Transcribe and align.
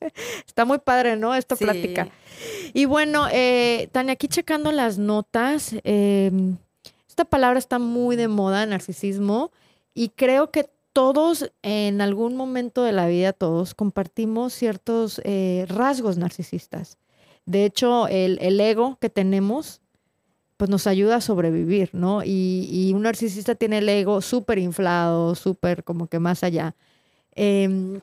Está 0.46 0.64
muy 0.64 0.78
padre, 0.78 1.16
¿no? 1.16 1.34
Esta 1.34 1.56
plática. 1.56 2.08
Y 2.72 2.84
bueno, 2.84 3.26
eh, 3.30 3.88
Tania, 3.92 4.14
aquí 4.14 4.28
checando 4.28 4.72
las 4.72 4.98
notas, 4.98 5.74
em, 5.84 6.56
esta 7.08 7.24
palabra 7.24 7.58
está 7.58 7.78
muy 7.78 8.16
de 8.16 8.28
moda, 8.28 8.64
narcisismo, 8.66 9.50
y 9.94 10.10
creo 10.10 10.50
que 10.50 10.70
todos 10.92 11.52
en 11.62 12.00
algún 12.00 12.36
momento 12.36 12.82
de 12.82 12.92
la 12.92 13.06
vida, 13.06 13.32
todos 13.32 13.74
compartimos 13.74 14.52
ciertos 14.52 15.20
eh, 15.24 15.66
rasgos 15.68 16.16
narcisistas. 16.16 16.98
De 17.46 17.64
hecho, 17.64 18.08
el, 18.08 18.60
ego 18.60 18.98
que 19.00 19.10
tenemos, 19.10 19.80
pues 20.56 20.70
nos 20.70 20.86
ayuda 20.86 21.16
a 21.16 21.20
sobrevivir, 21.20 21.90
¿no? 21.92 22.22
Y, 22.24 22.92
un 22.94 23.02
narcisista 23.02 23.54
tiene 23.54 23.78
el 23.78 23.88
ego 23.88 24.20
súper 24.20 24.58
inflado, 24.58 25.34
súper 25.34 25.84
como 25.84 26.06
que 26.06 26.18
más 26.18 26.44
allá. 26.44 26.74
Em, 27.34 28.00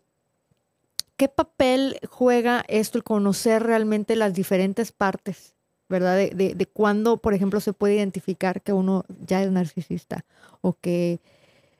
¿Qué 1.17 1.27
papel 1.27 1.99
juega 2.09 2.63
esto 2.67 2.97
el 2.97 3.03
conocer 3.03 3.63
realmente 3.63 4.15
las 4.15 4.33
diferentes 4.33 4.91
partes, 4.91 5.55
¿verdad? 5.89 6.15
De, 6.15 6.29
de, 6.29 6.55
de 6.55 6.65
cuándo, 6.67 7.17
por 7.17 7.33
ejemplo, 7.33 7.59
se 7.59 7.73
puede 7.73 7.95
identificar 7.95 8.61
que 8.61 8.73
uno 8.73 9.03
ya 9.25 9.43
es 9.43 9.51
narcisista 9.51 10.25
o 10.61 10.73
que 10.73 11.19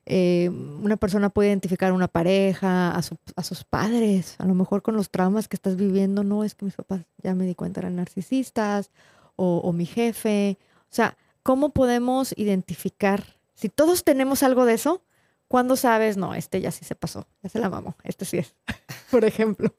eh, 0.09 0.49
una 0.49 0.95
persona 0.95 1.30
puede 1.30 1.49
identificar 1.49 1.91
a 1.91 1.94
una 1.94 2.08
pareja, 2.08 2.95
a, 2.95 3.02
sus 3.02 3.63
padres, 3.66 4.35
a 4.39 4.45
lo 4.45 4.55
mejor 4.55 4.81
con 4.81 4.95
los 4.95 5.09
traumas 5.09 5.49
que 5.49 5.58
estás 5.58 5.75
viviendo, 5.75 6.23
no 6.23 6.45
es 6.45 6.55
que 6.55 6.63
mis 6.63 6.75
papás 6.75 7.02
ya 7.22 7.35
me 7.35 7.45
di 7.45 7.55
cuenta 7.55 7.81
eran 7.81 7.97
narcisistas 7.97 8.89
o, 9.35 9.73
mi 9.73 9.85
jefe. 9.85 10.58
O 10.83 10.95
sea, 10.95 11.17
¿cómo 11.44 11.72
podemos 11.72 12.33
identificar? 12.38 13.35
Si 13.53 13.67
todos 13.67 14.05
tenemos 14.05 14.44
algo 14.44 14.66
de 14.66 14.75
eso, 14.75 15.02
¿cuándo 15.47 15.75
sabes? 15.75 16.17
No, 16.17 16.33
este 16.33 16.61
ya 16.61 16.71
sí 16.71 16.85
se 16.85 16.95
pasó, 16.95 17.27
ya 17.43 17.49
se 17.49 17.59
la 17.59 17.69
mamó, 17.69 17.95
este 18.03 18.25
sí 18.25 18.38
es, 18.38 18.55
por 19.11 19.25
ejemplo. 19.25 19.73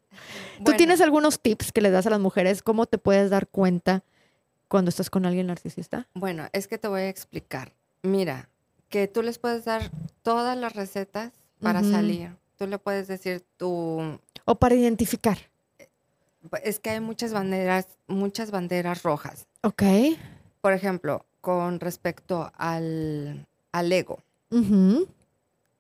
¿Tú 0.65 0.73
tienes 0.77 1.01
algunos 1.01 1.41
tips 1.41 1.73
que 1.73 1.81
le 1.81 1.91
das 1.91 2.07
a 2.07 2.11
las 2.11 2.21
mujeres? 2.21 2.63
¿Cómo 2.63 2.87
te 2.87 2.99
puedes 2.99 3.31
dar 3.31 3.49
cuenta 3.49 4.05
cuando 4.69 4.89
estás 4.89 5.11
con 5.11 5.27
alguien 5.27 5.47
narcisista? 5.47 6.09
Bueno, 6.15 6.49
es 6.53 6.69
que 6.69 6.79
te 6.79 6.89
voy 6.89 7.03
a 7.03 7.09
explicar. 7.09 7.73
Mira, 8.03 8.49
que 8.89 9.09
tú 9.09 9.23
les 9.23 9.39
puedes 9.39 9.65
dar 9.65 9.91
todas 10.23 10.57
las 10.57 10.75
recetas 10.75 11.33
para 11.61 11.83
salir. 11.83 12.37
Tú 12.57 12.67
le 12.67 12.79
puedes 12.79 13.09
decir 13.09 13.45
tu... 13.57 14.19
O 14.45 14.55
para 14.57 14.75
identificar. 14.75 15.39
Es 16.63 16.81
que 16.81 16.91
hay 16.91 17.01
muchas 17.01 17.33
banderas, 17.33 17.87
muchas 18.07 18.51
banderas 18.51 19.03
rojas. 19.03 19.47
Ok. 19.63 19.83
Por 20.61 20.73
ejemplo, 20.73 21.27
con 21.41 21.81
respecto 21.81 22.51
al, 22.57 23.47
ego. 23.73 24.23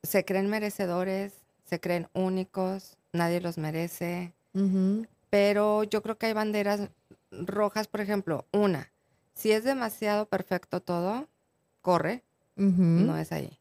Se 0.03 0.25
creen 0.25 0.49
merecedores, 0.49 1.33
se 1.65 1.81
creen 1.81 2.09
únicos, 2.15 2.97
nadie 3.13 3.41
los 3.41 3.59
merece. 3.59 4.33
Pero 5.31 5.85
yo 5.85 6.03
creo 6.03 6.19
que 6.19 6.27
hay 6.27 6.33
banderas 6.33 6.91
rojas, 7.31 7.87
por 7.87 8.01
ejemplo, 8.01 8.47
una, 8.53 8.91
si 9.35 9.53
es 9.53 9.63
demasiado 9.63 10.27
perfecto 10.27 10.81
todo, 10.81 11.29
corre, 11.81 12.25
no 12.57 13.17
es 13.17 13.31
ahí. 13.33 13.59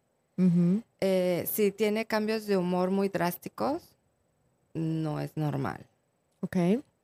Eh, 1.02 1.47
si 1.52 1.71
tiene 1.71 2.05
cambios 2.05 2.47
de 2.47 2.58
humor 2.58 2.89
muy 2.89 3.09
drásticos, 3.09 3.83
no 4.73 5.19
es 5.19 5.35
normal. 5.35 5.85
Ok. 6.41 6.58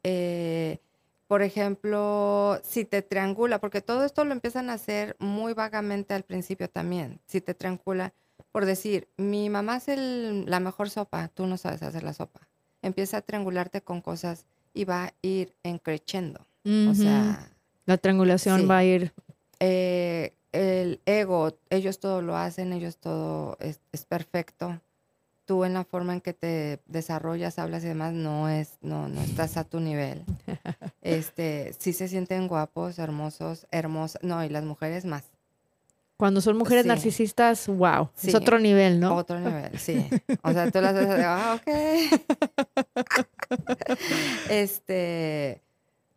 Eh, 0.03 0.79
por 1.27 1.41
ejemplo, 1.41 2.59
si 2.63 2.85
te 2.85 3.01
triangula, 3.01 3.59
porque 3.59 3.81
todo 3.81 4.05
esto 4.05 4.25
lo 4.25 4.33
empiezan 4.33 4.69
a 4.69 4.73
hacer 4.73 5.15
muy 5.19 5.53
vagamente 5.53 6.13
al 6.13 6.23
principio 6.23 6.69
también. 6.69 7.19
Si 7.25 7.41
te 7.41 7.53
triangula, 7.53 8.13
por 8.53 8.67
decir, 8.67 9.09
mi 9.17 9.49
mamá 9.49 9.75
hace 9.75 9.97
la 9.97 10.59
mejor 10.59 10.91
sopa, 10.91 11.27
tú 11.29 11.47
no 11.47 11.57
sabes 11.57 11.81
hacer 11.81 12.03
la 12.03 12.13
sopa. 12.13 12.47
Empieza 12.83 13.17
a 13.17 13.21
triangularte 13.21 13.81
con 13.81 13.99
cosas 13.99 14.45
y 14.75 14.85
va 14.85 15.05
a 15.05 15.13
ir 15.23 15.55
encrechendo. 15.63 16.39
O 16.63 16.93
sea. 16.93 17.49
La 17.87 17.97
triangulación 17.97 18.69
va 18.69 18.77
a 18.77 18.83
ir. 18.83 19.11
Eh, 19.59 20.33
el 20.51 21.01
ego, 21.07 21.57
ellos 21.71 21.99
todo 21.99 22.21
lo 22.21 22.37
hacen, 22.37 22.73
ellos 22.73 22.97
todo 22.97 23.57
es, 23.59 23.79
perfecto. 24.07 24.79
Tú 25.45 25.65
en 25.65 25.73
la 25.73 25.83
forma 25.83 26.13
en 26.13 26.21
que 26.21 26.33
te 26.33 26.79
desarrollas, 26.85 27.57
hablas 27.57 27.83
y 27.83 27.87
demás, 27.87 28.13
no 28.13 28.49
es, 28.49 28.77
no, 28.81 29.09
no 29.09 29.21
estás 29.21 29.57
a 29.57 29.63
tu 29.63 29.79
nivel. 29.79 30.23
Este, 31.01 31.75
sí 31.79 31.91
se 31.91 32.07
sienten 32.07 32.47
guapos, 32.47 32.97
hermosos, 32.97 33.67
hermosas, 33.71 34.23
no, 34.23 34.41
y 34.45 34.47
las 34.47 34.63
mujeres 34.63 35.03
más. 35.03 35.32
Cuando 36.17 36.41
son 36.41 36.57
mujeres 36.57 36.85
narcisistas, 36.85 37.67
wow, 37.67 38.09
es 38.21 38.35
otro 38.35 38.59
nivel, 38.59 38.99
¿no? 38.99 39.15
Otro 39.15 39.39
nivel, 39.39 39.77
sí. 39.79 40.07
O 40.43 40.53
sea, 40.53 40.69
tú 40.71 40.79
las 40.79 40.93
ves, 40.93 41.07
ah, 41.25 41.59
ok. 41.59 41.67
este, 44.49 45.61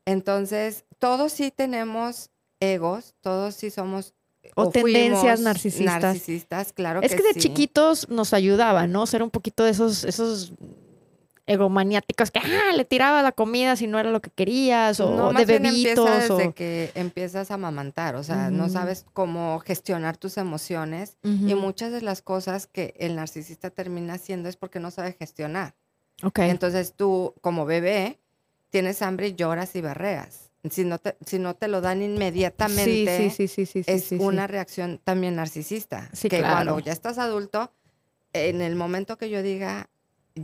entonces, 0.04 0.84
todos 0.98 1.32
sí 1.32 1.50
tenemos 1.50 2.30
egos, 2.60 3.14
todos 3.20 3.54
sí 3.54 3.70
somos 3.70 4.14
o, 4.54 4.70
tendencias 4.70 5.40
narcisistas. 5.40 6.02
Narcisistas, 6.02 6.72
claro. 6.72 7.00
Es 7.02 7.14
que, 7.14 7.22
de 7.22 7.34
chiquitos 7.34 8.08
nos 8.08 8.32
ayudaba, 8.32 8.86
¿no? 8.86 9.06
Ser 9.06 9.22
un 9.22 9.30
poquito 9.30 9.64
de 9.64 9.70
esos, 9.70 10.04
esos 10.04 10.52
egomaniáticos 11.46 12.30
que 12.30 12.40
ah, 12.40 12.72
le 12.74 12.84
tiraba 12.84 13.22
la 13.22 13.32
comida 13.32 13.76
si 13.76 13.86
no 13.86 13.98
era 13.98 14.10
lo 14.10 14.20
que 14.20 14.30
querías, 14.30 14.98
o 15.00 15.32
de 15.32 15.44
bebitos. 15.44 16.28
desde 16.28 16.52
que 16.52 16.90
empiezas 16.94 17.50
a 17.50 17.54
amamantar, 17.54 18.16
o 18.16 18.24
sea, 18.24 18.50
no 18.50 18.68
sabes 18.68 19.06
cómo 19.12 19.60
gestionar 19.60 20.16
tus 20.16 20.36
emociones 20.36 21.16
y 21.22 21.54
muchas 21.54 21.92
de 21.92 22.02
las 22.02 22.22
cosas 22.22 22.66
que 22.66 22.94
el 22.98 23.16
narcisista 23.16 23.70
termina 23.70 24.14
haciendo 24.14 24.48
es 24.48 24.56
porque 24.56 24.80
no 24.80 24.90
sabe 24.90 25.12
gestionar. 25.12 25.74
Ok. 26.22 26.40
Entonces 26.40 26.94
tú, 26.94 27.34
como 27.40 27.66
bebé, 27.66 28.18
tienes 28.70 29.02
hambre 29.02 29.28
y 29.28 29.34
lloras 29.34 29.76
y 29.76 29.80
berreas 29.80 30.46
si 30.70 30.84
no 30.84 30.98
te, 30.98 31.16
si 31.24 31.38
no 31.38 31.54
te 31.54 31.68
lo 31.68 31.80
dan 31.80 32.02
inmediatamente, 32.02 33.26
es 33.26 34.12
una 34.12 34.46
reacción 34.46 35.00
también 35.02 35.36
narcisista. 35.36 36.10
que 36.28 36.40
cuando 36.40 36.78
ya 36.80 36.92
estás 36.92 37.18
adulto, 37.18 37.72
en 38.32 38.60
el 38.60 38.74
momento 38.76 39.16
que 39.16 39.30
yo 39.30 39.42
diga 39.42 39.88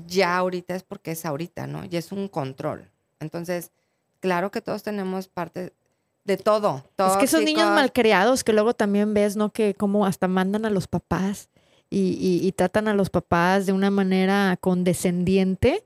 ya 0.07 0.37
ahorita 0.37 0.75
es 0.75 0.83
porque 0.83 1.13
es 1.13 1.25
ahorita, 1.25 1.67
¿no? 1.67 1.85
Y 1.85 1.97
es 1.97 2.13
un 2.13 2.29
control. 2.29 2.91
Entonces, 3.21 3.71
claro 4.21 4.51
que 4.51 4.61
todos 4.61 4.83
tenemos 4.83 5.29
parte 5.29 5.73
de 6.25 6.37
todo. 6.37 6.85
Es 6.99 7.17
que 7.17 7.25
esos 7.27 7.45
niños 7.45 7.71
malcriados 7.71 8.45
que 8.45 8.53
luego 8.53 8.75
también 8.75 9.15
ves, 9.15 9.37
¿no? 9.37 9.51
Que 9.53 9.75
como 9.75 10.07
hasta 10.07 10.29
mandan 10.29 10.65
a 10.65 10.71
los 10.71 10.87
papás 10.89 11.49
y, 11.91 12.41
y 12.43 12.53
tratan 12.53 12.89
a 12.89 12.95
los 12.95 13.11
papás 13.11 13.67
de 13.67 13.73
una 13.73 13.91
manera 13.91 14.57
condescendiente 14.61 15.85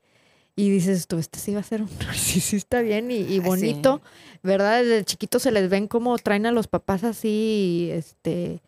y 0.59 0.71
dices 0.71 1.05
tú, 1.05 1.19
este 1.19 1.37
sí 1.37 1.53
va 1.53 1.59
a 1.59 1.63
ser 1.63 1.83
un 1.83 1.89
narcisista 1.99 2.81
bien 2.81 3.11
y, 3.11 3.39
bonito, 3.39 4.01
¿verdad? 4.41 4.83
Desde 4.83 5.05
chiquito 5.05 5.37
se 5.39 5.51
les 5.51 5.69
ven 5.69 5.87
como 5.87 6.17
traen 6.17 6.47
a 6.47 6.51
los 6.51 6.67
papás 6.67 7.03
así, 7.03 7.89
este, 7.93 8.59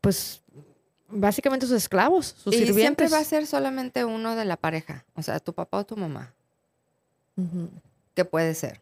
pues 0.00 0.42
básicamente 1.10 1.66
sus 1.66 1.76
esclavos, 1.76 2.34
sus 2.38 2.54
y 2.54 2.72
siempre 2.72 3.08
va 3.08 3.18
a 3.18 3.24
ser 3.24 3.46
solamente 3.46 4.04
uno 4.04 4.36
de 4.36 4.44
la 4.44 4.56
pareja, 4.56 5.04
o 5.14 5.22
sea, 5.22 5.40
tu 5.40 5.52
papá 5.52 5.78
o 5.78 5.84
tu 5.84 5.96
mamá, 5.96 6.32
que 8.14 8.24
puede 8.24 8.54
ser. 8.54 8.80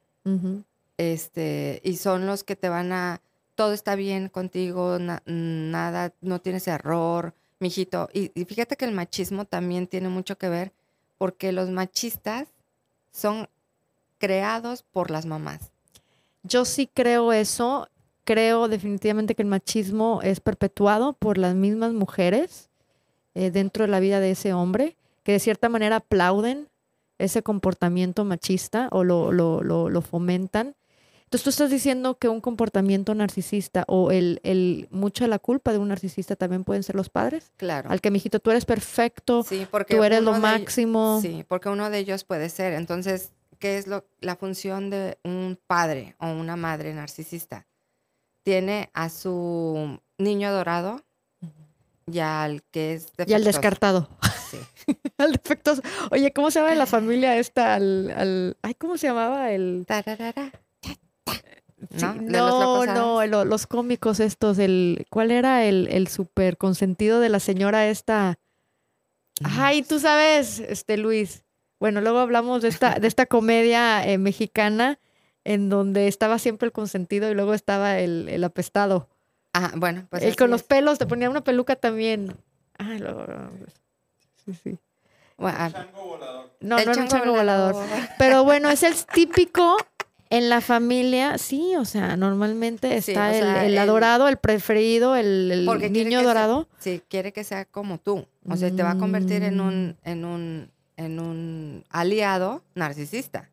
Este, 0.97 1.81
y 1.85 1.97
son 1.97 2.27
los 2.27 2.45
que 2.45 2.57
te 2.57 2.69
van 2.69 2.93
a, 2.93 3.21
todo 3.55 3.73
está 3.73 3.95
bien 3.95 4.29
contigo, 4.29 4.99
nada, 5.27 6.13
no 6.21 6.41
tienes 6.41 6.69
error, 6.69 7.35
mijito. 7.61 8.09
Y, 8.13 8.31
y 8.35 8.45
fíjate 8.45 8.77
que 8.77 8.85
el 8.85 8.93
machismo 8.93 9.45
también 9.45 9.87
tiene 9.87 10.09
mucho 10.09 10.37
que 10.37 10.49
ver 10.49 10.73
porque 11.19 11.53
los 11.53 11.71
machistas 11.71 12.49
son 13.11 13.49
creados 14.19 14.83
por 14.83 15.11
las 15.11 15.27
mamás. 15.27 15.73
Yo 16.43 16.65
sí 16.65 16.89
creo 16.93 17.33
eso. 17.33 17.89
Creo 18.29 18.69
definitivamente 18.69 19.35
que 19.35 19.43
el 19.43 19.49
machismo 19.49 20.21
es 20.23 20.41
perpetuado 20.41 21.15
por 21.15 21.39
las 21.39 21.55
mismas 21.55 21.95
mujeres 21.95 22.69
eh, 23.35 23.51
dentro 23.51 23.85
de 23.85 23.91
la 23.91 24.01
vida 24.01 24.21
de 24.21 24.33
ese 24.33 24.53
hombre, 24.53 24.97
que 25.23 25.33
de 25.33 25.39
cierta 25.39 25.71
manera 25.71 25.97
aplauden 25.97 26.69
ese 27.19 27.43
comportamiento 27.43 28.25
machista 28.25 28.89
o 28.93 29.03
lo, 29.03 29.33
lo, 29.33 29.63
lo 29.63 30.03
fomentan 30.03 30.75
entonces 31.29 31.45
tú 31.45 31.51
estás 31.51 31.71
diciendo 31.71 32.17
que 32.17 32.31
un 32.31 32.41
comportamiento 32.41 33.15
narcisista 33.15 33.85
o 33.87 34.11
el, 34.11 34.41
el 34.45 34.89
mucha 34.91 35.27
de 35.27 35.29
la 35.29 35.39
culpa 35.39 35.73
de 35.73 35.79
un 35.79 35.89
narcisista 35.89 36.37
también 36.37 36.65
pueden 36.65 36.83
ser 36.83 36.95
los 36.95 37.11
padres. 37.11 37.53
Claro. 37.59 37.91
Al 37.91 38.01
que, 38.01 38.11
mijito, 38.11 38.41
tú 38.41 38.51
eres 38.51 38.65
perfecto, 38.65 39.45
porque 39.71 39.95
tú 39.95 40.05
eres 40.05 40.23
lo 40.23 40.33
máximo. 40.39 41.21
sí, 41.21 41.45
porque 41.47 41.69
uno 41.69 41.91
de 41.91 41.99
ellos 41.99 42.25
puede 42.25 42.49
ser. 42.49 42.73
Entonces, 42.73 43.33
¿qué 43.59 43.77
es 43.77 43.87
lo, 43.87 44.07
la 44.23 44.37
función 44.37 44.89
de 44.89 45.19
un 45.23 45.59
padre 45.67 46.17
o 46.19 46.29
una 46.29 46.57
madre 46.57 46.95
narcisista? 46.95 47.67
Tiene 48.49 48.89
a 48.95 49.11
su 49.11 50.01
niño 50.17 50.49
adorado 50.49 51.03
y 52.11 52.19
al 52.21 52.63
que 52.71 52.95
es 52.95 53.03
defectuoso. 53.03 53.31
Y 53.31 53.35
al 53.35 53.45
descartado. 53.45 54.09
Sí. 54.49 54.57
al 55.19 55.33
defectuoso. 55.33 55.83
Oye, 56.11 56.33
¿cómo 56.33 56.51
se 56.51 56.61
llama 56.61 56.75
la 56.75 56.87
familia 56.87 57.37
esta? 57.37 57.75
Al, 57.75 58.11
al, 58.11 58.57
ay, 58.63 58.73
¿cómo 58.73 58.97
se 58.97 59.09
llamaba? 59.09 59.53
El... 59.53 59.85
Tararara. 59.87 60.51
¿no? 62.01 62.87
no, 62.87 63.45
los, 63.45 63.67
cómicos 63.67 64.19
estos, 64.19 64.59
el, 64.59 65.05
¿cuál 65.11 65.31
era 65.31 65.67
el, 65.67 65.87
el 65.91 66.09
súper 66.09 66.57
consentido 66.57 67.21
de 67.21 67.29
la 67.29 67.41
señora 67.41 67.87
esta? 67.91 68.39
Ay, 69.45 69.83
tú 69.83 70.01
sabes, 70.01 70.61
este 70.61 70.97
Luis. 70.97 71.45
Bueno, 71.81 72.01
luego 72.01 72.21
hablamos 72.21 72.63
de 72.63 72.69
esta, 72.69 72.99
de 72.99 73.09
esta 73.09 73.27
comedia 73.27 74.09
eh, 74.09 74.17
mexicana 74.17 74.99
en 75.49 75.71
donde 75.71 76.09
estaba 76.09 76.39
siempre 76.39 76.67
el 76.67 76.73
consentido 76.73 77.31
y 77.31 77.35
luego 77.35 77.55
estaba 77.55 77.99
el, 77.99 78.45
apestado. 78.45 79.09
Ah, 79.55 79.73
bueno, 79.77 80.07
pues. 80.11 80.23
El 80.23 80.37
con 80.37 80.51
los 80.51 80.63
pelos, 80.63 80.99
te 80.99 81.07
ponía 81.07 81.31
una 81.31 81.43
peluca 81.43 81.75
también. 81.75 82.37
Ah, 82.77 82.97
luego. 82.99 83.25
Sí, 84.45 84.53
sí. 84.63 84.79
el 85.39 85.73
chango 85.73 86.05
volador. 86.05 86.51
No, 86.61 86.77
no 86.77 86.93
el 86.93 87.09
chango 87.09 87.33
volador. 87.33 87.77
Pero 88.19 88.45
bueno, 88.45 88.69
es 88.69 88.83
el 88.83 88.95
típico 89.07 89.79
en 90.29 90.51
la 90.51 90.61
familia, 90.61 91.39
sí, 91.39 91.75
o 91.77 91.87
sea, 91.87 92.19
normalmente 92.19 92.99
está 92.99 93.35
el, 93.35 93.79
adorado, 93.79 94.29
el 94.29 94.37
preferido, 94.37 95.17
el, 95.17 95.67
niño 95.91 96.23
dorado. 96.23 96.69
sí, 96.79 97.01
quiere 97.09 97.33
que 97.33 97.43
sea 97.43 97.65
como 97.65 97.97
tú. 97.97 98.27
O 98.47 98.57
sea, 98.57 98.71
te 98.71 98.83
va 98.83 98.91
a 98.91 98.99
convertir 98.99 99.45
en 99.45 99.63
un, 99.63 99.97
mm. 100.05 100.09
en 100.11 100.25
un, 100.27 100.71
en 100.99 101.19
un 101.19 101.85
aliado 101.89 102.63
narcisista. 102.75 103.49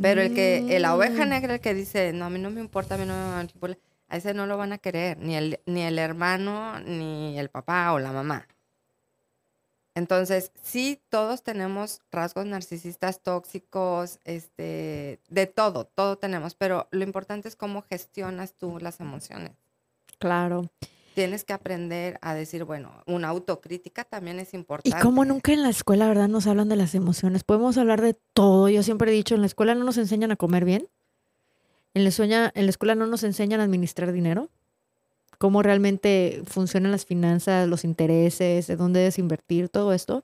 Pero 0.00 0.22
el 0.22 0.34
que, 0.34 0.78
la 0.80 0.94
oveja 0.94 1.26
mm. 1.26 1.28
negra, 1.28 1.54
el 1.54 1.60
que 1.60 1.74
dice, 1.74 2.12
no, 2.12 2.26
a 2.26 2.30
mí 2.30 2.38
no 2.38 2.50
me 2.50 2.60
importa, 2.60 2.94
a 2.94 2.98
mí 2.98 3.04
no 3.04 3.14
me 3.14 3.76
a 4.08 4.16
ese 4.16 4.34
no 4.34 4.46
lo 4.46 4.58
van 4.58 4.72
a 4.72 4.78
querer, 4.78 5.16
ni 5.18 5.36
el, 5.36 5.60
ni 5.64 5.82
el 5.82 5.98
hermano, 5.98 6.78
ni 6.80 7.38
el 7.38 7.48
papá 7.48 7.92
o 7.94 7.98
la 7.98 8.12
mamá. 8.12 8.46
Entonces, 9.94 10.52
sí, 10.62 11.00
todos 11.08 11.42
tenemos 11.42 12.00
rasgos 12.10 12.46
narcisistas 12.46 13.22
tóxicos, 13.22 14.18
este, 14.24 15.20
de 15.28 15.46
todo, 15.46 15.86
todo 15.86 16.16
tenemos, 16.16 16.54
pero 16.54 16.88
lo 16.90 17.04
importante 17.04 17.48
es 17.48 17.56
cómo 17.56 17.82
gestionas 17.82 18.54
tú 18.54 18.78
las 18.80 19.00
emociones. 19.00 19.52
Claro. 20.18 20.70
Tienes 21.14 21.44
que 21.44 21.52
aprender 21.52 22.18
a 22.22 22.34
decir, 22.34 22.64
bueno, 22.64 23.02
una 23.06 23.28
autocrítica 23.28 24.04
también 24.04 24.38
es 24.40 24.54
importante. 24.54 24.96
Y 24.96 25.00
como 25.02 25.24
nunca 25.24 25.52
en 25.52 25.62
la 25.62 25.68
escuela, 25.68 26.08
¿verdad? 26.08 26.28
Nos 26.28 26.46
hablan 26.46 26.68
de 26.68 26.76
las 26.76 26.94
emociones. 26.94 27.44
Podemos 27.44 27.76
hablar 27.78 28.00
de 28.00 28.14
todo. 28.32 28.68
Yo 28.68 28.82
siempre 28.82 29.10
he 29.10 29.14
dicho, 29.14 29.34
en 29.34 29.42
la 29.42 29.46
escuela 29.46 29.74
no 29.74 29.84
nos 29.84 29.98
enseñan 29.98 30.32
a 30.32 30.36
comer 30.36 30.64
bien. 30.64 30.88
En 31.94 32.04
la, 32.04 32.52
en 32.54 32.66
la 32.66 32.70
escuela 32.70 32.94
no 32.94 33.06
nos 33.06 33.22
enseñan 33.22 33.60
a 33.60 33.64
administrar 33.64 34.12
dinero 34.12 34.48
cómo 35.42 35.60
realmente 35.60 36.40
funcionan 36.46 36.92
las 36.92 37.04
finanzas, 37.04 37.66
los 37.66 37.82
intereses, 37.82 38.68
de 38.68 38.76
dónde 38.76 39.00
debes 39.00 39.18
invertir, 39.18 39.68
todo 39.68 39.92
esto. 39.92 40.22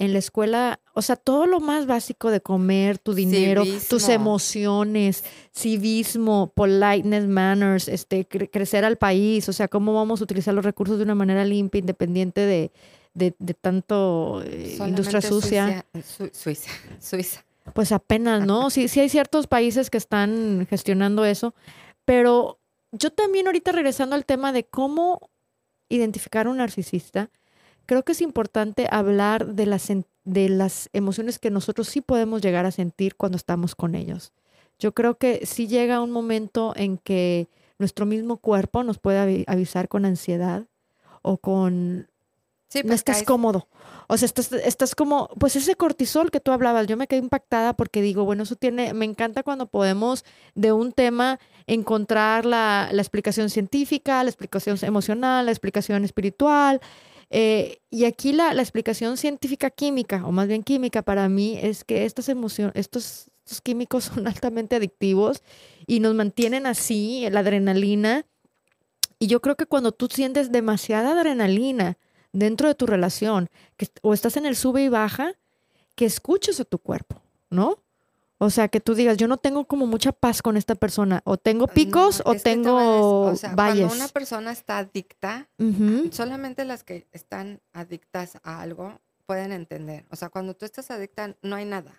En 0.00 0.14
la 0.14 0.18
escuela, 0.18 0.80
o 0.94 1.02
sea, 1.02 1.16
todo 1.16 1.44
lo 1.44 1.60
más 1.60 1.86
básico 1.86 2.30
de 2.30 2.40
comer, 2.40 2.96
tu 2.96 3.12
dinero, 3.12 3.64
tus 3.86 4.08
emociones, 4.08 5.24
civismo, 5.54 6.50
politeness, 6.56 7.28
manners, 7.28 7.86
este, 7.86 8.26
crecer 8.26 8.86
al 8.86 8.96
país, 8.96 9.46
o 9.50 9.52
sea, 9.52 9.68
cómo 9.68 9.92
vamos 9.92 10.22
a 10.22 10.24
utilizar 10.24 10.54
los 10.54 10.64
recursos 10.64 10.96
de 10.96 11.04
una 11.04 11.14
manera 11.14 11.44
limpia, 11.44 11.80
independiente 11.80 12.40
de, 12.40 12.72
de, 13.12 13.54
tanto 13.60 14.42
eh, 14.46 14.78
industria 14.86 15.20
sucia. 15.20 15.84
Suiza, 16.32 16.70
Suiza. 16.98 17.44
Pues 17.74 17.92
apenas, 17.92 18.46
¿no? 18.46 18.70
Sí, 18.70 18.88
sí 18.88 19.00
hay 19.00 19.10
ciertos 19.10 19.46
países 19.46 19.90
que 19.90 19.98
están 19.98 20.66
gestionando 20.70 21.26
eso, 21.26 21.54
pero 22.06 22.58
yo 22.92 23.10
también 23.10 23.46
ahorita 23.46 23.72
regresando 23.72 24.16
al 24.16 24.24
tema 24.24 24.52
de 24.52 24.64
cómo 24.64 25.30
identificar 25.90 26.46
a 26.46 26.50
un 26.50 26.56
narcisista, 26.56 27.30
creo 27.90 28.04
que 28.04 28.12
es 28.12 28.20
importante 28.20 28.86
hablar 28.88 29.48
de 29.54 29.66
las, 29.66 29.88
de 30.22 30.48
las 30.48 30.88
emociones 30.92 31.40
que 31.40 31.50
nosotros 31.50 31.88
sí 31.88 32.00
podemos 32.00 32.40
llegar 32.40 32.64
a 32.64 32.70
sentir 32.70 33.16
cuando 33.16 33.34
estamos 33.34 33.74
con 33.74 33.96
ellos. 33.96 34.30
Yo 34.78 34.94
creo 34.94 35.18
que 35.18 35.44
sí 35.44 35.66
llega 35.66 36.00
un 36.00 36.12
momento 36.12 36.72
en 36.76 36.98
que 36.98 37.48
nuestro 37.80 38.06
mismo 38.06 38.36
cuerpo 38.36 38.84
nos 38.84 39.00
puede 39.00 39.44
avisar 39.48 39.88
con 39.88 40.04
ansiedad 40.04 40.66
o 41.22 41.38
con 41.38 41.98
no 41.98 42.06
pues, 42.70 42.94
estás 42.94 43.24
cómodo. 43.24 43.66
O 44.06 44.16
sea, 44.16 44.26
estás, 44.26 44.52
estás 44.52 44.94
como, 44.94 45.28
pues 45.40 45.56
ese 45.56 45.74
cortisol 45.74 46.30
que 46.30 46.38
tú 46.38 46.52
hablabas, 46.52 46.86
yo 46.86 46.96
me 46.96 47.08
quedé 47.08 47.18
impactada 47.18 47.72
porque 47.72 48.02
digo, 48.02 48.24
bueno, 48.24 48.44
eso 48.44 48.54
tiene, 48.54 48.94
me 48.94 49.04
encanta 49.04 49.42
cuando 49.42 49.66
podemos 49.66 50.24
de 50.54 50.70
un 50.70 50.92
tema 50.92 51.40
encontrar 51.66 52.46
la, 52.46 52.88
la 52.92 53.02
explicación 53.02 53.50
científica, 53.50 54.22
la 54.22 54.30
explicación 54.30 54.78
emocional, 54.82 55.46
la 55.46 55.52
explicación 55.52 56.04
espiritual. 56.04 56.80
Eh, 57.30 57.80
y 57.90 58.04
aquí 58.04 58.32
la, 58.32 58.52
la, 58.54 58.62
explicación 58.62 59.16
científica 59.16 59.70
química, 59.70 60.26
o 60.26 60.32
más 60.32 60.48
bien 60.48 60.64
química 60.64 61.02
para 61.02 61.28
mí, 61.28 61.58
es 61.62 61.84
que 61.84 62.04
estas 62.04 62.28
emociones, 62.28 62.74
estos, 62.74 63.30
estos 63.44 63.60
químicos 63.60 64.04
son 64.14 64.26
altamente 64.26 64.76
adictivos 64.76 65.42
y 65.86 66.00
nos 66.00 66.14
mantienen 66.14 66.66
así, 66.66 67.28
la 67.30 67.40
adrenalina. 67.40 68.26
Y 69.18 69.28
yo 69.28 69.40
creo 69.40 69.56
que 69.56 69.66
cuando 69.66 69.92
tú 69.92 70.08
sientes 70.10 70.50
demasiada 70.50 71.12
adrenalina, 71.12 71.98
dentro 72.32 72.68
de 72.68 72.74
tu 72.74 72.86
relación, 72.86 73.48
o 74.02 74.14
estás 74.14 74.36
en 74.36 74.46
el 74.46 74.56
sube 74.56 74.82
y 74.82 74.88
baja, 74.88 75.34
que 75.94 76.06
escuches 76.06 76.60
a 76.60 76.64
tu 76.64 76.78
cuerpo, 76.78 77.20
¿no? 77.50 77.82
O 78.42 78.48
sea, 78.48 78.68
que 78.68 78.80
tú 78.80 78.94
digas, 78.94 79.18
yo 79.18 79.28
no 79.28 79.36
tengo 79.36 79.66
como 79.66 79.86
mucha 79.86 80.12
paz 80.12 80.40
con 80.40 80.56
esta 80.56 80.74
persona, 80.74 81.20
o 81.24 81.36
tengo 81.36 81.66
picos 81.66 82.22
o 82.24 82.34
tengo 82.34 83.24
o 83.24 83.36
sea, 83.36 83.54
valles. 83.54 83.84
Cuando 83.84 83.96
una 83.96 84.08
persona 84.08 84.50
está 84.50 84.78
adicta, 84.78 85.50
solamente 86.10 86.64
las 86.64 86.82
que 86.82 87.06
están 87.12 87.60
adictas 87.74 88.38
a 88.42 88.62
algo 88.62 88.98
pueden 89.26 89.52
entender. 89.52 90.06
O 90.10 90.16
sea, 90.16 90.30
cuando 90.30 90.54
tú 90.54 90.64
estás 90.64 90.90
adicta, 90.90 91.36
no 91.42 91.54
hay 91.54 91.66
nada. 91.66 91.92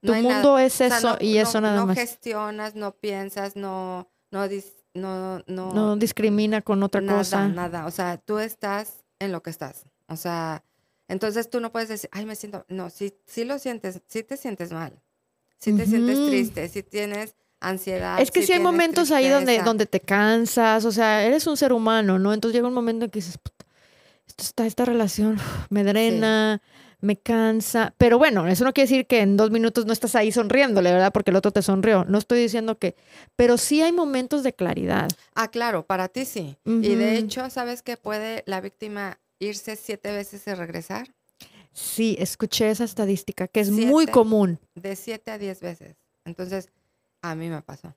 tu 0.00 0.12
mundo 0.12 0.58
es 0.58 0.80
eso 0.80 1.16
y 1.20 1.36
eso 1.36 1.60
nada 1.60 1.86
más. 1.86 1.96
No 1.96 2.02
gestionas, 2.02 2.74
no 2.74 2.90
piensas, 2.90 3.54
no, 3.54 4.08
no, 4.32 4.48
no, 4.92 5.44
no, 5.46 5.72
no 5.72 5.96
discrimina 5.96 6.62
con 6.62 6.82
otra 6.82 7.00
cosa. 7.00 7.46
Nada, 7.46 7.68
nada. 7.68 7.86
O 7.86 7.92
sea, 7.92 8.18
tú 8.18 8.40
estás 8.40 9.04
en 9.20 9.30
lo 9.30 9.40
que 9.40 9.50
estás. 9.50 9.84
O 10.08 10.16
sea, 10.16 10.64
entonces 11.06 11.48
tú 11.48 11.60
no 11.60 11.70
puedes 11.70 11.88
decir, 11.88 12.10
ay, 12.12 12.26
me 12.26 12.34
siento, 12.34 12.66
no, 12.68 12.90
si, 12.90 13.14
si 13.24 13.44
lo 13.44 13.60
sientes, 13.60 14.02
si 14.08 14.24
te 14.24 14.36
sientes 14.36 14.72
mal, 14.72 15.00
si 15.62 15.72
te 15.74 15.86
sientes 15.86 16.26
triste, 16.26 16.68
si 16.68 16.82
tienes 16.82 17.36
ansiedad. 17.60 18.20
Es 18.20 18.32
que 18.32 18.42
si, 18.42 18.52
hay 18.52 18.58
momentos 18.58 19.12
ahí 19.12 19.28
donde, 19.28 19.62
donde 19.62 19.86
te 19.86 20.00
cansas, 20.00 20.84
o 20.84 20.90
sea, 20.90 21.24
eres 21.24 21.46
un 21.46 21.56
ser 21.56 21.72
humano, 21.72 22.18
¿no? 22.18 22.34
Entonces 22.34 22.56
llega 22.56 22.66
un 22.66 22.74
momento 22.74 23.04
en 23.04 23.12
que 23.12 23.20
dices, 23.20 23.38
esto 24.26 24.42
está, 24.42 24.66
esta 24.66 24.84
relación 24.84 25.38
me 25.70 25.84
drena, 25.84 26.60
me 27.00 27.16
cansa. 27.16 27.94
Pero 27.96 28.18
bueno, 28.18 28.48
eso 28.48 28.64
no 28.64 28.72
quiere 28.72 28.88
decir 28.90 29.06
que 29.06 29.20
en 29.20 29.36
dos 29.36 29.52
minutos 29.52 29.86
no 29.86 29.92
estás 29.92 30.16
ahí 30.16 30.32
sonriéndole, 30.32 30.90
¿verdad? 30.90 31.12
Porque 31.12 31.30
el 31.30 31.36
otro 31.36 31.52
te 31.52 31.62
sonrió. 31.62 32.04
No 32.06 32.18
estoy 32.18 32.40
diciendo 32.40 32.76
que, 32.80 32.96
pero 33.36 33.56
sí 33.56 33.82
hay 33.82 33.92
momentos 33.92 34.42
de 34.42 34.54
claridad. 34.54 35.10
Ah, 35.36 35.46
claro, 35.46 35.86
para 35.86 36.08
ti 36.08 36.24
sí. 36.24 36.56
Y 36.64 36.96
de 36.96 37.18
hecho, 37.18 37.48
¿sabes 37.50 37.82
que 37.82 37.96
puede 37.96 38.42
la 38.46 38.60
víctima 38.60 39.20
irse 39.38 39.76
siete 39.76 40.10
veces 40.10 40.44
y 40.48 40.54
regresar? 40.54 41.14
Sí, 41.72 42.16
escuché 42.18 42.70
esa 42.70 42.84
estadística, 42.84 43.48
que 43.48 43.60
es 43.60 43.70
muy 43.70 44.06
común. 44.06 44.58
De 44.74 44.94
siete 44.96 45.30
a 45.30 45.38
diez 45.38 45.60
veces. 45.60 45.96
Entonces, 46.24 46.68
a 47.22 47.34
mí 47.34 47.48
me 47.48 47.62
pasó. 47.62 47.94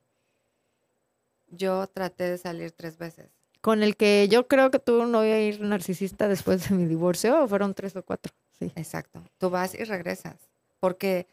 Yo 1.48 1.86
traté 1.86 2.24
de 2.24 2.38
salir 2.38 2.72
tres 2.72 2.96
veces. 2.98 3.28
Con 3.60 3.82
el 3.82 3.96
que 3.96 4.28
yo 4.28 4.48
creo 4.48 4.70
que 4.70 4.78
tú 4.78 5.06
no 5.06 5.18
voy 5.18 5.28
a 5.28 5.42
ir 5.42 5.60
narcisista 5.60 6.28
después 6.28 6.68
de 6.68 6.74
mi 6.74 6.86
divorcio, 6.86 7.42
o 7.42 7.48
fueron 7.48 7.74
tres 7.74 7.94
o 7.96 8.02
cuatro. 8.02 8.32
Sí. 8.58 8.72
Exacto. 8.76 9.22
Tú 9.38 9.50
vas 9.50 9.74
y 9.74 9.84
regresas. 9.84 10.36
Porque 10.80 11.26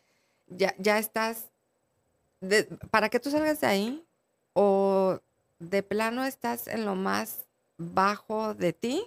ya, 0.47 0.75
ya 0.77 0.99
estás. 0.99 1.45
para 2.91 3.09
que 3.09 3.19
tú 3.19 3.31
salgas 3.31 3.61
de 3.61 3.67
ahí, 3.67 4.05
o 4.53 5.19
de 5.59 5.83
plano 5.83 6.25
estás 6.25 6.67
en 6.67 6.85
lo 6.85 6.95
más 6.95 7.45
bajo 7.77 8.53
de 8.53 8.73
ti, 8.73 9.05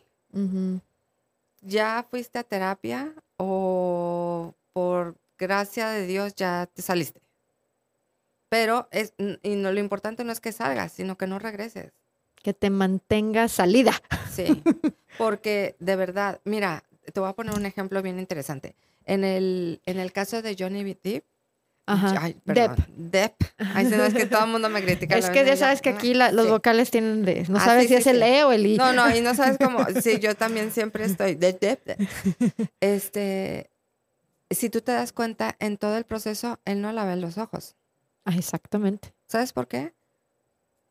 ya 1.61 2.07
fuiste 2.11 2.39
a 2.39 2.45
terapia, 2.45 3.13
o 3.37 4.55
por 4.73 5.17
gracia 5.39 5.89
de 5.91 6.07
Dios 6.07 6.35
ya 6.35 6.69
te 6.73 6.83
saliste. 6.83 7.21
Pero 8.49 8.89
es, 8.91 9.15
y 9.43 9.57
no, 9.57 9.73
lo 9.73 9.81
importante 9.81 10.25
no 10.25 10.33
es 10.33 10.41
que 10.41 10.53
salgas, 10.53 10.93
sino 10.93 11.17
que 11.17 11.27
no 11.27 11.39
regreses. 11.39 11.93
Que 12.37 12.55
te 12.55 12.71
mantengas 12.71 13.53
salida. 13.53 13.93
Sí, 14.33 14.63
porque 15.19 15.77
de 15.81 15.97
verdad, 15.97 16.41
mira, 16.45 16.85
te 17.13 17.21
voy 17.21 17.29
a 17.29 17.35
poner 17.35 17.55
un 17.55 17.67
ejemplo 17.67 18.03
bien 18.03 18.19
interesante. 18.19 18.77
En 19.05 19.25
el, 19.25 19.81
en 19.87 19.99
el 19.99 20.13
caso 20.13 20.43
de 20.43 20.57
Johnny 20.59 20.85
Depp, 20.85 21.25
Ajá. 21.87 22.15
Ay, 22.21 22.35
perdón. 22.45 22.77
Depp. 22.97 23.43
Ay, 23.59 23.87
es 23.87 24.15
que 24.15 24.27
todo 24.27 24.45
el 24.45 24.51
mundo 24.51 24.69
me 24.69 24.83
critica. 24.83 25.17
Es 25.17 25.31
que 25.31 25.45
ya 25.45 25.57
sabes 25.57 25.81
que 25.81 25.91
aquí 25.91 26.15
los 26.15 26.49
vocales 26.49 26.91
tienen 26.91 27.25
de. 27.25 27.47
No 27.49 27.59
ah, 27.59 27.65
sabes 27.65 27.89
si 27.89 27.95
es 27.95 28.07
el 28.09 28.23
E 28.23 28.43
o 28.43 28.53
el 28.53 28.67
I. 28.67 28.77
No, 28.77 28.93
no, 28.93 29.15
y 29.15 29.21
no 29.21 29.35
sabes 29.35 29.57
cómo. 29.59 29.79
Sí, 30.03 30.19
yo 30.19 30.35
también 30.35 30.73
siempre 30.73 31.05
estoy. 31.05 31.37
De 31.37 31.53
Depp. 31.53 32.01
Este. 32.81 33.71
Si 34.51 34.69
tú 34.69 34.81
te 34.81 34.93
das 34.93 35.13
cuenta, 35.13 35.57
en 35.59 35.77
todo 35.77 35.97
el 35.97 36.05
proceso, 36.05 36.61
él 36.65 36.81
no 36.81 36.93
la 36.93 37.05
ve 37.05 37.15
en 37.15 37.21
los 37.21 37.39
ojos. 37.39 37.77
Ah, 38.25 38.35
exactamente. 38.37 39.13
¿Sabes 39.27 39.53
por 39.53 39.67
qué? 39.67 39.95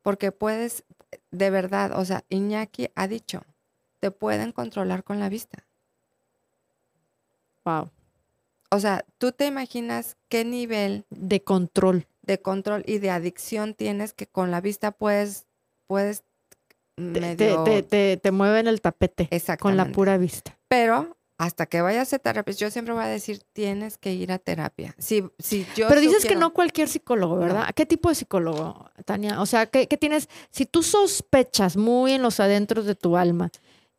Porque 0.02 0.32
puedes, 0.32 0.84
de 1.32 1.50
verdad, 1.50 1.98
o 1.98 2.04
sea, 2.04 2.24
Iñaki 2.30 2.90
ha 2.96 3.08
dicho, 3.08 3.44
te 4.00 4.12
pueden 4.12 4.52
controlar 4.52 5.04
con 5.04 5.20
la 5.20 5.30
vista. 5.30 5.66
Wow. 7.64 7.90
O 8.72 8.80
sea, 8.80 9.06
tú 9.18 9.32
te 9.32 9.46
imaginas 9.48 10.18
qué 10.30 10.44
nivel 10.44 11.06
de 11.10 11.44
control, 11.44 12.08
de 12.24 12.42
control 12.42 12.84
y 12.86 12.98
de 12.98 13.10
adicción 13.12 13.74
tienes 13.74 14.14
que 14.14 14.28
con 14.28 14.52
la 14.52 14.62
vista 14.62 14.92
puedes, 14.92 15.46
puedes 15.88 16.24
te, 16.96 17.84
te, 17.84 18.18
te, 18.18 18.32
mueven 18.32 18.68
el 18.68 18.80
tapete 18.82 19.30
con 19.60 19.76
la 19.76 19.92
pura 19.92 20.18
vista. 20.18 20.58
Pero 20.70 21.18
hasta 21.38 21.66
que 21.66 21.82
vayas 21.82 22.14
a 22.14 22.20
terapia, 22.20 22.54
yo 22.54 22.72
siempre 22.72 22.94
voy 22.94 23.04
a 23.04 23.08
decir, 23.08 23.42
tienes 23.52 23.98
que 23.98 24.14
ir 24.14 24.32
a 24.32 24.40
terapia. 24.40 24.96
Si, 24.98 25.24
si 25.38 25.68
yo 25.76 25.90
Pero 25.90 26.00
dices 26.00 26.26
que 26.26 26.36
no 26.36 26.54
cualquier 26.54 26.88
psicólogo, 26.88 27.36
¿verdad? 27.36 27.70
¿Qué 27.76 27.86
tipo 27.86 28.08
de 28.08 28.16
psicólogo, 28.16 28.90
Tania? 29.04 29.42
O 29.42 29.46
sea, 29.46 29.66
¿qué, 29.66 29.86
tienes? 29.98 30.30
Si 30.50 30.66
tú 30.66 30.82
sospechas 30.82 31.76
muy 31.76 32.14
en 32.14 32.22
los 32.22 32.40
adentros 32.40 32.86
de 32.86 32.96
tu 32.96 33.18
alma, 33.18 33.52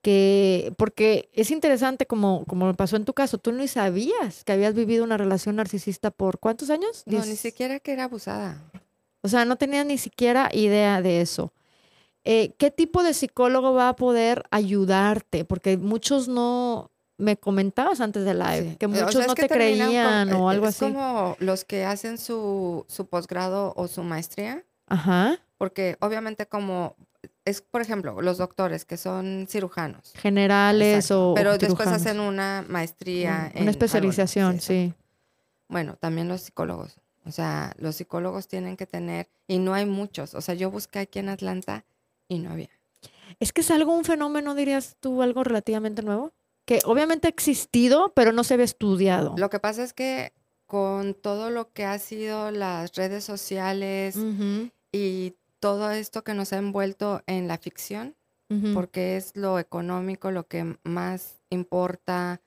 que, 0.06 0.72
porque 0.78 1.30
es 1.32 1.50
interesante 1.50 2.06
como, 2.06 2.44
como 2.44 2.72
pasó 2.74 2.94
en 2.94 3.04
tu 3.04 3.12
caso, 3.12 3.38
tú 3.38 3.50
no 3.50 3.66
sabías 3.66 4.44
que 4.44 4.52
habías 4.52 4.72
vivido 4.72 5.02
una 5.02 5.16
relación 5.16 5.56
narcisista 5.56 6.12
por 6.12 6.38
cuántos 6.38 6.70
años? 6.70 7.02
No, 7.06 7.26
ni 7.26 7.34
siquiera 7.34 7.80
que 7.80 7.92
era 7.92 8.04
abusada. 8.04 8.62
O 9.22 9.28
sea, 9.28 9.44
no 9.44 9.56
tenías 9.56 9.84
ni 9.84 9.98
siquiera 9.98 10.48
idea 10.52 11.02
de 11.02 11.22
eso. 11.22 11.52
Eh, 12.22 12.54
¿Qué 12.56 12.70
tipo 12.70 13.02
de 13.02 13.14
psicólogo 13.14 13.72
va 13.72 13.88
a 13.88 13.96
poder 13.96 14.44
ayudarte? 14.52 15.44
Porque 15.44 15.76
muchos 15.76 16.28
no, 16.28 16.92
me 17.18 17.36
comentabas 17.36 18.00
antes 18.00 18.24
de 18.24 18.34
live, 18.34 18.76
que 18.78 18.86
muchos 18.86 19.26
no 19.26 19.34
te 19.34 19.48
creían 19.48 20.32
o 20.34 20.48
algo 20.48 20.66
así. 20.66 20.84
Es 20.84 20.92
como 20.92 21.36
los 21.40 21.64
que 21.64 21.84
hacen 21.84 22.18
su, 22.18 22.84
su 22.86 23.08
posgrado 23.08 23.72
o 23.74 23.88
su 23.88 24.04
maestría. 24.04 24.64
Ajá. 24.86 25.40
Porque 25.58 25.96
obviamente 25.98 26.46
como 26.46 26.94
es, 27.46 27.62
por 27.62 27.80
ejemplo, 27.80 28.20
los 28.20 28.36
doctores 28.36 28.84
que 28.84 28.98
son 28.98 29.46
cirujanos. 29.48 30.12
Generales 30.16 31.10
o 31.10 31.32
Pero 31.34 31.56
después 31.56 31.88
hacen 31.88 32.20
una 32.20 32.62
maestría. 32.68 33.50
Una 33.58 33.70
especialización, 33.70 34.60
sí. 34.60 34.92
Bueno, 35.68 35.96
también 35.98 36.28
los 36.28 36.42
psicólogos. 36.42 36.96
O 37.24 37.32
sea, 37.32 37.72
los 37.78 37.96
psicólogos 37.96 38.46
tienen 38.46 38.76
que 38.76 38.86
tener, 38.86 39.28
y 39.48 39.58
no 39.58 39.74
hay 39.74 39.86
muchos. 39.86 40.34
O 40.34 40.40
sea, 40.40 40.54
yo 40.54 40.70
busqué 40.70 41.00
aquí 41.00 41.18
en 41.18 41.30
Atlanta 41.30 41.84
y 42.28 42.38
no 42.38 42.52
había. 42.52 42.68
Es 43.40 43.52
que 43.52 43.62
es 43.62 43.70
algo, 43.70 43.96
un 43.96 44.04
fenómeno, 44.04 44.54
dirías 44.54 44.96
tú, 45.00 45.22
algo 45.22 45.42
relativamente 45.42 46.02
nuevo 46.02 46.32
que 46.66 46.80
obviamente 46.84 47.28
ha 47.28 47.30
existido, 47.30 48.12
pero 48.14 48.32
no 48.32 48.44
se 48.44 48.54
había 48.54 48.64
estudiado. 48.64 49.34
Lo 49.38 49.48
que 49.48 49.60
pasa 49.60 49.84
es 49.84 49.92
que 49.92 50.32
con 50.66 51.14
todo 51.14 51.48
lo 51.50 51.72
que 51.72 51.84
ha 51.84 51.98
sido 51.98 52.50
las 52.50 52.92
redes 52.96 53.22
sociales 53.24 54.18
y 54.92 55.34
todo 55.60 55.90
esto 55.90 56.24
que 56.24 56.34
nos 56.34 56.52
ha 56.52 56.58
envuelto 56.58 57.22
en 57.26 57.48
la 57.48 57.58
ficción, 57.58 58.14
porque 58.74 59.16
es 59.16 59.34
lo 59.34 59.58
económico 59.58 60.30
lo 60.30 60.46
que 60.46 60.76
más 60.84 61.40
importa, 61.50 62.40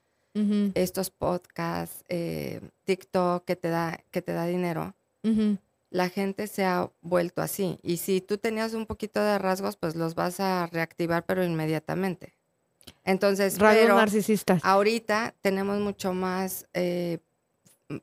estos 0.74 1.10
podcasts, 1.10 2.06
eh, 2.08 2.62
TikTok 2.86 3.44
que 3.44 3.58
te 3.58 3.68
da, 3.68 4.00
que 4.10 4.22
te 4.22 4.32
da 4.32 4.46
dinero. 4.46 4.96
La 5.92 6.08
gente 6.10 6.48
se 6.48 6.64
ha 6.64 6.90
vuelto 7.02 7.42
así. 7.42 7.80
Y 7.82 7.98
si 7.98 8.22
tú 8.22 8.38
tenías 8.38 8.74
un 8.74 8.86
poquito 8.86 9.22
de 9.22 9.38
rasgos, 9.40 9.76
pues 9.76 9.96
los 9.96 10.16
vas 10.16 10.40
a 10.40 10.68
reactivar, 10.68 11.26
pero 11.26 11.44
inmediatamente. 11.44 12.34
Entonces, 13.04 13.58
pero 13.60 13.96
narcisistas. 13.96 14.64
ahorita 14.64 15.36
tenemos 15.42 15.80
mucho 15.80 16.14
más 16.14 16.68
eh, 16.74 17.20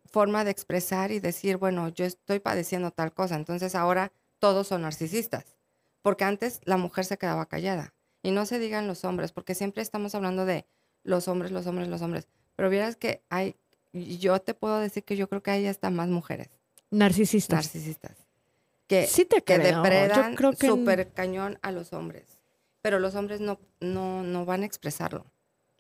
forma 0.05 0.45
de 0.45 0.51
expresar 0.51 1.13
y 1.13 1.21
decir, 1.21 1.57
bueno, 1.57 1.89
yo 1.89 2.05
estoy 2.05 2.41
padeciendo 2.41 2.91
tal 2.91 3.13
cosa. 3.13 3.37
Entonces 3.37 3.75
ahora 3.75 4.13
todos 4.39 4.69
son 4.69 4.83
narcisistas. 4.83 5.57
Porque 6.03 6.25
antes 6.25 6.61
la 6.65 6.77
mujer 6.77 7.05
se 7.05 7.19
quedaba 7.19 7.47
callada. 7.47 7.95
Y 8.23 8.31
no 8.31 8.47
se 8.47 8.59
digan 8.59 8.87
los 8.87 9.05
hombres, 9.05 9.33
porque 9.33 9.55
siempre 9.55 9.83
estamos 9.83 10.15
hablando 10.15 10.47
de 10.47 10.67
los 11.03 11.29
hombres, 11.29 11.53
los 11.53 11.67
hombres, 11.67 11.89
los 11.89 12.03
hombres. 12.03 12.29
Pero 12.57 12.71
vieras 12.71 12.97
que 12.97 13.23
hay, 13.29 13.57
yo 13.93 14.41
te 14.41 14.55
puedo 14.55 14.79
decir 14.79 15.05
que 15.05 15.17
yo 15.17 15.29
creo 15.29 15.43
que 15.43 15.51
hay 15.51 15.67
hasta 15.67 15.91
más 15.91 16.09
mujeres. 16.09 16.49
Narcisistas. 16.91 17.57
Narcisistas. 17.57 18.17
Que, 18.87 19.07
sí 19.07 19.25
te 19.25 19.43
que 19.43 19.59
depredan 19.59 20.37
súper 20.57 21.13
cañón 21.13 21.59
a 21.63 21.73
los 21.73 21.93
hombres 21.93 22.37
pero 22.87 23.01
los 23.01 23.17
hombres 23.17 23.41
no, 23.41 23.59
no, 23.81 24.23
no 24.23 24.45
van 24.45 24.63
a 24.63 24.65
expresarlo. 24.65 25.27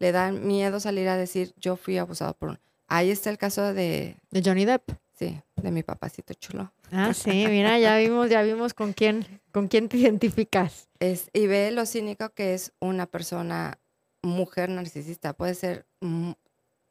Le 0.00 0.10
dan 0.10 0.44
miedo 0.44 0.80
salir 0.80 1.06
a 1.06 1.16
decir, 1.16 1.54
yo 1.56 1.76
fui 1.76 1.98
abusado 1.98 2.34
por 2.34 2.48
un... 2.48 2.58
Ahí 2.88 3.12
está 3.12 3.30
el 3.30 3.38
caso 3.38 3.72
de... 3.72 4.16
De 4.32 4.42
Johnny 4.44 4.64
Depp. 4.64 4.90
Sí, 5.16 5.40
de 5.54 5.70
mi 5.70 5.84
papacito 5.84 6.34
chulo. 6.34 6.72
Ah, 6.92 7.12
sí, 7.14 7.46
mira, 7.48 7.78
ya 7.78 7.96
vimos, 7.96 8.30
ya 8.30 8.42
vimos 8.42 8.74
con 8.74 8.92
quién, 8.92 9.26
con 9.52 9.68
quién 9.68 9.88
te 9.88 9.96
identificas. 9.96 10.88
Es, 11.00 11.30
y 11.32 11.46
ve 11.46 11.70
lo 11.70 11.86
cínico 11.86 12.30
que 12.30 12.54
es 12.54 12.72
una 12.80 13.06
persona, 13.06 13.78
mujer 14.22 14.68
narcisista. 14.70 15.32
Puede 15.32 15.54
ser 15.54 15.86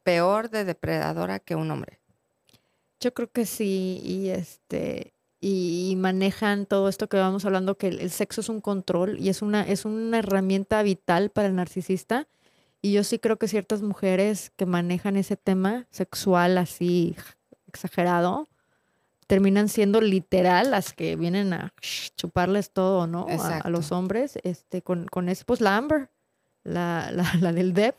peor 0.02 0.50
de 0.50 0.64
depredadora 0.64 1.38
que 1.38 1.54
un 1.54 1.70
hombre. 1.70 2.00
Yo 3.00 3.12
creo 3.12 3.30
que 3.30 3.44
sí, 3.46 4.00
y 4.02 4.28
este, 4.28 5.14
y, 5.40 5.94
manejan 5.96 6.66
todo 6.66 6.88
esto 6.88 7.08
que 7.08 7.18
vamos 7.18 7.44
hablando, 7.44 7.76
que 7.76 7.88
el, 7.88 8.10
sexo 8.10 8.40
es 8.40 8.48
un 8.48 8.60
control 8.60 9.18
y 9.20 9.28
es 9.28 9.42
una, 9.42 9.62
es 9.62 9.84
una 9.84 10.18
herramienta 10.18 10.82
vital 10.82 11.30
para 11.30 11.48
el 11.48 11.54
narcisista. 11.54 12.26
Y 12.82 12.92
yo 12.92 13.04
sí 13.04 13.18
creo 13.18 13.38
que 13.38 13.48
ciertas 13.48 13.82
mujeres 13.82 14.52
que 14.56 14.66
manejan 14.66 15.16
ese 15.16 15.36
tema 15.36 15.86
sexual 15.90 16.56
así 16.58 17.16
exagerado, 17.66 18.48
terminan 19.26 19.68
siendo 19.68 20.00
literal 20.00 20.70
las 20.70 20.92
que 20.92 21.16
vienen 21.16 21.52
a 21.52 21.72
chuparles 22.16 22.70
todo, 22.70 23.06
¿no? 23.06 23.26
A, 23.28 23.68
los 23.70 23.92
hombres, 23.92 24.38
este, 24.42 24.82
con, 24.82 25.06
con 25.06 25.28
ese, 25.28 25.44
pues 25.44 25.60
la 25.60 25.76
Amber, 25.76 26.10
la, 26.64 27.10
la, 27.12 27.24
la 27.40 27.52
del 27.52 27.74
DEP 27.74 27.96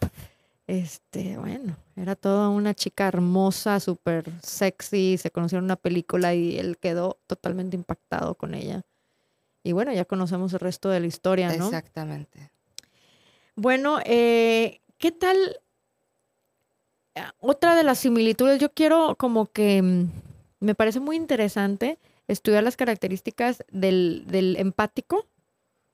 este, 0.68 1.38
bueno, 1.38 1.78
era 1.96 2.16
toda 2.16 2.50
una 2.50 2.74
chica 2.74 3.08
hermosa, 3.08 3.80
súper 3.80 4.30
sexy, 4.44 5.18
se 5.18 5.32
conocieron 5.32 5.64
en 5.64 5.68
una 5.68 5.76
película 5.78 6.36
y 6.36 6.60
él 6.60 6.78
quedó 6.78 7.18
totalmente 7.26 7.78
impactado 7.78 8.36
con 8.36 8.54
ella. 8.54 8.82
Y 9.64 9.72
bueno, 9.72 9.94
ya 9.94 10.04
conocemos 10.04 10.52
el 10.52 10.60
resto 10.60 10.90
de 10.90 11.00
la 11.00 11.08
historia, 11.08 11.56
¿no? 11.56 11.68
Exactamente. 11.68 12.52
Bueno, 13.56 14.00
eh, 14.06 14.82
¿qué 14.98 15.14
tal? 15.14 15.38
Otra 17.40 17.76
de 17.76 17.84
las 17.84 18.00
similitudes, 18.00 18.60
yo 18.60 18.70
quiero 18.70 19.16
como 19.16 19.46
que 19.46 19.82
mm, 19.82 20.10
me 20.60 20.76
parece 20.76 21.00
muy 21.00 21.16
interesante 21.16 21.98
estudiar 22.28 22.64
las 22.64 22.76
características 22.76 23.64
del, 23.72 24.26
del 24.28 24.56
empático, 24.58 25.26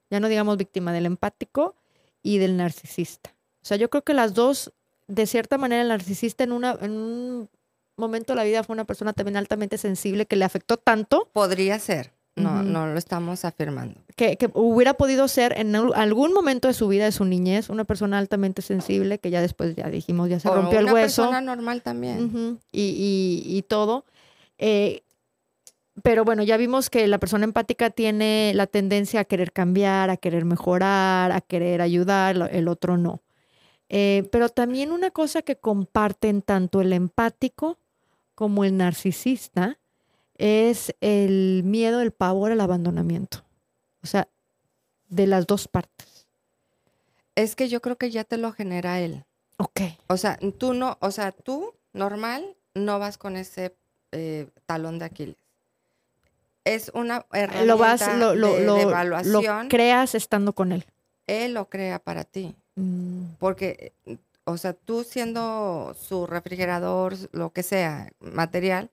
ya 0.09 0.19
no 0.19 0.29
digamos 0.29 0.57
víctima, 0.57 0.93
del 0.93 1.05
empático 1.05 1.75
y 2.21 2.37
del 2.37 2.57
narcisista. 2.57 3.33
O 3.61 3.65
sea, 3.65 3.77
yo 3.77 3.89
creo 3.89 4.03
que 4.03 4.13
las 4.13 4.33
dos, 4.33 4.73
de 5.07 5.25
cierta 5.27 5.57
manera, 5.57 5.81
el 5.81 5.89
narcisista 5.89 6.43
en, 6.43 6.51
una, 6.51 6.77
en 6.81 6.91
un 6.91 7.49
momento 7.95 8.33
de 8.33 8.37
la 8.37 8.43
vida 8.43 8.63
fue 8.63 8.73
una 8.73 8.85
persona 8.85 9.13
también 9.13 9.37
altamente 9.37 9.77
sensible 9.77 10.25
que 10.25 10.35
le 10.35 10.45
afectó 10.45 10.77
tanto. 10.77 11.29
Podría 11.33 11.79
ser. 11.79 12.11
No, 12.35 12.63
no 12.63 12.87
lo 12.87 12.97
estamos 12.97 13.45
afirmando. 13.45 14.01
Que, 14.15 14.37
hubiera 14.55 14.95
podido 14.95 15.27
ser 15.27 15.53
en 15.55 15.75
algún 15.75 16.33
momento 16.33 16.67
de 16.67 16.73
su 16.73 16.87
vida, 16.87 17.05
de 17.05 17.11
su 17.11 17.25
niñez, 17.25 17.69
una 17.69 17.83
persona 17.83 18.17
altamente 18.17 18.63
sensible, 18.63 19.19
que 19.19 19.29
ya 19.29 19.39
después 19.39 19.75
ya 19.75 19.87
dijimos, 19.87 20.29
ya 20.29 20.39
se 20.39 20.49
rompió 20.49 20.79
el 20.79 20.85
hueso. 20.85 21.21
Una 21.21 21.31
persona 21.31 21.41
normal 21.41 21.83
también. 21.83 22.59
y, 22.71 23.43
y, 23.45 23.61
todo. 23.63 24.05
Eh, 24.57 25.03
pero 26.01 26.25
bueno, 26.25 26.43
ya 26.43 26.57
vimos 26.57 26.89
que 26.89 27.07
la 27.07 27.19
persona 27.19 27.43
empática 27.43 27.89
tiene 27.89 28.51
la 28.55 28.67
tendencia 28.67 29.21
a 29.21 29.25
querer 29.25 29.51
cambiar, 29.51 30.09
a 30.09 30.17
querer 30.17 30.45
mejorar, 30.45 31.31
a 31.31 31.41
querer 31.41 31.81
ayudar, 31.81 32.49
el 32.51 32.67
otro 32.67 32.97
no. 32.97 33.21
Eh, 33.89 34.27
pero 34.31 34.49
también 34.49 34.91
una 34.91 35.11
cosa 35.11 35.43
que 35.43 35.55
comparten 35.55 36.41
tanto 36.41 36.81
el 36.81 36.93
empático 36.93 37.77
como 38.33 38.63
el 38.63 38.75
narcisista 38.75 39.77
es 40.35 40.95
el 40.99 41.61
miedo, 41.63 42.01
el 42.01 42.11
pavor 42.11 42.51
al 42.51 42.61
abandonamiento. 42.61 43.43
O 44.01 44.07
sea, 44.07 44.27
de 45.09 45.27
las 45.27 45.45
dos 45.45 45.67
partes. 45.67 46.27
Es 47.35 47.55
que 47.55 47.69
yo 47.69 47.81
creo 47.81 47.97
que 47.97 48.09
ya 48.09 48.23
te 48.23 48.37
lo 48.37 48.51
genera 48.51 48.99
él. 48.99 49.25
Ok. 49.57 49.81
O 50.07 50.17
sea, 50.17 50.39
tú 50.57 50.73
no, 50.73 50.97
o 50.99 51.11
sea, 51.11 51.31
tú 51.31 51.75
normal 51.93 52.57
no 52.73 52.97
vas 52.97 53.19
con 53.19 53.37
ese 53.37 53.75
eh, 54.13 54.47
talón 54.65 54.99
de 54.99 55.05
Aquiles. 55.05 55.35
Es 56.63 56.91
una 56.93 57.25
herramienta 57.33 57.65
lo 57.65 57.77
vas, 57.77 58.01
lo, 58.17 58.75
de 58.75 58.81
evaluación. 58.81 59.63
Lo 59.63 59.69
creas 59.69 60.15
estando 60.15 60.53
con 60.53 60.71
él. 60.71 60.85
Él 61.27 61.53
lo 61.53 61.69
crea 61.69 61.99
para 61.99 62.23
ti. 62.23 62.55
Mm. 62.75 63.33
Porque, 63.37 63.91
o 64.45 64.57
sea, 64.57 64.73
tú 64.73 65.03
siendo 65.03 65.95
su 65.99 66.25
refrigerador, 66.25 67.15
lo 67.31 67.51
que 67.51 67.63
sea, 67.63 68.11
material, 68.19 68.89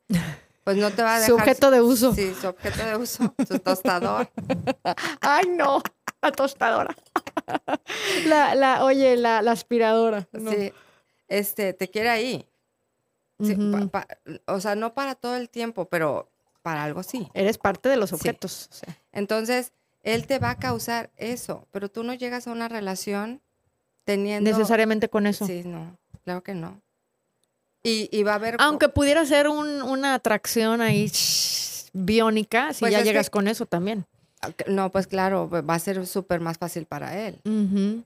pues 0.64 0.76
no 0.76 0.90
te 0.90 1.02
va 1.02 1.16
a 1.16 1.20
dejar. 1.20 1.28
Su 1.28 1.34
objeto 1.36 1.70
de 1.70 1.80
uso. 1.80 2.14
Sí, 2.14 2.34
su 2.40 2.48
objeto 2.48 2.84
de 2.84 2.96
uso, 2.96 3.34
su 3.46 3.58
tostador. 3.60 4.28
Ay, 5.20 5.46
no, 5.48 5.80
la 6.22 6.32
tostadora. 6.32 6.94
La, 8.26 8.54
la, 8.54 8.84
oye, 8.84 9.16
la, 9.16 9.38
aspiradora. 9.38 10.28
Sí, 10.32 10.72
este, 11.26 11.72
te 11.72 11.88
quiere 11.88 12.08
ahí. 12.08 12.46
O 14.46 14.60
sea, 14.60 14.74
no 14.74 14.94
para 14.94 15.14
todo 15.14 15.36
el 15.36 15.48
tiempo, 15.48 15.86
pero 15.86 16.28
para 16.62 16.84
algo 16.84 17.02
sí. 17.02 17.28
Eres 17.34 17.58
parte 17.58 17.88
de 17.88 17.96
los 17.96 18.12
objetos. 18.12 18.68
Entonces, 19.12 19.72
él 20.02 20.26
te 20.26 20.38
va 20.38 20.50
a 20.50 20.56
causar 20.56 21.10
eso, 21.16 21.66
pero 21.70 21.90
tú 21.90 22.02
no 22.02 22.14
llegas 22.14 22.46
a 22.46 22.52
una 22.52 22.68
relación 22.68 23.40
teniendo... 24.04 24.50
Necesariamente 24.50 25.08
con 25.08 25.26
eso. 25.26 25.46
Sí, 25.46 25.62
no, 25.64 25.96
claro 26.24 26.42
que 26.42 26.54
no. 26.54 26.80
Y, 27.82 28.22
va 28.24 28.32
a 28.32 28.34
haber... 28.34 28.56
Aunque 28.58 28.88
pudiera 28.90 29.24
ser 29.24 29.48
una 29.48 30.14
atracción 30.14 30.82
ahí 30.82 31.10
biónica, 31.92 32.74
si 32.74 32.80
pues 32.80 32.92
ya 32.92 33.02
llegas 33.02 33.30
con 33.30 33.48
eso 33.48 33.64
también. 33.64 34.06
Ah, 34.42 34.50
no, 34.66 34.90
pues 34.90 35.06
claro, 35.06 35.48
va 35.50 35.74
a 35.74 35.78
ser 35.78 36.06
súper 36.06 36.40
más 36.40 36.58
fácil 36.58 36.86
para 36.86 37.26
él. 37.26 37.40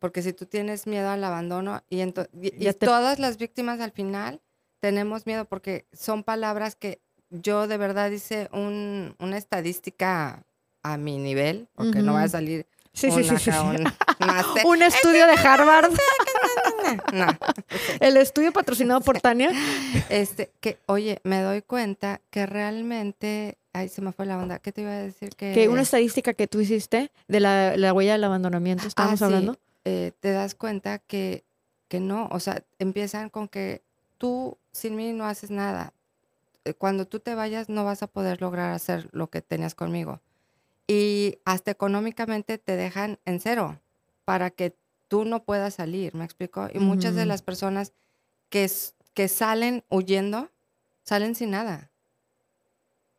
Porque 0.00 0.22
si 0.22 0.32
tú 0.32 0.46
tienes 0.46 0.86
miedo 0.86 1.08
al 1.08 1.22
abandono 1.24 1.82
y, 1.90 2.02
y, 2.02 2.72
todas 2.74 3.18
las 3.18 3.36
víctimas 3.36 3.80
al 3.80 3.92
final 3.92 4.40
tenemos 4.84 5.24
miedo 5.24 5.46
porque 5.46 5.86
son 5.94 6.24
palabras 6.24 6.76
que 6.76 7.00
yo 7.30 7.66
de 7.66 7.78
verdad 7.78 8.10
hice 8.10 8.50
una 8.52 9.38
estadística 9.38 10.44
a 10.82 10.98
mi 10.98 11.16
nivel, 11.16 11.68
porque 11.74 12.02
no 12.02 12.12
va 12.12 12.24
a 12.24 12.28
salir 12.28 12.66
Sí, 12.92 13.10
sí, 13.10 13.24
sí, 13.24 13.50
Un, 14.66 14.82
estudio 14.82 15.26
de 15.26 15.32
Harvard. 15.32 15.90
no. 17.14 17.26
El 18.00 18.18
estudio 18.18 18.52
patrocinado 18.52 19.00
por 19.00 19.20
Tania. 19.22 19.50
Este, 20.10 20.52
que, 20.60 20.78
oye, 20.84 21.18
me 21.24 21.40
doy 21.40 21.62
cuenta 21.62 22.20
que 22.28 22.44
realmente. 22.44 23.56
Ay, 23.72 23.88
se 23.88 24.02
me 24.02 24.12
fue 24.12 24.26
la 24.26 24.38
onda. 24.38 24.58
¿Qué 24.58 24.70
te 24.70 24.82
iba 24.82 24.90
a 24.90 24.98
decir? 24.98 25.30
Que, 25.34 25.66
una 25.70 25.80
estadística 25.80 26.34
que 26.34 26.46
tú 26.46 26.60
hiciste 26.60 27.10
de 27.26 27.40
la, 27.40 27.92
huella 27.94 28.12
del 28.12 28.24
abandonamiento, 28.24 28.86
estábamos 28.86 29.22
ah, 29.22 29.24
hablando. 29.24 29.58
Eh, 29.86 30.12
te 30.20 30.30
das 30.30 30.54
cuenta 30.54 30.98
que, 30.98 31.42
que 31.88 32.00
no, 32.00 32.28
o 32.30 32.38
sea, 32.38 32.62
empiezan 32.78 33.30
con 33.30 33.48
que 33.48 33.82
tú 34.18 34.58
sin 34.74 34.96
mí 34.96 35.12
no 35.12 35.24
haces 35.24 35.50
nada. 35.50 35.94
Eh, 36.64 36.74
cuando 36.74 37.06
tú 37.06 37.20
te 37.20 37.34
vayas 37.34 37.68
no 37.68 37.84
vas 37.84 38.02
a 38.02 38.06
poder 38.06 38.42
lograr 38.42 38.72
hacer 38.72 39.08
lo 39.12 39.28
que 39.28 39.40
tenías 39.40 39.74
conmigo 39.74 40.20
y 40.86 41.38
hasta 41.44 41.70
económicamente 41.70 42.58
te 42.58 42.76
dejan 42.76 43.18
en 43.24 43.40
cero 43.40 43.80
para 44.24 44.50
que 44.50 44.76
tú 45.08 45.24
no 45.24 45.44
puedas 45.44 45.74
salir, 45.74 46.14
¿me 46.14 46.24
explico? 46.24 46.68
Y 46.72 46.78
muchas 46.78 47.14
de 47.14 47.26
las 47.26 47.42
personas 47.42 47.92
que, 48.48 48.70
que 49.14 49.28
salen 49.28 49.84
huyendo, 49.88 50.50
salen 51.02 51.34
sin 51.34 51.50
nada. 51.50 51.90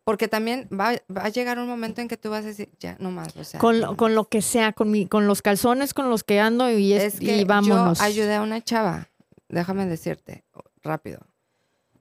Porque 0.03 0.27
también 0.27 0.69
va, 0.71 1.01
a 1.15 1.29
llegar 1.29 1.57
un 1.57 1.67
momento 1.67 2.01
en 2.01 2.07
que 2.07 2.17
tú 2.17 2.29
vas 2.29 2.45
a 2.45 2.49
decir, 2.49 2.69
ya, 2.79 2.95
no 2.99 3.09
más. 3.09 3.35
O 3.35 3.43
sea, 3.43 3.59
con, 3.59 3.81
lo, 3.81 3.97
con 3.97 4.13
lo 4.13 4.29
que 4.29 4.43
sea, 4.43 4.71
con, 4.71 4.91
mi, 4.91 5.07
con 5.07 5.25
los 5.25 5.41
calzones 5.41 5.95
con 5.95 6.11
los 6.11 6.23
que 6.23 6.39
ando 6.39 6.69
y, 6.69 6.93
es, 6.93 7.19
que 7.19 7.43
vámonos. 7.45 7.97
Yo 7.97 8.05
ayudé 8.05 8.35
a 8.35 8.43
una 8.43 8.63
chava, 8.63 9.09
déjame 9.49 9.87
decirte 9.87 10.43
rápido. 10.83 11.25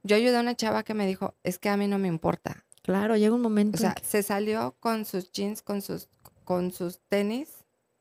Yo 0.05 0.15
ayudé 0.15 0.37
a 0.37 0.41
una 0.41 0.55
chava 0.55 0.83
que 0.83 0.93
me 0.93 1.07
dijo, 1.07 1.33
es 1.43 1.57
que 1.57 1.67
a 1.67 1.77
mí 1.77 1.87
no 1.87 1.97
me 1.97 2.07
importa. 2.07 2.63
Claro, 2.83 3.17
llega 3.17 3.33
un 3.33 3.41
momento. 3.41 3.77
O 3.77 3.81
sea, 3.81 3.95
se 4.03 4.21
salió 4.21 4.75
con 4.79 5.03
sus 5.03 5.31
jeans, 5.31 5.63
con 5.63 5.81
sus, 5.81 6.09
con 6.43 6.71
sus 6.71 6.99
tenis, 7.09 7.49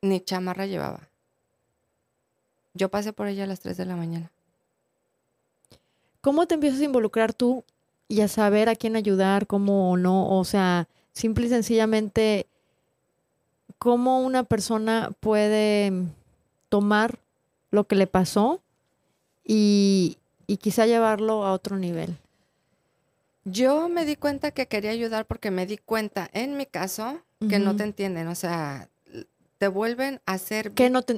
ni 0.03 0.21
chamarra 0.21 0.67
llevaba. 0.67 1.09
Yo 2.75 2.91
pasé 2.91 3.15
por 3.15 3.27
ella 3.27 3.45
a 3.45 3.47
las 3.47 3.61
3 3.61 3.79
de 3.79 3.87
la 3.87 3.97
mañana. 3.97 4.31
¿Cómo 6.21 6.47
te 6.47 6.57
empiezas 6.57 6.81
a 6.81 6.85
involucrar 6.85 7.33
tú 7.33 7.65
y 8.07 8.21
a 8.21 8.29
saber 8.29 8.69
a 8.69 8.77
quién 8.77 8.97
ayudar, 8.97 9.47
cómo 9.47 9.91
o 9.91 9.97
no? 9.97 10.29
O 10.29 10.45
sea, 10.45 10.89
simple 11.15 11.47
y 11.47 11.49
sencillamente, 11.49 12.47
¿cómo 13.79 14.21
una 14.21 14.45
persona 14.45 15.11
puede 15.21 15.91
tomar 16.69 17.19
lo 17.71 17.85
que 17.85 17.97
le 17.97 18.07
pasó 18.07 18.61
y, 19.43 20.19
y 20.47 20.57
quizá 20.59 20.87
llevarlo 20.87 21.45
a 21.45 21.53
otro 21.53 21.77
nivel? 21.77 22.17
Yo 23.45 23.89
me 23.89 24.05
di 24.07 24.17
cuenta 24.17 24.53
que 24.53 24.67
quería 24.67 24.91
ayudar 24.91 25.27
porque 25.27 25.51
me 25.51 25.67
di 25.67 25.77
cuenta, 25.77 26.31
en 26.33 26.57
mi 26.57 26.65
caso, 26.67 27.21
que 27.49 27.59
no 27.59 27.77
te 27.77 27.85
entienden. 27.85 28.29
O 28.29 28.35
sea, 28.35 28.89
te 29.59 29.69
vuelven 29.69 30.21
a 30.25 30.33
hacer... 30.33 30.73
¿Quién 30.73 30.93
no 30.93 31.03
te 31.03 31.13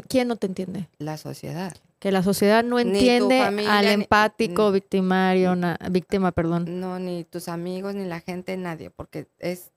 entiende? 0.46 0.88
La 0.98 1.18
sociedad. 1.18 1.76
Que 2.00 2.10
la 2.12 2.22
sociedad 2.22 2.64
no 2.64 2.78
entiende 2.78 3.40
al 3.40 3.86
empático, 3.86 4.72
victimario, 4.72 5.56
víctima, 5.90 6.32
perdón. 6.32 6.80
No, 6.80 6.98
ni 6.98 7.24
tus 7.24 7.48
amigos, 7.48 7.94
ni 7.94 8.04
la 8.04 8.20
gente, 8.20 8.56
nadie, 8.56 8.90
porque 8.90 9.28
es 9.38 9.70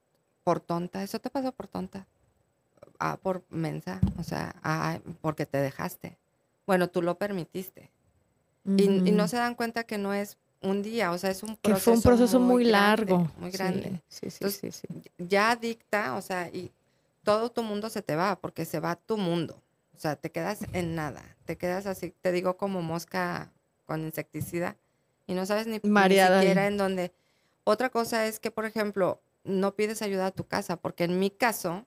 por 0.44 0.60
tonta. 0.60 1.04
Eso 1.04 1.20
te 1.20 1.30
pasó 1.30 1.52
por 1.52 1.68
tonta. 1.68 2.08
Ah, 3.00 3.18
por 3.22 3.44
mensa, 3.50 4.02
o 4.18 4.24
sea, 4.24 4.56
ah, 4.64 5.00
porque 5.22 5.46
te 5.46 5.60
dejaste. 5.60 6.18
Bueno, 6.66 6.90
tú 6.90 7.02
lo 7.02 7.16
permitiste. 7.16 7.92
Y, 8.78 9.12
no 9.12 9.28
se 9.28 9.38
dan 9.38 9.56
cuenta 9.56 9.84
que 9.84 9.98
no 9.98 10.14
es 10.14 10.38
un 10.62 10.82
día, 10.82 11.12
o 11.12 11.18
sea, 11.18 11.32
es 11.32 11.44
un 11.44 11.56
proceso. 11.56 11.76
Que 11.76 11.82
fue 11.82 11.94
un 11.94 12.02
proceso 12.02 12.40
muy, 12.40 12.66
largo. 12.66 13.32
muy 13.38 13.52
grande. 13.52 14.02
Sí, 14.08 14.30
sí, 14.30 14.50
sí, 14.50 14.72
sí, 14.72 14.88
Ya 15.18 15.56
dicta, 15.56 16.16
o 16.16 16.22
sea, 16.22 16.50
y 16.50 16.72
todo 17.24 17.50
tu 17.50 17.64
mundo 17.64 17.90
se 17.90 18.02
te 18.02 18.16
va, 18.16 18.40
porque 18.40 18.66
se 18.66 18.80
va 18.80 18.96
tu 18.96 19.18
mundo. 19.18 19.62
O 19.96 20.00
sea, 20.00 20.16
te 20.16 20.32
quedas 20.32 20.60
en 20.74 20.96
nada. 20.96 21.24
Te 21.46 21.58
quedas 21.58 21.86
así, 21.86 22.14
te 22.22 22.32
digo, 22.32 22.58
como 22.58 22.82
mosca 22.82 23.52
con 23.86 24.02
insecticida 24.02 24.78
y 25.28 25.34
no 25.34 25.46
sabes 25.46 25.68
ni, 25.68 25.74
ni 25.74 25.80
siquiera 25.82 26.68
en 26.68 26.78
dónde. 26.78 27.12
Otra 27.64 27.90
cosa 27.90 28.26
es 28.26 28.40
que, 28.40 28.50
por 28.50 28.66
ejemplo, 28.66 29.22
no 29.44 29.76
pides 29.76 30.02
ayuda 30.02 30.28
a 30.28 30.32
tu 30.32 30.46
casa, 30.46 30.78
porque 30.78 31.04
en 31.04 31.20
mi 31.20 31.30
caso, 31.30 31.86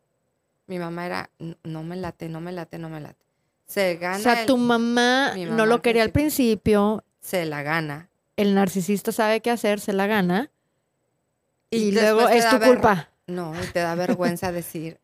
mi 0.66 0.78
mamá 0.78 1.07
era, 1.07 1.30
no 1.64 1.83
me 1.83 1.96
late, 1.96 2.28
no 2.28 2.40
me 2.40 2.52
late, 2.52 2.78
no 2.78 2.88
me 2.88 3.00
late. 3.00 3.24
Se 3.72 3.96
gana. 3.96 4.18
O 4.18 4.20
sea, 4.20 4.46
tu 4.46 4.56
mamá, 4.56 5.35
no 5.37 5.66
lo 5.66 5.80
quería 5.82 6.02
al 6.02 6.11
principio. 6.11 7.04
Se 7.20 7.44
la 7.46 7.62
gana 7.62 8.08
el 8.37 8.54
narcisista 8.54 9.12
sabe 9.12 9.40
qué 9.40 9.50
hacer, 9.50 9.80
se 9.80 9.92
la 9.92 10.06
gana, 10.06 10.50
y, 11.70 11.92
luego 11.92 12.28
es 12.28 12.48
tu 12.50 12.58
culpa. 12.61 13.08
No, 13.26 13.54
y 13.62 13.66
te 13.68 13.78
da 13.78 13.94
vergüenza 13.94 14.52
decir, 14.52 14.98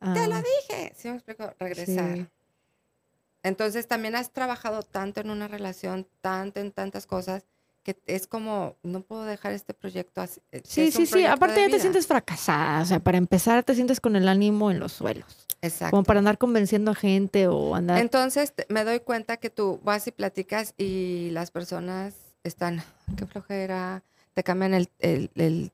te 0.00 0.28
lo 0.28 0.36
ah. 0.36 0.42
dije. 0.42 0.92
¿Sí 0.96 1.08
me 1.08 1.16
explico? 1.16 1.52
Regresar. 1.58 2.28
Entonces 3.42 3.86
también 3.86 4.14
has 4.14 4.30
trabajado 4.30 4.82
tanto 4.82 5.20
en 5.20 5.30
una 5.30 5.48
relación, 5.48 6.06
tanto 6.20 6.60
en 6.60 6.70
tantas 6.70 7.06
cosas, 7.06 7.44
que 7.82 7.96
es 8.06 8.26
como, 8.26 8.76
no 8.82 9.00
puedo 9.02 9.24
dejar 9.24 9.52
este 9.52 9.72
proyecto 9.72 10.20
así. 10.20 10.40
Eh, 10.50 10.62
sí, 10.64 10.90
sí, 10.90 11.06
sí. 11.06 11.24
Aparte 11.24 11.60
ya 11.60 11.68
te 11.68 11.80
sientes 11.80 12.06
fracasada. 12.06 12.82
O 12.82 12.84
sea, 12.84 12.98
para 13.00 13.18
empezar 13.18 13.62
te 13.62 13.74
sientes 13.74 14.00
con 14.00 14.16
el 14.16 14.28
ánimo 14.28 14.70
en 14.70 14.80
los 14.80 14.92
suelos. 14.92 15.45
Exacto. 15.66 15.90
Como 15.90 16.04
para 16.04 16.18
andar 16.18 16.38
convenciendo 16.38 16.90
a 16.90 16.94
gente 16.94 17.48
o 17.48 17.74
andar. 17.74 17.98
Entonces 17.98 18.52
me 18.68 18.84
doy 18.84 19.00
cuenta 19.00 19.36
que 19.36 19.50
tú 19.50 19.80
vas 19.84 20.06
y 20.06 20.12
platicas 20.12 20.74
y 20.76 21.30
las 21.32 21.50
personas 21.50 22.14
están, 22.44 22.82
qué 23.16 23.26
flojera, 23.26 24.02
te 24.34 24.42
cambian 24.42 24.74
el, 24.98 25.72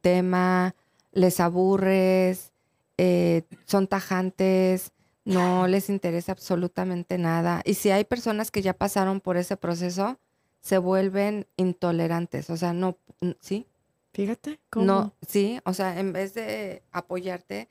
tema, 0.00 0.74
les 1.12 1.40
aburres, 1.40 2.52
eh, 2.96 3.42
son 3.64 3.86
tajantes, 3.86 4.92
no 5.24 5.68
les 5.68 5.90
interesa 5.90 6.32
absolutamente 6.32 7.18
nada. 7.18 7.62
Y 7.64 7.74
si 7.74 7.90
hay 7.90 8.04
personas 8.04 8.50
que 8.50 8.62
ya 8.62 8.72
pasaron 8.74 9.20
por 9.20 9.36
ese 9.36 9.56
proceso, 9.56 10.18
se 10.60 10.78
vuelven 10.78 11.46
intolerantes, 11.56 12.50
o 12.50 12.56
sea, 12.56 12.72
no, 12.72 12.98
¿sí? 13.40 13.66
Fíjate, 14.12 14.58
¿cómo? 14.70 14.86
No, 14.86 15.14
sí, 15.26 15.60
o 15.64 15.72
sea, 15.72 15.98
en 15.98 16.12
vez 16.12 16.34
de 16.34 16.82
apoyarte, 16.92 17.68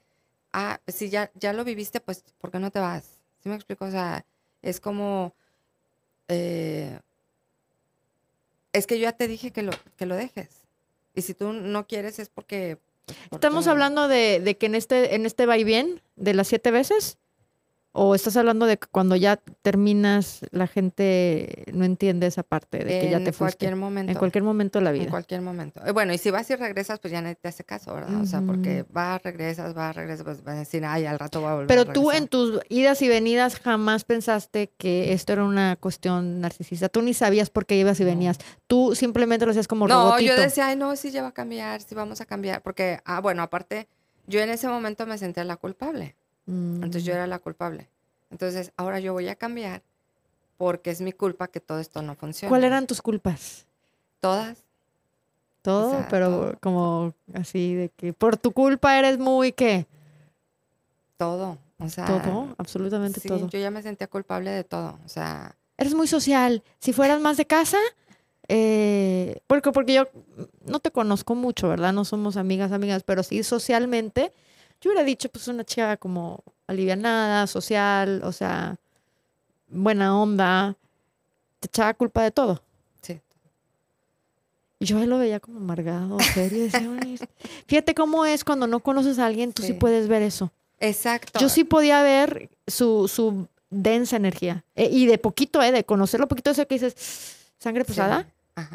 ah, 0.54 0.80
si 0.88 1.10
ya, 1.10 1.32
ya 1.36 1.54
lo 1.54 1.64
viviste, 1.64 2.00
pues, 2.00 2.24
¿por 2.40 2.52
qué 2.52 2.60
no 2.60 2.72
te 2.72 2.80
vas? 2.80 3.20
¿Sí 3.42 3.50
me 3.50 3.56
explico? 3.56 3.86
O 3.86 3.92
sea, 3.92 4.26
es 4.62 4.80
como, 4.80 5.34
eh, 6.28 7.00
es 8.74 8.88
que 8.88 8.98
yo 8.98 9.04
ya 9.04 9.14
te 9.14 9.28
dije 9.28 9.52
que 9.52 9.64
lo, 9.64 9.72
que 9.98 10.06
lo 10.06 10.16
dejes. 10.16 10.50
Y 11.16 11.22
si 11.22 11.34
tú 11.34 11.54
no 11.54 11.88
quieres 11.88 12.20
es 12.20 12.30
porque... 12.30 12.78
Pues, 13.06 13.18
Estamos 13.32 13.68
hablando 13.68 14.08
de, 14.08 14.40
de, 14.40 14.58
que 14.58 14.68
en 14.68 14.76
este, 14.76 15.16
en 15.16 15.26
este 15.26 15.46
va 15.46 15.58
y 15.58 15.64
bien 15.64 16.02
de 16.16 16.34
las 16.34 16.48
siete 16.48 16.70
veces, 16.70 17.18
¿O 17.92 18.14
estás 18.14 18.38
hablando 18.38 18.68
de 18.68 18.78
que 18.78 18.88
cuando 18.92 19.16
ya 19.16 19.38
terminas, 19.64 20.42
la 20.52 20.68
gente 20.68 21.64
no 21.74 21.86
entiende 21.86 22.28
esa 22.28 22.44
parte 22.44 22.84
de 22.84 23.02
que 23.02 23.10
ya 23.10 23.18
te 23.24 23.32
fuiste? 23.32 23.66
En 23.66 23.72
cualquier 23.72 23.76
momento. 23.76 24.12
En 24.12 24.18
cualquier 24.18 24.44
momento 24.44 24.80
de 24.80 24.86
la 24.86 24.92
vida. 24.92 25.04
En 25.06 25.10
cualquier 25.10 25.42
momento. 25.42 25.82
Eh, 25.84 25.92
bueno, 25.92 26.14
y 26.14 26.20
si 26.20 26.30
vas 26.30 26.48
y 26.52 26.56
regresas, 26.56 27.00
pues 27.00 27.12
ya 27.12 27.22
nadie 27.22 27.36
te 27.36 27.48
hace 27.48 27.64
caso, 27.64 27.96
¿verdad? 27.96 28.22
O 28.22 28.26
sea, 28.28 28.42
porque 28.42 28.86
vas, 28.92 29.24
regresas, 29.24 29.74
vas, 29.74 29.96
regresas, 29.96 30.24
pues 30.24 30.44
vas 30.44 30.56
a 30.56 30.60
decir, 30.60 30.86
ay, 30.86 31.06
al 31.06 31.18
rato 31.18 31.42
va 31.42 31.52
a 31.52 31.56
volver. 31.56 31.68
Pero 31.68 31.86
tú 31.86 32.12
en 32.12 32.28
tus 32.28 32.60
idas 32.70 33.02
y 33.02 33.08
venidas 33.08 33.60
jamás 33.60 34.04
pensaste 34.04 34.72
que 34.78 35.12
esto 35.14 35.34
era 35.34 35.44
una 35.44 35.76
cuestión 35.76 36.42
narcisista. 36.42 36.90
Tú 36.90 37.02
ni 37.02 37.16
sabías 37.16 37.50
por 37.50 37.66
qué 37.66 37.76
ibas 37.76 38.00
y 38.00 38.04
venías. 38.04 38.38
Tú 38.68 38.94
simplemente 38.96 39.46
lo 39.46 39.52
hacías 39.52 39.68
como 39.68 39.88
No, 39.88 40.20
yo 40.20 40.36
decía, 40.36 40.68
ay, 40.68 40.76
no, 40.76 40.96
sí 40.96 41.10
ya 41.10 41.24
va 41.24 41.30
a 41.30 41.34
cambiar, 41.34 41.82
sí 41.82 41.96
vamos 41.96 42.22
a 42.22 42.26
cambiar. 42.26 42.62
Porque, 42.62 43.00
ah, 43.04 43.20
bueno, 43.20 43.42
aparte, 43.42 43.88
yo 44.28 44.40
en 44.42 44.52
ese 44.52 44.68
momento 44.68 45.08
me 45.08 45.18
sentía 45.18 45.44
la 45.44 45.58
culpable. 45.58 46.16
Entonces 46.50 47.04
yo 47.04 47.14
mm. 47.14 47.16
era 47.16 47.28
la 47.28 47.40
culpable. 47.40 47.88
Entonces 48.32 48.72
ahora 48.78 49.00
yo 49.00 49.14
voy 49.14 49.28
a 49.28 49.36
cambiar 49.36 49.82
porque 50.58 50.90
es 50.90 51.02
mi 51.02 51.14
culpa 51.14 51.48
que 51.48 51.60
todo 51.60 51.80
esto 51.80 52.02
no 52.02 52.16
funciona. 52.16 52.50
¿Cuáles 52.50 52.68
eran 52.68 52.88
tus 52.88 53.02
culpas? 53.02 53.66
Todas. 54.20 54.58
Todo, 55.62 56.06
pero 56.10 56.58
como 56.62 57.14
así 57.34 57.76
de 57.76 57.90
que 57.90 58.14
por 58.14 58.38
tu 58.38 58.52
culpa 58.52 58.98
eres 58.98 59.20
muy 59.20 59.52
qué? 59.52 59.86
Todo, 61.18 61.58
o 61.78 61.90
sea. 61.90 62.06
Todo, 62.06 62.56
absolutamente 62.58 63.20
todo. 63.20 63.48
Yo 63.50 63.60
ya 63.60 63.70
me 63.70 63.82
sentía 63.82 64.08
culpable 64.08 64.52
de 64.52 64.64
todo, 64.64 64.98
o 65.06 65.10
sea. 65.10 65.56
Eres 65.78 65.94
muy 65.94 66.08
social. 66.08 66.64
Si 66.80 66.94
fueras 66.94 67.22
más 67.22 67.38
de 67.38 67.46
casa, 67.46 67.78
eh, 68.48 69.42
porque, 69.48 69.72
porque 69.72 69.94
yo 69.94 70.08
no 70.66 70.80
te 70.80 70.92
conozco 70.92 71.36
mucho, 71.36 71.70
¿verdad? 71.70 71.94
No 71.94 72.06
somos 72.06 72.36
amigas, 72.36 72.72
amigas, 72.72 73.04
pero 73.04 73.22
sí 73.24 73.44
socialmente 73.44 74.34
yo 74.82 74.90
hubiera 74.90 75.04
dicho, 75.04 75.30
pues 75.30 75.48
una 75.48 75.64
chica 75.64 75.98
como 75.98 76.44
alivianada, 76.68 77.48
social, 77.48 78.22
o 78.24 78.32
sea, 78.32 78.78
buena 79.68 80.20
onda, 80.20 80.76
te 81.60 81.68
echaba 81.68 81.94
culpa 81.94 82.24
de 82.24 82.32
todo. 82.32 82.62
Sí. 83.02 83.20
Yo 84.80 85.06
lo 85.06 85.18
veía 85.18 85.40
como 85.40 85.58
amargado, 85.58 86.18
serio. 86.34 86.70
Fíjate 87.68 87.94
cómo 87.94 88.26
es 88.26 88.44
cuando 88.44 88.68
no 88.68 88.80
conoces 88.80 89.20
a 89.20 89.26
alguien, 89.26 89.54
tú 89.54 89.64
sí, 89.64 89.74
puedes 89.74 90.08
ver 90.08 90.22
eso. 90.22 90.52
Exacto. 90.80 91.40
Yo 91.40 91.50
sí 91.50 91.64
podía 91.64 92.02
ver 92.02 92.50
su, 92.68 93.08
su 93.08 93.48
densa 93.70 94.16
energía. 94.16 94.64
Eh, 94.76 94.90
y 94.92 95.06
de 95.06 95.18
poquito, 95.18 95.62
¿eh? 95.62 95.72
De 95.72 95.84
conocerlo 95.84 96.28
poquito, 96.28 96.52
eso 96.52 96.66
que 96.68 96.76
dices, 96.76 97.36
sangre 97.58 97.84
pesada. 97.84 98.28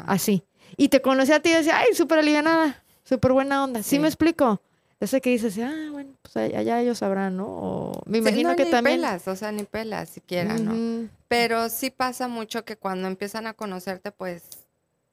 Así. 0.05 0.43
Y 0.77 0.89
te 0.89 1.01
conocí 1.01 1.31
a 1.31 1.39
ti 1.39 1.49
y 1.49 1.53
decía, 1.53 1.77
ay, 1.79 1.93
súper 1.93 2.19
alivianada, 2.19 2.83
súper 3.03 3.31
buena 3.33 3.63
onda. 3.63 3.83
¿Sí? 3.83 3.99
me 3.99 4.07
explico? 4.07 4.61
Ese 4.99 5.19
que 5.19 5.29
dices, 5.29 5.57
ah, 5.59 5.89
bueno, 5.91 6.13
pues 6.21 6.35
allá 6.37 6.81
ellos 6.81 6.99
sabrán, 6.99 7.35
¿no? 7.37 7.47
O 7.47 8.03
me 8.05 8.19
imagino 8.19 8.55
que 8.55 8.65
ni 8.65 8.71
también. 8.71 8.97
pelas, 8.97 9.27
o 9.27 9.35
sea, 9.35 9.51
ni 9.51 9.63
pelas 9.63 10.09
siquiera, 10.09 10.57
¿no? 10.57 11.09
Pero 11.27 11.69
sí 11.69 11.89
pasa 11.89 12.27
mucho 12.27 12.63
que 12.63 12.77
cuando 12.77 13.07
empiezan 13.07 13.45
a 13.45 13.53
conocerte, 13.53 14.11
pues, 14.11 14.43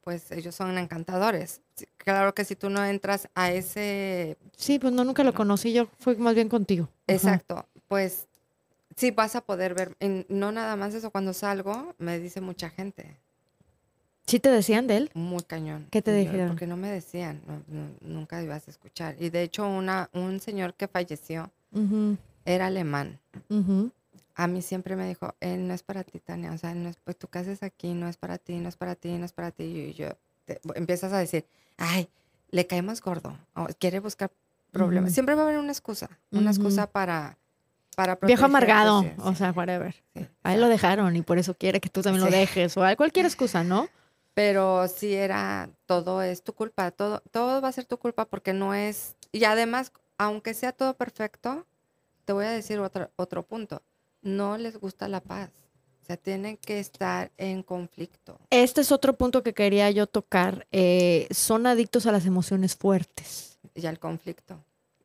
pues 0.04 0.30
ellos 0.30 0.54
son 0.54 0.78
encantadores. 0.78 1.60
Claro 1.96 2.34
que 2.34 2.44
si 2.44 2.54
tú 2.54 2.70
no 2.70 2.84
entras 2.84 3.28
a 3.34 3.50
ese. 3.50 4.38
Sí, 4.56 4.78
pues 4.78 4.92
no, 4.92 5.04
nunca 5.04 5.24
lo 5.24 5.34
conocí, 5.34 5.72
yo 5.72 5.88
fui 5.98 6.16
más 6.16 6.34
bien 6.34 6.48
contigo. 6.48 6.88
Exacto, 7.08 7.66
pues 7.88 8.28
sí 8.96 9.10
vas 9.10 9.34
a 9.36 9.40
poder 9.40 9.74
ver, 9.74 9.96
no 10.28 10.52
nada 10.52 10.76
más 10.76 10.94
eso, 10.94 11.10
cuando 11.10 11.32
salgo, 11.32 11.94
me 11.98 12.18
dice 12.20 12.40
mucha 12.40 12.70
gente. 12.70 13.18
¿Sí 14.26 14.38
te 14.40 14.50
decían 14.50 14.86
de 14.86 14.96
él? 14.96 15.10
Muy 15.14 15.42
cañón. 15.42 15.86
¿Qué 15.90 16.00
te 16.02 16.12
dijeron? 16.14 16.48
Porque 16.48 16.66
no 16.66 16.76
me 16.76 16.90
decían, 16.90 17.40
nunca 18.00 18.42
ibas 18.42 18.68
a 18.68 18.70
escuchar. 18.70 19.16
Y 19.18 19.30
de 19.30 19.42
hecho, 19.42 19.68
una, 19.68 20.08
un 20.12 20.40
señor 20.40 20.74
que 20.74 20.88
falleció 20.88 21.50
era 22.44 22.66
alemán. 22.66 23.18
A 24.34 24.46
mí 24.46 24.62
siempre 24.62 24.96
me 24.96 25.06
dijo, 25.06 25.34
él 25.40 25.68
no 25.68 25.74
es 25.74 25.82
para 25.82 26.04
ti, 26.04 26.18
Tania. 26.18 26.52
O 26.52 26.58
sea, 26.58 26.74
no 26.74 26.88
es, 26.88 26.96
pues 27.04 27.18
tú 27.18 27.28
qué 27.28 27.40
haces 27.40 27.62
aquí, 27.62 27.92
no 27.92 28.08
es 28.08 28.16
para 28.16 28.38
ti, 28.38 28.54
no 28.54 28.68
es 28.68 28.76
para 28.76 28.94
ti, 28.94 29.10
no 29.18 29.24
es 29.24 29.32
para 29.32 29.50
ti. 29.50 29.64
Y 29.64 29.92
yo, 29.94 30.08
empiezas 30.74 31.12
a 31.12 31.18
decir, 31.18 31.44
ay, 31.76 32.08
le 32.50 32.66
caemos 32.66 33.02
gordo, 33.02 33.36
quiere 33.78 34.00
buscar 34.00 34.30
problemas. 34.70 35.12
Siempre 35.12 35.34
va 35.34 35.42
a 35.42 35.44
haber 35.44 35.58
una 35.58 35.72
excusa, 35.72 36.08
una 36.30 36.50
excusa 36.50 36.86
para 36.86 37.36
para 37.94 38.18
Viejo 38.22 38.46
amargado, 38.46 39.04
o 39.18 39.34
sea, 39.34 39.50
whatever. 39.50 39.94
a 40.42 40.54
él 40.54 40.60
lo 40.60 40.68
dejaron 40.68 41.14
y 41.14 41.20
por 41.20 41.36
eso 41.38 41.54
quiere 41.54 41.78
que 41.80 41.90
tú 41.90 42.00
también 42.00 42.24
lo 42.24 42.30
dejes, 42.30 42.76
o 42.76 42.82
cualquier 42.96 43.26
excusa, 43.26 43.64
¿no? 43.64 43.88
Pero 44.34 44.88
si 44.88 45.14
era, 45.14 45.70
todo 45.86 46.22
es 46.22 46.42
tu 46.42 46.54
culpa, 46.54 46.90
todo, 46.90 47.22
todo 47.30 47.60
va 47.60 47.68
a 47.68 47.72
ser 47.72 47.84
tu 47.84 47.98
culpa 47.98 48.24
porque 48.24 48.52
no 48.52 48.74
es, 48.74 49.16
y 49.30 49.44
además, 49.44 49.92
aunque 50.16 50.54
sea 50.54 50.72
todo 50.72 50.94
perfecto, 50.94 51.66
te 52.24 52.32
voy 52.32 52.46
a 52.46 52.50
decir 52.50 52.78
otro, 52.78 53.10
otro 53.16 53.42
punto, 53.42 53.82
no 54.22 54.56
les 54.56 54.78
gusta 54.78 55.08
la 55.08 55.20
paz. 55.20 55.50
O 56.02 56.04
sea, 56.04 56.16
tienen 56.16 56.56
que 56.56 56.80
estar 56.80 57.30
en 57.36 57.62
conflicto. 57.62 58.36
Este 58.50 58.80
es 58.80 58.90
otro 58.90 59.16
punto 59.16 59.44
que 59.44 59.54
quería 59.54 59.88
yo 59.92 60.08
tocar. 60.08 60.66
Eh, 60.72 61.28
son 61.30 61.66
adictos 61.66 62.06
a 62.06 62.12
las 62.12 62.26
emociones 62.26 62.74
fuertes. 62.74 63.60
Y 63.74 63.86
al 63.86 64.00
conflicto. 64.00 64.58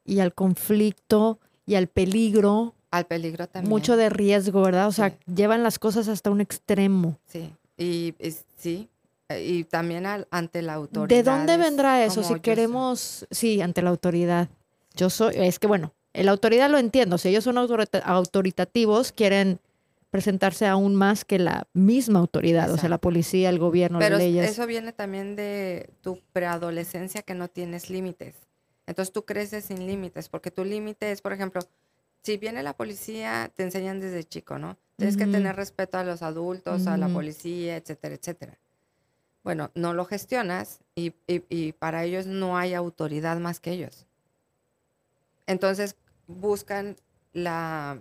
Y 0.03 0.21
al 0.21 0.33
conflicto 0.33 1.39
y 1.67 1.75
al 1.75 1.87
peligro. 1.87 2.73
Al 2.89 3.05
peligro 3.05 3.47
también. 3.47 3.69
Mucho 3.69 3.95
de 3.95 4.09
riesgo, 4.09 4.61
¿verdad? 4.63 4.87
O 4.87 4.91
sea, 4.91 5.15
llevan 5.27 5.61
las 5.61 5.77
cosas 5.77 6.07
hasta 6.07 6.31
un 6.31 6.41
extremo. 6.41 7.19
Sí, 7.27 7.53
y, 7.77 8.15
sí, 8.57 8.89
y 9.35 9.65
también 9.65 10.05
ante 10.31 10.61
la 10.61 10.75
autoridad. 10.75 11.15
¿De 11.15 11.23
dónde 11.23 11.57
vendrá 11.57 12.03
eso? 12.03 12.23
Si 12.23 12.39
queremos, 12.39 13.27
sí, 13.29 13.61
ante 13.61 13.81
la 13.81 13.89
autoridad. 13.89 14.49
Yo 14.95 15.09
soy, 15.09 15.35
es 15.35 15.59
que 15.59 15.67
bueno, 15.67 15.93
la 16.13 16.31
autoridad 16.31 16.69
lo 16.69 16.77
entiendo, 16.77 17.17
si 17.17 17.29
ellos 17.29 17.43
son 17.43 17.57
autoritativos, 17.57 19.11
quieren 19.11 19.59
presentarse 20.09 20.65
aún 20.65 20.95
más 20.95 21.25
que 21.25 21.37
la 21.37 21.67
misma 21.73 22.19
autoridad, 22.19 22.71
o 22.71 22.77
sea, 22.77 22.89
la 22.89 22.97
policía, 22.97 23.49
el 23.49 23.59
gobierno, 23.59 23.99
Pero 23.99 24.15
las 24.15 24.23
leyes. 24.23 24.49
eso 24.49 24.65
viene 24.65 24.93
también 24.93 25.35
de 25.35 25.89
tu 26.01 26.21
preadolescencia 26.31 27.21
que 27.21 27.35
no 27.35 27.49
tienes 27.49 27.89
límites. 27.89 28.35
Entonces 28.87 29.11
tú 29.11 29.25
creces 29.25 29.65
sin 29.65 29.85
límites, 29.85 30.29
porque 30.29 30.49
tu 30.49 30.63
límite 30.63 31.11
es, 31.11 31.21
por 31.21 31.33
ejemplo, 31.33 31.61
si 32.23 32.37
viene 32.37 32.63
la 32.63 32.73
policía, 32.73 33.51
te 33.53 33.63
enseñan 33.63 33.99
desde 33.99 34.23
chico, 34.23 34.57
¿no? 34.57 34.77
Tienes 34.95 35.17
que 35.17 35.27
tener 35.27 35.55
respeto 35.55 35.97
a 35.97 36.03
los 36.03 36.23
adultos, 36.23 36.87
a 36.87 36.97
la 36.97 37.09
policía, 37.09 37.75
etcétera, 37.75 38.15
etcétera. 38.15 38.57
Bueno, 39.47 39.71
no 39.75 39.93
lo 39.93 40.03
gestionas 40.03 40.81
y, 40.93 41.11
para 41.79 42.03
ellos 42.03 42.25
no 42.25 42.57
hay 42.57 42.73
autoridad 42.73 43.39
más 43.39 43.61
que 43.61 43.71
ellos. 43.71 44.05
Entonces 45.45 45.95
buscan 46.27 46.97
la, 47.31 47.97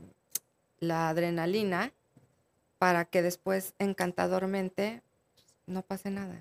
la 0.81 1.09
adrenalina 1.09 1.93
para 2.79 3.05
que 3.05 3.23
después 3.23 3.75
encantadormente 3.79 5.03
no 5.69 5.83
pase 5.83 6.11
nada. 6.11 6.35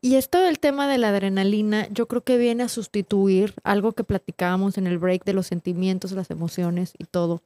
Y 0.00 0.14
esto 0.14 0.40
del 0.40 0.60
tema 0.60 0.86
de 0.86 0.98
la 0.98 1.08
adrenalina, 1.08 1.88
yo 1.88 2.06
creo 2.06 2.22
que 2.22 2.38
viene 2.38 2.62
a 2.62 2.68
sustituir 2.68 3.52
algo 3.64 3.94
que 3.94 4.04
platicábamos 4.04 4.78
en 4.78 4.86
el 4.86 4.98
break 4.98 5.24
de 5.24 5.32
los 5.32 5.48
sentimientos, 5.48 6.12
las 6.12 6.30
emociones 6.30 6.94
y 6.98 7.06
todo. 7.06 7.42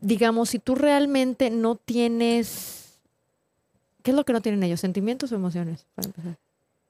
Digamos, 0.00 0.50
si 0.50 0.58
tú 0.58 0.74
realmente 0.74 1.48
no 1.48 1.76
tienes 1.76 2.85
¿Qué 4.06 4.12
es 4.12 4.16
lo 4.16 4.24
que 4.24 4.32
no 4.32 4.40
tienen 4.40 4.62
ellos? 4.62 4.78
¿Sentimientos 4.78 5.32
o 5.32 5.34
emociones? 5.34 5.84
Para 5.96 6.06
empezar. 6.06 6.38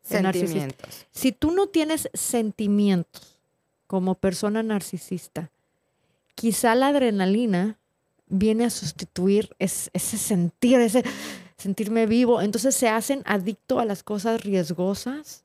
Sentimientos. 0.03 1.07
Si 1.13 1.33
tú 1.33 1.51
no 1.51 1.67
tienes 1.67 2.11
sentimientos 2.13 3.39
como 3.87 4.17
persona 4.17 4.63
narcisista, 4.63 5.51
quizá 6.35 6.75
la 6.75 6.89
adrenalina 6.89 7.79
viene 8.27 8.67
a 8.67 8.71
sustituir 8.71 9.49
ese 9.59 9.91
sentir, 9.95 10.79
ese 10.79 11.05
sentirme 11.57 12.05
vivo. 12.05 12.43
Entonces 12.43 12.77
se 12.77 12.91
hacen 12.91 13.23
adicto 13.25 13.81
a 13.81 13.87
las 13.87 14.03
cosas 14.03 14.45
riesgosas, 14.45 15.43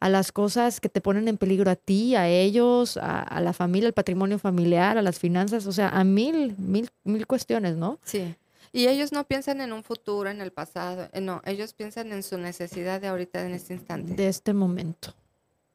a 0.00 0.10
las 0.10 0.32
cosas 0.32 0.80
que 0.80 0.90
te 0.90 1.00
ponen 1.00 1.28
en 1.28 1.38
peligro 1.38 1.70
a 1.70 1.76
ti, 1.76 2.14
a 2.14 2.28
ellos, 2.28 2.98
a, 2.98 3.20
a, 3.22 3.40
la 3.40 3.54
familia, 3.54 3.86
al 3.86 3.94
patrimonio 3.94 4.38
familiar, 4.38 4.98
a 4.98 5.02
las 5.02 5.18
finanzas, 5.18 5.66
o 5.66 5.72
sea, 5.72 5.88
a 5.88 6.04
mil, 6.04 6.54
mil, 6.58 6.90
mil 7.04 7.26
cuestiones, 7.26 7.74
¿no? 7.74 7.98
Sí. 8.04 8.34
Y 8.72 8.86
ellos 8.86 9.12
no 9.12 9.24
piensan 9.24 9.60
en 9.60 9.72
un 9.72 9.82
futuro, 9.82 10.30
en 10.30 10.40
el 10.40 10.52
pasado, 10.52 11.08
eh, 11.12 11.20
no, 11.20 11.42
ellos 11.44 11.74
piensan 11.74 12.12
en 12.12 12.22
su 12.22 12.38
necesidad 12.38 13.00
de 13.00 13.08
ahorita, 13.08 13.44
en 13.44 13.52
este 13.52 13.74
instante. 13.74 14.14
De 14.14 14.28
este 14.28 14.52
momento. 14.52 15.14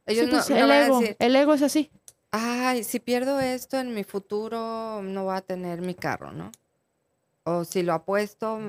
Ellos 0.05 0.27
no, 0.27 0.34
pues, 0.34 0.49
el, 0.49 0.71
ego, 0.71 1.01
el 1.19 1.36
ego 1.36 1.53
es 1.53 1.62
así. 1.62 1.91
Ay, 2.31 2.84
si 2.84 2.99
pierdo 2.99 3.39
esto 3.39 3.79
en 3.79 3.93
mi 3.93 4.03
futuro, 4.03 5.01
no 5.03 5.25
voy 5.25 5.36
a 5.36 5.41
tener 5.41 5.81
mi 5.81 5.93
carro, 5.93 6.31
¿no? 6.31 6.51
O 7.43 7.63
si 7.63 7.84
lo 7.84 7.93
apuesto, 7.93 8.60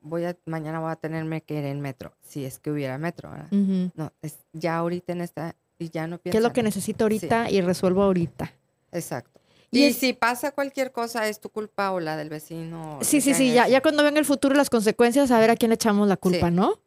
voy 0.00 0.24
a, 0.24 0.36
mañana 0.46 0.80
voy 0.80 0.90
a 0.90 0.96
tenerme 0.96 1.42
que 1.42 1.58
ir 1.58 1.64
en 1.64 1.80
metro, 1.80 2.14
si 2.22 2.44
es 2.44 2.58
que 2.58 2.70
hubiera 2.70 2.96
metro, 2.98 3.30
¿verdad? 3.30 3.48
No, 3.94 4.12
es 4.22 4.38
ya 4.52 4.76
ahorita 4.76 5.12
en 5.12 5.20
esta, 5.20 5.54
y 5.78 5.90
ya 5.90 6.06
no 6.06 6.18
pienso. 6.18 6.32
¿Qué 6.32 6.38
es 6.38 6.42
lo 6.42 6.52
que 6.52 6.62
necesito 6.62 7.04
ahorita 7.04 7.50
y 7.50 7.60
resuelvo 7.60 8.02
ahorita? 8.02 8.52
Exacto. 8.90 9.41
Y, 9.72 9.94
si 9.94 10.12
pasa 10.12 10.52
cualquier 10.52 10.92
cosa, 10.92 11.28
es 11.28 11.40
tu 11.40 11.48
culpa 11.48 11.92
o 11.92 12.00
la 12.00 12.18
del 12.18 12.28
vecino. 12.28 12.98
Sí, 13.00 13.22
sí, 13.22 13.32
sí, 13.32 13.54
ya, 13.54 13.68
ya 13.68 13.80
cuando 13.80 14.02
venga 14.02 14.18
el 14.18 14.26
futuro 14.26 14.54
las 14.54 14.68
consecuencias, 14.68 15.30
a 15.30 15.40
ver 15.40 15.50
a 15.50 15.56
quién 15.56 15.70
le 15.70 15.76
echamos 15.76 16.06
la 16.06 16.18
culpa, 16.18 16.50
¿no? 16.50 16.78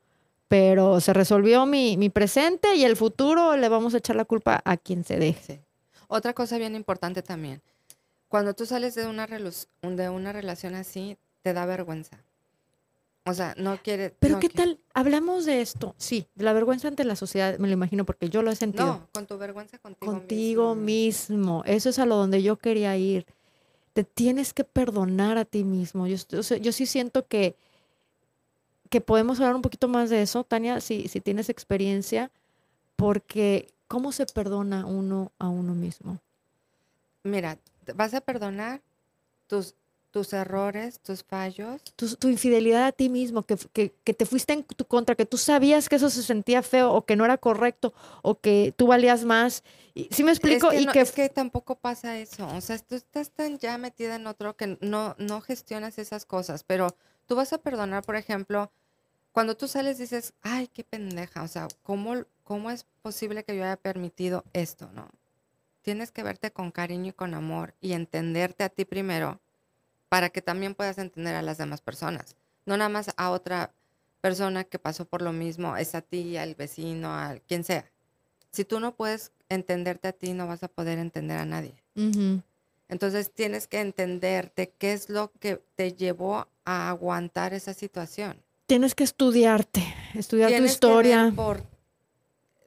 Pero 0.48 1.02
se 1.02 1.12
resolvió 1.12 1.66
mi, 1.66 1.98
mi, 1.98 2.10
presente 2.10 2.76
y 2.76 2.86
el 2.86 2.96
futuro 2.96 3.58
le 3.58 3.70
vamos 3.70 3.96
a 3.96 3.98
echar 3.98 4.16
la 4.16 4.26
culpa 4.26 4.62
a 4.64 4.78
quien 4.78 5.04
se 5.04 5.18
deje. 5.18 5.62
Otra 6.08 6.34
cosa 6.34 6.60
bien 6.60 6.76
importante 6.76 7.24
también, 7.24 7.64
cuando 8.28 8.54
tú 8.54 8.68
sales 8.68 8.94
de 8.94 9.08
una, 9.08 9.26
de 9.28 10.10
una 10.10 10.32
relación 10.32 10.76
así, 10.76 11.18
te 11.42 11.54
da 11.54 11.66
vergüenza. 11.66 12.20
O 13.28 13.34
sea, 13.34 13.56
no 13.58 13.78
quiere. 13.82 14.12
Pero 14.20 14.40
¿qué 14.40 14.50
tal? 14.50 14.80
Hablamos 14.94 15.46
de 15.46 15.62
esto. 15.62 15.96
Sí, 15.98 16.28
de 16.36 16.46
la 16.46 16.54
vergüenza 16.54 16.88
ante 16.88 17.04
la 17.04 17.16
sociedad, 17.16 17.58
me 17.58 17.68
lo 17.68 17.74
imagino, 17.74 18.06
porque 18.06 18.30
yo 18.30 18.44
lo 18.44 18.52
he 18.52 18.56
sentido. 18.56 18.86
No, 18.86 19.08
con 19.12 19.26
tu 19.26 19.38
vergüenza 19.40 19.80
contigo, 19.80 20.12
contigo 20.12 20.76
mismo. 20.76 21.64
Eso 21.66 21.90
es 21.90 21.98
a 21.98 22.06
lo 22.06 22.18
donde 22.18 22.44
yo 22.44 22.58
quería 22.58 22.96
ir. 22.98 23.26
Te 23.94 24.04
tienes 24.04 24.54
que 24.54 24.64
perdonar 24.64 25.40
a 25.40 25.46
ti 25.46 25.64
mismo. 25.64 26.06
Yo, 26.06 26.18
yo 26.18 26.72
sí 26.72 26.86
siento 26.86 27.26
que, 27.26 27.56
que 28.92 29.02
podemos 29.02 29.40
hablar 29.40 29.56
un 29.56 29.64
poquito 29.64 29.88
más 29.88 30.12
de 30.12 30.22
eso, 30.22 30.44
Tania, 30.44 30.80
si, 30.80 31.08
si 31.08 31.20
tienes 31.20 31.50
experiencia, 31.50 32.30
porque 32.96 33.68
¿cómo 33.88 34.12
se 34.12 34.28
perdona 34.28 34.86
uno 34.86 35.32
a 35.40 35.50
uno 35.50 35.74
mismo? 35.74 36.20
Mira, 37.24 37.58
vas 37.96 38.14
a 38.14 38.22
perdonar 38.22 38.82
tus 39.48 39.74
tus 40.16 40.32
errores, 40.32 41.02
tus 41.02 41.26
fallos. 41.26 41.82
Tu, 41.98 42.30
infidelidad 42.30 42.86
a 42.86 42.94
ti 42.94 43.10
mismo, 43.10 43.44
que, 43.44 43.58
que, 43.74 44.14
te 44.14 44.26
fuiste 44.26 44.54
en 44.54 44.64
tu 44.64 44.86
contra, 44.86 45.14
que 45.14 45.26
tú 45.26 45.38
sabías 45.38 45.90
que 45.90 45.98
eso 45.98 46.10
se 46.10 46.24
sentía 46.24 46.64
feo 46.64 46.94
o 46.94 47.04
que 47.04 47.18
no 47.18 47.26
era 47.26 47.38
correcto 47.38 47.94
o 48.22 48.40
que 48.40 48.74
tú 48.78 48.88
valías 48.88 49.26
más. 49.26 49.62
¿Sí 50.12 50.24
me 50.24 50.32
explico? 50.32 50.72
Es 50.72 50.78
que, 50.78 50.84
y 50.84 50.88
que... 50.88 51.02
es 51.02 51.12
que 51.12 51.28
tampoco 51.28 51.76
pasa 51.76 52.18
eso. 52.18 52.48
O 52.48 52.62
sea, 52.62 52.80
tú 52.80 52.96
estás 52.96 53.30
tan 53.30 53.60
ya 53.60 53.78
metida 53.78 54.16
en 54.16 54.26
otro 54.26 54.56
que 54.56 54.78
no, 54.80 55.16
no 55.18 55.42
gestionas 55.42 55.98
esas 55.98 56.26
cosas, 56.26 56.64
pero 56.64 56.96
tú 57.26 57.36
vas 57.36 57.52
a 57.52 57.58
perdonar, 57.58 58.02
por 58.06 58.16
ejemplo, 58.16 58.72
cuando 59.34 59.58
tú 59.58 59.68
sales 59.68 59.98
dices, 59.98 60.34
ay, 60.44 60.70
qué 60.74 60.86
pendeja, 60.86 61.44
o 61.44 61.50
sea, 61.50 61.68
¿cómo, 61.84 62.24
cómo 62.46 62.72
es 62.72 62.86
posible 63.02 63.44
que 63.44 63.58
yo 63.58 63.66
haya 63.66 63.76
permitido 63.76 64.46
esto, 64.54 64.90
no? 64.94 65.10
Tienes 65.82 66.12
que 66.12 66.24
verte 66.24 66.52
con 66.52 66.72
cariño 66.72 67.10
y 67.10 67.14
con 67.14 67.34
amor 67.34 67.74
y 67.82 67.92
entenderte 67.92 68.64
a 68.64 68.70
ti 68.70 68.86
primero 68.86 69.42
para 70.16 70.30
que 70.30 70.42
también 70.42 70.76
puedas 70.76 70.98
entender 70.98 71.36
a 71.36 71.42
las 71.42 71.58
demás 71.58 71.82
personas. 71.82 72.38
No 72.66 72.78
nada 72.78 72.88
más 72.88 73.12
a 73.18 73.32
otra 73.32 73.74
persona 74.22 74.64
que 74.64 74.80
pasó 74.80 75.04
por 75.04 75.22
lo 75.22 75.34
mismo, 75.34 75.76
es 75.76 75.94
a 75.94 76.00
ti, 76.00 76.38
al 76.38 76.56
vecino, 76.56 77.14
al 77.14 77.42
quien 77.42 77.66
sea. 77.66 77.92
Si 78.54 78.64
tú 78.64 78.80
no 78.80 78.96
puedes 78.96 79.34
entenderte 79.50 80.08
a 80.08 80.14
ti, 80.14 80.32
no 80.32 80.48
vas 80.48 80.64
a 80.64 80.70
poder 80.70 81.00
entender 81.00 81.38
a 81.38 81.44
nadie. 81.44 81.84
Entonces 82.88 83.30
tienes 83.30 83.68
que 83.68 83.82
entenderte 83.82 84.74
qué 84.78 84.94
es 84.94 85.10
lo 85.10 85.34
que 85.34 85.62
te 85.76 85.92
llevó 85.92 86.48
a 86.64 86.88
aguantar 86.88 87.54
esa 87.54 87.74
situación. 87.74 88.42
Tienes 88.68 88.96
que 88.96 89.04
estudiarte, 89.04 89.84
estudiar 90.14 90.50
tu 90.56 90.64
historia. 90.64 91.34
por, 91.36 91.62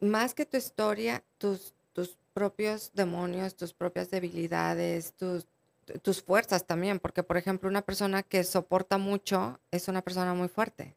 más 0.03 0.35
que 0.35 0.45
tu 0.45 0.59
historia, 0.59 1.25
tus, 1.39 1.73
tus 1.95 2.19
propios 2.35 2.91
demonios, 2.93 3.57
tus 3.57 3.73
propias 3.73 4.11
debilidades, 4.11 5.15
tus, 5.15 5.47
tus 6.03 6.23
fuerzas 6.23 6.67
también, 6.67 6.99
porque 6.99 7.23
por 7.23 7.37
ejemplo 7.37 7.69
una 7.69 7.83
persona 7.83 8.23
que 8.23 8.45
soporta 8.45 8.99
mucho 8.99 9.61
es 9.71 9.89
una 9.89 10.03
persona 10.03 10.35
muy 10.35 10.49
fuerte. 10.49 10.97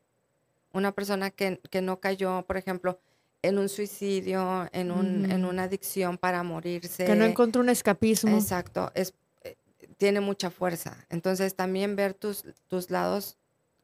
Una 0.73 0.91
persona 0.91 1.31
que, 1.31 1.59
que 1.69 1.81
no 1.81 1.99
cayó, 1.99 2.43
por 2.43 2.57
ejemplo, 2.57 2.99
en 3.41 3.57
un 3.57 3.69
suicidio, 3.69 4.69
en, 4.71 4.91
un, 4.91 5.29
en 5.29 5.45
una 5.45 5.63
adicción 5.63 6.17
para 6.17 6.43
morirse. 6.43 7.05
Que 7.05 7.15
no 7.15 7.25
encontró 7.25 7.61
un 7.61 7.69
escapismo. 7.69 8.37
Exacto, 8.37 8.91
es, 8.93 9.13
eh, 9.43 9.57
tiene 9.97 10.21
mucha 10.21 10.49
fuerza. 10.49 11.05
Entonces 11.09 11.55
también 11.55 11.95
ver 11.95 12.13
tus, 12.13 12.45
tus 12.67 12.89
lados 12.89 13.37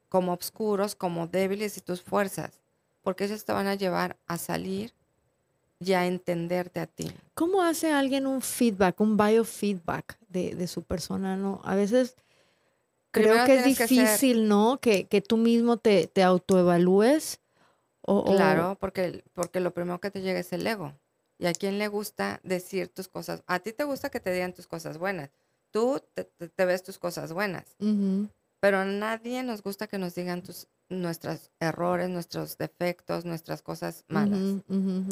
como 0.09 0.33
oscuros, 0.33 0.95
como 0.95 1.27
débiles 1.27 1.77
y 1.77 1.81
tus 1.81 2.01
fuerzas, 2.01 2.61
porque 3.01 3.25
esos 3.25 3.43
te 3.45 3.51
van 3.51 3.67
a 3.67 3.75
llevar 3.75 4.17
a 4.27 4.37
salir 4.37 4.93
y 5.79 5.93
a 5.93 6.05
entenderte 6.05 6.79
a 6.79 6.87
ti. 6.87 7.11
¿Cómo 7.33 7.61
hace 7.61 7.91
alguien 7.91 8.25
un 8.25 8.41
feedback, 8.41 8.99
un 8.99 9.17
biofeedback 9.17 10.17
de, 10.27 10.55
de 10.55 10.67
su 10.67 10.83
persona? 10.83 11.35
¿no? 11.35 11.61
A 11.63 11.75
veces 11.75 12.15
creo 13.11 13.45
que 13.45 13.55
es 13.55 13.65
difícil, 13.65 14.47
¿no? 14.47 14.79
Que, 14.79 15.05
que, 15.05 15.21
tú 15.21 15.37
mismo 15.37 15.77
te, 15.77 16.07
te 16.07 16.23
autoevalúes. 16.23 17.39
O, 18.01 18.23
claro, 18.23 18.77
porque, 18.79 19.23
porque 19.33 19.59
lo 19.59 19.73
primero 19.73 19.99
que 19.99 20.11
te 20.11 20.21
llega 20.21 20.39
es 20.39 20.53
el 20.53 20.65
ego. 20.65 20.93
¿Y 21.39 21.45
a 21.45 21.53
quién 21.53 21.77
le 21.77 21.87
gusta 21.87 22.39
decir 22.43 22.87
tus 22.87 23.07
cosas? 23.07 23.43
A 23.47 23.59
ti 23.59 23.73
te 23.73 23.83
gusta 23.83 24.09
que 24.09 24.19
te 24.19 24.31
digan 24.31 24.53
tus 24.53 24.65
cosas 24.65 24.97
buenas. 24.97 25.29
Tú 25.71 26.01
te, 26.13 26.65
ves 26.65 26.83
tus 26.83 26.97
cosas 26.97 27.33
buenas. 27.33 27.75
Pero 28.67 28.79
a 28.79 28.83
nadie 28.83 29.43
nos 29.43 29.63
gusta 29.63 29.87
que 29.87 29.97
nos 29.97 30.13
digan 30.13 30.41
tus, 30.41 30.67
nuestros 30.89 31.51
errores, 31.61 32.09
nuestros 32.09 32.57
defectos, 32.57 33.23
nuestras 33.23 33.61
cosas 33.61 34.03
malas. 34.09 34.61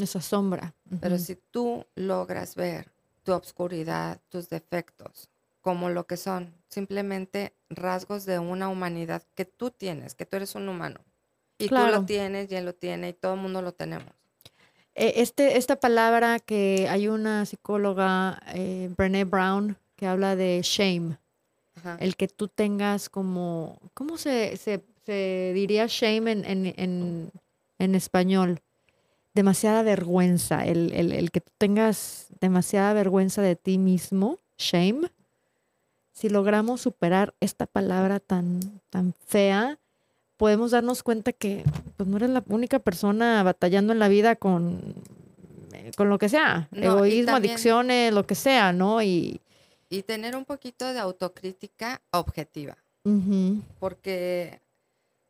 Esa 0.02 0.20
sombra. 0.20 0.74
Pero 1.00 1.18
si 1.18 1.38
tú 1.38 1.86
logras 1.96 2.56
ver 2.56 2.91
tu 3.24 3.32
obscuridad, 3.32 4.20
tus 4.28 4.50
defectos, 4.50 5.30
como 5.62 5.89
lo 5.89 6.06
que 6.06 6.18
son, 6.18 6.54
simplemente 6.68 7.56
rasgos 7.70 8.26
de 8.26 8.39
una 8.39 8.68
humanidad 8.68 9.24
que 9.36 9.46
tú 9.46 9.72
tienes, 9.72 10.15
que 10.15 10.26
tú 10.26 10.36
eres 10.36 10.54
un 10.56 10.68
humano. 10.68 11.00
Y 11.58 11.70
tú 11.70 11.76
lo 11.76 12.04
tienes, 12.04 12.52
y 12.52 12.56
él 12.56 12.65
lo 12.65 12.76
tiene, 12.76 13.08
y 13.08 13.13
todo 13.13 13.36
el 13.36 13.39
mundo 13.39 13.62
lo 13.62 13.72
tenemos. 13.72 14.12
Eh, 14.96 15.13
este, 15.22 15.56
esta 15.56 15.78
palabra 15.78 16.41
que 16.41 16.89
hay 16.89 17.08
una 17.08 17.46
psicóloga, 17.46 18.38
eh, 18.54 18.89
Brené 18.98 19.24
Brown, 19.24 19.78
que 19.96 20.08
habla 20.08 20.36
de 20.36 20.60
shame. 20.62 21.18
El 22.00 22.16
que 22.16 22.28
tú 22.28 22.48
tengas 22.48 23.10
como, 23.10 23.80
¿cómo 23.94 24.18
se, 24.18 24.58
se 24.58 24.84
se 25.06 25.52
diría 25.54 25.86
shame 25.88 26.32
en, 26.32 27.32
en, 27.78 27.96
español. 27.96 28.62
Demasiada 29.34 29.84
vergüenza, 29.84 30.66
el, 30.66 31.30
que 31.32 31.42
tú 31.42 31.52
tengas 31.58 32.28
demasiada 32.40 32.94
vergüenza 32.94 33.42
de 33.42 33.56
ti 33.56 33.78
mismo, 33.78 34.40
shame. 34.58 35.12
Si 36.14 36.30
logramos 36.30 36.82
superar 36.82 37.34
esta 37.42 37.66
palabra 37.66 38.22
tan, 38.22 38.62
tan 38.90 39.14
fea, 39.28 39.78
podemos 40.38 40.72
darnos 40.72 41.04
cuenta 41.04 41.34
que 41.34 41.64
pues, 41.98 42.08
no 42.08 42.18
eres 42.18 42.30
la 42.30 42.44
única 42.48 42.80
persona 42.80 43.44
batallando 43.44 43.92
en 43.92 44.00
la 44.00 44.08
vida 44.08 44.38
con, 44.38 44.96
con 45.98 46.10
lo 46.10 46.18
que 46.18 46.30
sea, 46.30 46.70
egoísmo, 46.72 47.36
adicciones, 47.36 48.14
lo 48.14 48.26
que 48.26 48.36
sea, 48.36 48.72
¿no? 48.72 49.04
Y, 49.04 49.42
y 49.89 50.04
tener 50.04 50.36
un 50.36 50.45
poquito 50.45 50.91
de 50.91 51.00
autocrítica 51.00 52.02
objetiva. 52.12 52.78
Porque 53.80 54.62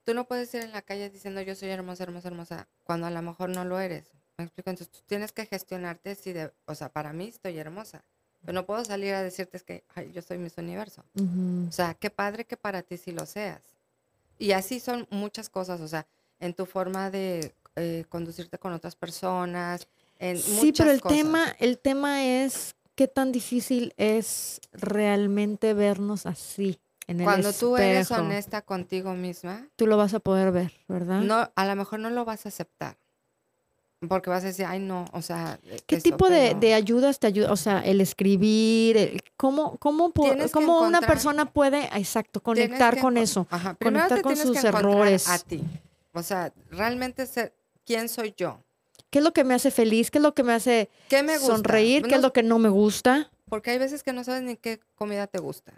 tú 0.05 0.13
no 0.13 0.25
puedes 0.25 0.53
ir 0.53 0.61
en 0.61 0.71
la 0.71 0.81
calle 0.81 1.09
diciendo 1.09 1.41
yo 1.41 1.55
soy 1.55 1.69
hermosa, 1.69 2.03
hermosa, 2.03 2.29
hermosa, 2.29 2.67
cuando 2.83 3.07
a 3.07 3.11
lo 3.11 3.21
mejor 3.21 3.49
no 3.49 3.65
lo 3.65 3.79
eres. 3.79 4.05
¿Me 4.37 4.45
explico? 4.45 4.69
Entonces 4.69 4.91
tú 4.91 4.99
tienes 5.05 5.31
que 5.31 5.45
gestionarte 5.45 6.15
si 6.15 6.31
de, 6.33 6.51
o 6.65 6.75
sea, 6.75 6.89
para 6.89 7.11
mí 7.11 7.27
estoy 7.27 7.57
hermosa. 7.57 8.03
Pero 8.41 8.53
no 8.53 8.65
puedo 8.65 8.85
salir 8.85 9.13
a 9.13 9.23
decirte 9.23 9.59
que 9.59 9.83
Ay, 9.95 10.11
yo 10.13 10.21
soy 10.21 10.37
Miss 10.37 10.57
Universo. 10.57 11.03
O 11.67 11.71
sea, 11.71 11.95
qué 11.95 12.09
padre 12.09 12.45
que 12.45 12.55
para 12.55 12.81
ti 12.83 12.97
sí 12.97 13.11
lo 13.11 13.25
seas. 13.25 13.61
Y 14.37 14.51
así 14.51 14.79
son 14.79 15.07
muchas 15.09 15.49
cosas, 15.49 15.81
o 15.81 15.87
sea, 15.87 16.05
en 16.39 16.53
tu 16.53 16.65
forma 16.65 17.09
de 17.09 17.55
eh, 17.75 18.05
conducirte 18.09 18.57
con 18.57 18.73
otras 18.73 18.95
personas, 18.95 19.87
en 20.19 20.37
sí, 20.37 20.71
pero 20.71 20.91
el 20.91 21.01
tema, 21.01 21.55
el 21.59 21.77
tema 21.77 22.23
es 22.23 22.75
qué 22.95 23.08
tan 23.08 23.31
difícil 23.31 23.93
es 23.97 24.62
realmente 24.71 25.73
vernos 25.73 26.25
así. 26.25 26.79
Cuando 27.23 27.53
tú 27.53 27.77
eres 27.77 28.10
honesta 28.10 28.63
contigo 28.63 29.13
misma, 29.13 29.67
tú 29.75 29.86
lo 29.86 29.95
vas 29.95 30.13
a 30.15 30.19
poder 30.19 30.51
ver, 30.51 30.73
¿verdad? 30.88 31.21
No, 31.21 31.51
a 31.55 31.65
lo 31.65 31.75
mejor 31.75 31.99
no 31.99 32.10
lo 32.10 32.25
vas 32.25 32.45
a 32.45 32.49
aceptar. 32.49 32.97
Porque 34.08 34.29
vas 34.29 34.43
a 34.43 34.47
decir, 34.47 34.65
ay, 34.65 34.79
no, 34.79 35.05
o 35.13 35.21
sea. 35.21 35.60
E, 35.63 35.79
¿Qué 35.86 35.99
tipo 35.99 36.29
de, 36.29 36.73
ayudas 36.73 37.19
te 37.19 37.27
ayuda? 37.27 37.51
O 37.51 37.58
sea, 37.58 37.79
el 37.79 38.01
escribir, 38.01 39.21
¿cómo, 39.38 39.77
cómo, 39.77 40.12
cómo 40.51 40.81
una 40.81 41.01
persona 41.01 41.45
puede, 41.45 41.86
exacto, 41.93 42.41
conectar 42.41 42.99
con 42.99 43.17
eso? 43.17 43.47
conectar 43.81 44.21
con 44.21 44.36
sus 44.36 44.63
errores. 44.63 45.29
A 45.29 45.39
ti. 45.39 45.63
O 46.12 46.23
sea, 46.23 46.53
realmente 46.71 47.25
ser, 47.25 47.53
¿quién 47.86 48.10
soy 48.10 48.34
yo? 48.36 48.60
¿Qué 49.15 49.19
es 49.19 49.23
lo 49.23 49.32
que 49.32 49.45
me 49.45 49.54
hace 49.54 49.71
feliz? 49.71 50.12
¿Qué 50.12 50.17
es 50.17 50.21
lo 50.21 50.34
que 50.34 50.43
me 50.43 50.51
hace 50.51 50.89
sonreír? 51.39 52.04
¿Qué 52.04 52.15
es 52.15 52.21
lo 52.21 52.34
que 52.34 52.43
no 52.43 52.60
me 52.60 52.67
gusta? 52.67 53.32
Porque 53.47 53.71
hay 53.71 53.78
veces 53.78 54.04
que 54.04 54.12
no 54.12 54.25
sabes 54.25 54.43
ni 54.43 54.58
qué 54.58 54.82
comida 54.95 55.25
te 55.25 55.39
gusta. 55.39 55.71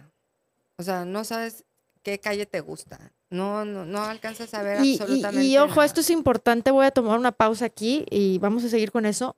O 0.77 0.81
sea, 0.81 1.05
no 1.05 1.23
sabes 1.23 1.63
qué 2.01 2.17
calle 2.17 2.47
te 2.47 2.61
gusta. 2.61 3.11
No, 3.29 3.63
no, 3.63 3.85
no 3.85 4.01
alcanzas 4.01 4.55
a 4.55 4.63
ver 4.63 4.79
absolutamente 4.79 5.45
y, 5.45 5.53
y 5.53 5.57
ojo, 5.59 5.83
esto 5.83 6.01
es 6.01 6.09
importante. 6.09 6.71
Voy 6.71 6.87
a 6.87 6.89
tomar 6.89 7.19
una 7.19 7.31
pausa 7.31 7.65
aquí 7.65 8.07
y 8.09 8.39
vamos 8.39 8.63
a 8.63 8.69
seguir 8.69 8.91
con 8.91 9.05
eso. 9.05 9.35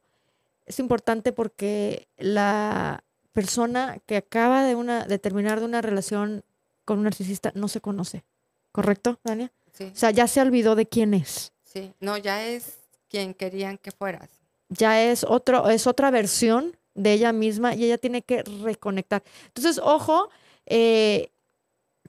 Es 0.65 0.79
importante 0.79 1.33
porque 1.33 2.07
la 2.17 3.03
persona 3.33 3.97
que 4.05 4.15
acaba 4.15 4.63
de, 4.63 4.75
una, 4.75 5.03
de 5.03 5.19
terminar 5.19 5.59
de 5.59 5.65
una 5.65 5.81
relación 5.81 6.45
con 6.85 6.99
un 6.99 7.03
narcisista 7.03 7.51
no 7.53 7.67
se 7.67 7.81
conoce. 7.81 8.23
¿Correcto, 8.71 9.19
Dania? 9.25 9.51
Sí. 9.73 9.91
O 9.93 9.97
sea, 9.97 10.11
ya 10.11 10.25
se 10.25 10.39
olvidó 10.39 10.75
de 10.75 10.85
quién 10.85 11.13
es. 11.13 11.51
Sí, 11.65 11.91
no, 11.99 12.15
ya 12.15 12.45
es 12.45 12.78
quien 13.09 13.33
querían 13.33 13.77
que 13.77 13.91
fueras. 13.91 14.29
Ya 14.69 15.03
es 15.03 15.23
otro, 15.23 15.69
es 15.69 15.87
otra 15.87 16.11
versión 16.11 16.77
de 16.93 17.13
ella 17.13 17.33
misma 17.33 17.75
y 17.75 17.85
ella 17.85 17.97
tiene 17.97 18.21
que 18.21 18.43
reconectar. 18.43 19.23
Entonces, 19.47 19.79
ojo, 19.83 20.29
eh, 20.65 21.31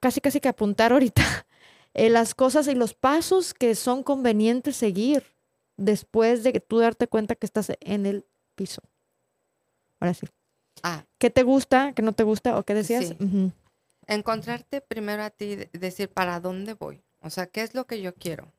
casi 0.01 0.21
casi 0.21 0.41
que 0.41 0.49
apuntar 0.49 0.93
ahorita 0.93 1.23
eh, 1.95 2.11
las 2.11 2.35
cosas 2.35 2.69
y 2.69 2.75
los 2.75 2.95
pasos 2.95 3.55
que 3.55 3.75
son 3.75 4.03
convenientes 4.03 4.77
seguir 4.77 5.25
después 5.77 6.43
de 6.43 6.53
que 6.53 6.61
tú 6.61 6.79
darte 6.79 7.09
cuenta 7.09 7.35
que 7.35 7.47
estás 7.47 7.73
en 7.81 8.07
el 8.07 8.27
piso. 8.55 8.83
Ahora 9.99 10.15
sí. 10.15 10.27
Ah. 10.83 11.05
¿Qué 11.19 11.31
te 11.31 11.43
gusta, 11.43 11.93
qué 11.95 12.03
no 12.03 12.13
te 12.13 12.23
gusta 12.23 12.59
o 12.59 12.65
qué 12.65 12.75
decías? 12.75 13.15
Encontrarte 14.07 14.81
primero 14.81 15.23
a 15.23 15.31
ti, 15.31 15.57
decir 15.73 16.09
para 16.09 16.41
dónde 16.41 16.75
voy. 16.75 17.03
O 17.21 17.31
sea, 17.31 17.47
¿qué 17.47 17.63
es 17.63 17.75
lo 17.75 17.87
que 17.87 18.01
yo 18.01 18.15
quiero? 18.15 18.53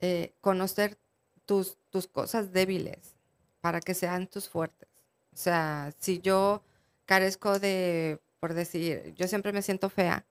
Eh, 0.00 0.34
conocer 0.40 0.98
tus, 1.46 1.78
tus 1.90 2.06
cosas 2.06 2.52
débiles 2.52 3.14
para 3.60 3.80
que 3.80 3.94
sean 3.94 4.26
tus 4.26 4.48
fuertes. 4.48 4.88
O 5.32 5.36
sea, 5.36 5.92
si 5.98 6.20
yo 6.20 6.62
carezco 7.06 7.58
de 7.58 8.20
por 8.44 8.52
decir, 8.52 9.14
yo 9.16 9.26
siempre 9.26 9.54
me 9.54 9.62
siento 9.62 9.88
fea, 9.88 10.26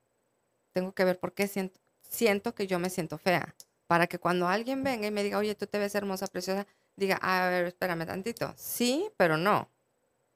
tengo 0.72 0.92
que 0.94 1.04
ver 1.04 1.20
por 1.20 1.34
qué 1.34 1.48
siento, 1.48 1.80
siento 2.08 2.54
que 2.54 2.68
yo 2.68 2.78
me 2.78 2.92
siento 2.92 3.18
fea. 3.18 3.56
Para 3.88 4.06
que 4.06 4.20
cuando 4.20 4.48
alguien 4.48 4.84
venga 4.84 5.08
y 5.08 5.12
me 5.12 5.24
diga, 5.24 5.40
oye, 5.40 5.56
tú 5.56 5.66
te 5.66 5.80
ves 5.80 5.96
hermosa, 5.96 6.28
preciosa, 6.28 6.68
diga, 6.96 7.16
a 7.24 7.50
ver, 7.50 7.66
espérame 7.66 8.06
tantito. 8.06 8.54
Sí, 8.56 9.10
pero 9.18 9.36
no. 9.38 9.68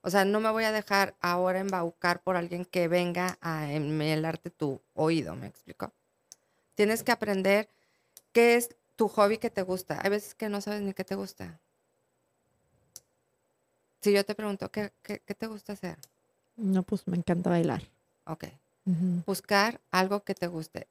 O 0.01 0.09
sea, 0.09 0.25
no 0.25 0.39
me 0.39 0.49
voy 0.49 0.63
a 0.63 0.71
dejar 0.71 1.15
ahora 1.21 1.59
embaucar 1.59 2.23
por 2.23 2.35
alguien 2.35 2.65
que 2.65 2.87
venga 2.87 3.37
a 3.41 3.71
enmelarte 3.71 4.49
tu 4.49 4.81
oído, 4.95 5.35
¿me 5.35 5.45
explico? 5.45 5.93
Tienes 6.73 7.03
que 7.03 7.11
aprender 7.11 7.69
qué 8.31 8.55
es 8.55 8.75
tu 8.97 9.07
hobby 9.07 9.37
que 9.37 9.49
te 9.49 9.61
gusta. 9.61 10.01
Hay 10.03 10.09
veces 10.09 10.35
que 10.35 10.49
no 10.49 10.59
sabes 10.59 10.81
ni 10.81 10.93
qué 10.93 11.05
te 11.05 11.15
gusta. 11.15 11.57
Si 14.01 14.11
yo 14.11 14.25
te 14.25 14.35
pregunto, 14.35 14.69
¿qué, 14.69 14.91
qué, 15.01 15.21
qué 15.25 15.33
te 15.33 15.47
gusta 15.47 15.73
hacer? 15.73 15.97
No, 16.57 16.83
pues 16.83 17.07
me 17.07 17.15
encanta 17.15 17.49
bailar. 17.49 17.83
Ok. 18.25 18.45
Buscar 19.25 19.79
algo 19.91 20.23
que 20.23 20.33
te 20.33 20.47
guste. 20.47 20.87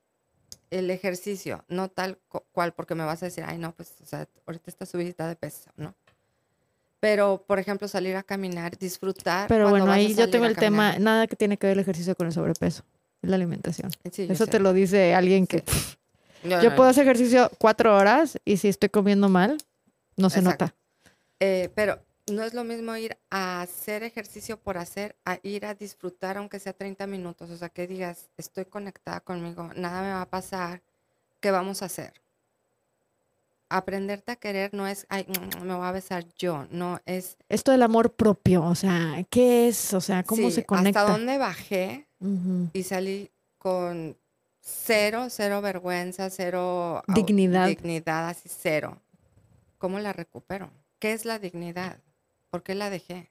El 0.71 0.91
ejercicio, 0.91 1.65
no 1.69 1.89
tal 1.89 2.19
cual, 2.53 2.73
porque 2.73 2.95
me 2.95 3.05
vas 3.05 3.23
a 3.23 3.27
decir, 3.27 3.45
ay, 3.47 3.59
no, 3.59 3.73
pues, 3.73 3.95
o 4.03 4.07
sea, 4.07 4.29
ahorita 4.47 4.71
está 4.71 4.85
subida 4.87 5.29
de 5.29 5.37
peso, 5.37 5.71
¿no? 5.77 5.95
Pero, 7.01 7.45
por 7.47 7.59
ejemplo, 7.59 7.89
salir 7.89 8.17
a 8.17 8.23
caminar, 8.23 8.77
disfrutar. 8.77 9.49
Pero 9.49 9.71
bueno, 9.71 9.91
ahí 9.91 10.15
yo 10.15 10.29
tengo 10.29 10.47
el 10.47 10.57
tema, 10.57 10.99
nada 10.99 11.27
que 11.27 11.37
tiene 11.37 11.57
que 11.57 11.67
ver 11.67 11.75
el 11.75 11.81
ejercicio 11.81 12.15
con 12.15 12.27
el 12.27 12.33
sobrepeso, 12.33 12.85
es 13.23 13.31
la 13.31 13.37
alimentación. 13.37 13.91
Eso 14.05 14.47
te 14.47 14.59
lo 14.59 14.73
dice 14.73 15.15
alguien 15.15 15.47
que... 15.47 15.65
Yo 16.49 16.75
puedo 16.75 16.89
hacer 16.89 17.05
ejercicio 17.05 17.51
cuatro 17.59 17.97
horas 17.97 18.39
y 18.45 18.57
si 18.57 18.69
estoy 18.69 18.89
comiendo 18.89 19.29
mal, 19.29 19.59
no 20.17 20.31
se 20.31 20.43
nota. 20.43 20.75
Eh, 21.41 21.71
pero 21.75 21.99
no 22.31 22.43
es 22.43 22.55
lo 22.55 22.65
mismo 22.65 22.97
ir 22.97 23.17
a 23.31 23.63
hacer 23.63 24.03
ejercicio 24.03 24.59
por 24.59 24.79
hacer, 24.79 25.17
a 25.25 25.39
ir 25.43 25.65
a 25.67 25.75
disfrutar 25.75 26.39
aunque 26.39 26.59
sea 26.59 26.73
30 26.73 27.07
minutos. 27.07 27.51
O 27.51 27.57
sea, 27.57 27.69
que 27.69 27.87
digas, 27.87 28.29
estoy 28.37 28.65
conectada 28.65 29.21
conmigo, 29.21 29.71
nada 29.77 30.03
me 30.03 30.11
va 30.11 30.23
a 30.23 30.31
pasar, 30.31 30.83
¿qué 31.41 31.51
vamos 31.51 31.83
a 31.83 31.87
hacer? 31.87 32.13
Aprenderte 33.69 34.33
a 34.33 34.37
querer 34.37 34.75
no 34.75 34.87
es, 34.87 35.07
ay, 35.09 35.27
me 35.63 35.75
voy 35.75 35.87
a 35.87 35.93
besar 35.93 36.25
yo, 36.39 36.67
no 36.71 37.01
es... 37.05 37.37
Esto 37.49 37.73
del 37.73 37.83
amor 37.83 38.15
propio, 38.15 38.65
o 38.65 38.75
sea, 38.75 39.25
¿qué 39.29 39.69
es? 39.69 39.93
O 39.93 40.01
sea, 40.01 40.23
¿cómo 40.23 40.51
se 40.51 40.65
conecta? 40.65 41.01
¿Hasta 41.01 41.13
dónde 41.13 41.39
bajé 41.39 42.09
y 42.73 42.83
salí 42.85 43.31
con 43.59 44.17
cero, 44.67 45.29
cero 45.31 45.63
vergüenza, 45.63 46.29
cero... 46.29 47.03
Dignidad. 47.07 47.69
Dignidad, 47.69 48.29
así 48.29 48.49
cero. 48.49 49.01
¿Cómo 49.79 50.01
la 50.01 50.13
recupero? 50.13 50.71
¿Qué 50.99 51.13
es 51.13 51.25
la 51.25 51.39
dignidad? 51.39 51.99
¿Por 52.51 52.63
qué 52.63 52.75
la 52.75 52.91
dejé? 52.91 53.31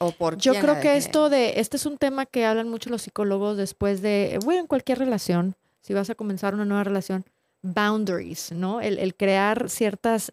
¿O 0.00 0.12
por 0.12 0.38
Yo 0.38 0.54
creo 0.54 0.80
que 0.80 0.96
esto 0.96 1.28
de, 1.28 1.60
este 1.60 1.76
es 1.76 1.86
un 1.86 1.98
tema 1.98 2.26
que 2.26 2.44
hablan 2.44 2.68
mucho 2.68 2.90
los 2.90 3.02
psicólogos 3.02 3.56
después 3.56 4.02
de, 4.02 4.38
bueno, 4.44 4.60
en 4.60 4.66
cualquier 4.66 4.98
relación, 4.98 5.54
si 5.80 5.94
vas 5.94 6.08
a 6.10 6.14
comenzar 6.14 6.54
una 6.54 6.64
nueva 6.64 6.84
relación, 6.84 7.24
boundaries, 7.62 8.52
¿no? 8.52 8.80
El, 8.80 9.14
crear 9.14 9.68
ciertas, 9.68 10.32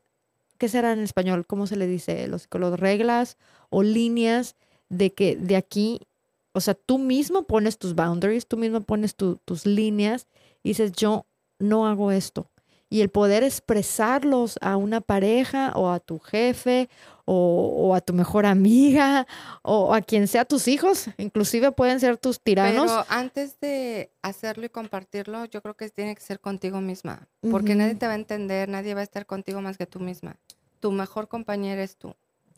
¿qué 0.57 0.69
será 0.69 0.93
en 0.93 0.99
español? 0.99 1.45
¿Cómo 1.45 1.67
se 1.67 1.75
le 1.75 1.87
dice? 1.87 2.27
Los 2.27 2.43
psicólogos, 2.43 2.79
reglas 2.79 3.37
o 3.69 3.83
líneas 3.83 4.55
de 4.89 5.13
que 5.13 5.35
de 5.35 5.55
aquí, 5.55 6.07
o 6.53 6.61
sea, 6.61 6.73
tú 6.73 6.97
mismo 6.97 7.43
pones 7.43 7.77
tus 7.77 7.95
boundaries, 7.95 8.47
tú 8.47 8.57
mismo 8.57 8.81
pones 8.81 9.15
tus 9.15 9.65
líneas 9.65 10.27
y 10.63 10.69
dices, 10.69 10.93
yo 10.93 11.25
no 11.59 11.87
hago 11.87 12.11
esto 12.11 12.49
y 12.93 13.01
el 13.01 13.09
poder 13.09 13.41
expresarlos 13.41 14.59
a 14.61 14.77
una 14.77 15.01
pareja 15.01 15.71
o 15.73 15.89
a 15.89 15.99
tu 15.99 16.19
jefe 16.19 16.89
o, 17.25 17.95
a 17.95 18.01
tu 18.01 18.13
mejor 18.13 18.45
amiga 18.45 19.25
o 19.63 19.95
a 19.95 20.01
quien 20.01 20.27
sea 20.27 20.45
tus 20.45 20.67
hijos, 20.67 21.07
inclusive 21.17 21.71
pueden 21.71 21.99
ser 21.99 22.17
tus 22.17 22.39
tiranos. 22.39 22.91
Pero 22.91 23.05
antes 23.09 23.59
de 23.59 24.11
hacerlo 24.21 24.67
y 24.67 24.69
compartirlo, 24.69 25.45
yo 25.45 25.63
creo 25.63 25.73
que 25.73 25.89
tiene 25.89 26.13
que 26.13 26.21
ser 26.21 26.39
contigo 26.39 26.81
misma, 26.81 27.27
porque 27.49 27.73
nadie 27.73 27.95
te 27.95 28.05
va 28.05 28.11
a 28.11 28.17
entender, 28.17 28.69
nadie 28.69 28.93
va 28.93 28.99
a 28.99 29.03
estar 29.03 29.25
contigo 29.25 29.59
más 29.59 29.75
que 29.75 29.87
tú 29.87 29.99
misma. 29.99 30.35
Tu 30.79 30.91
mejor 30.91 31.27
compañera 31.27 31.81
es 31.81 31.97
tú. 31.97 32.13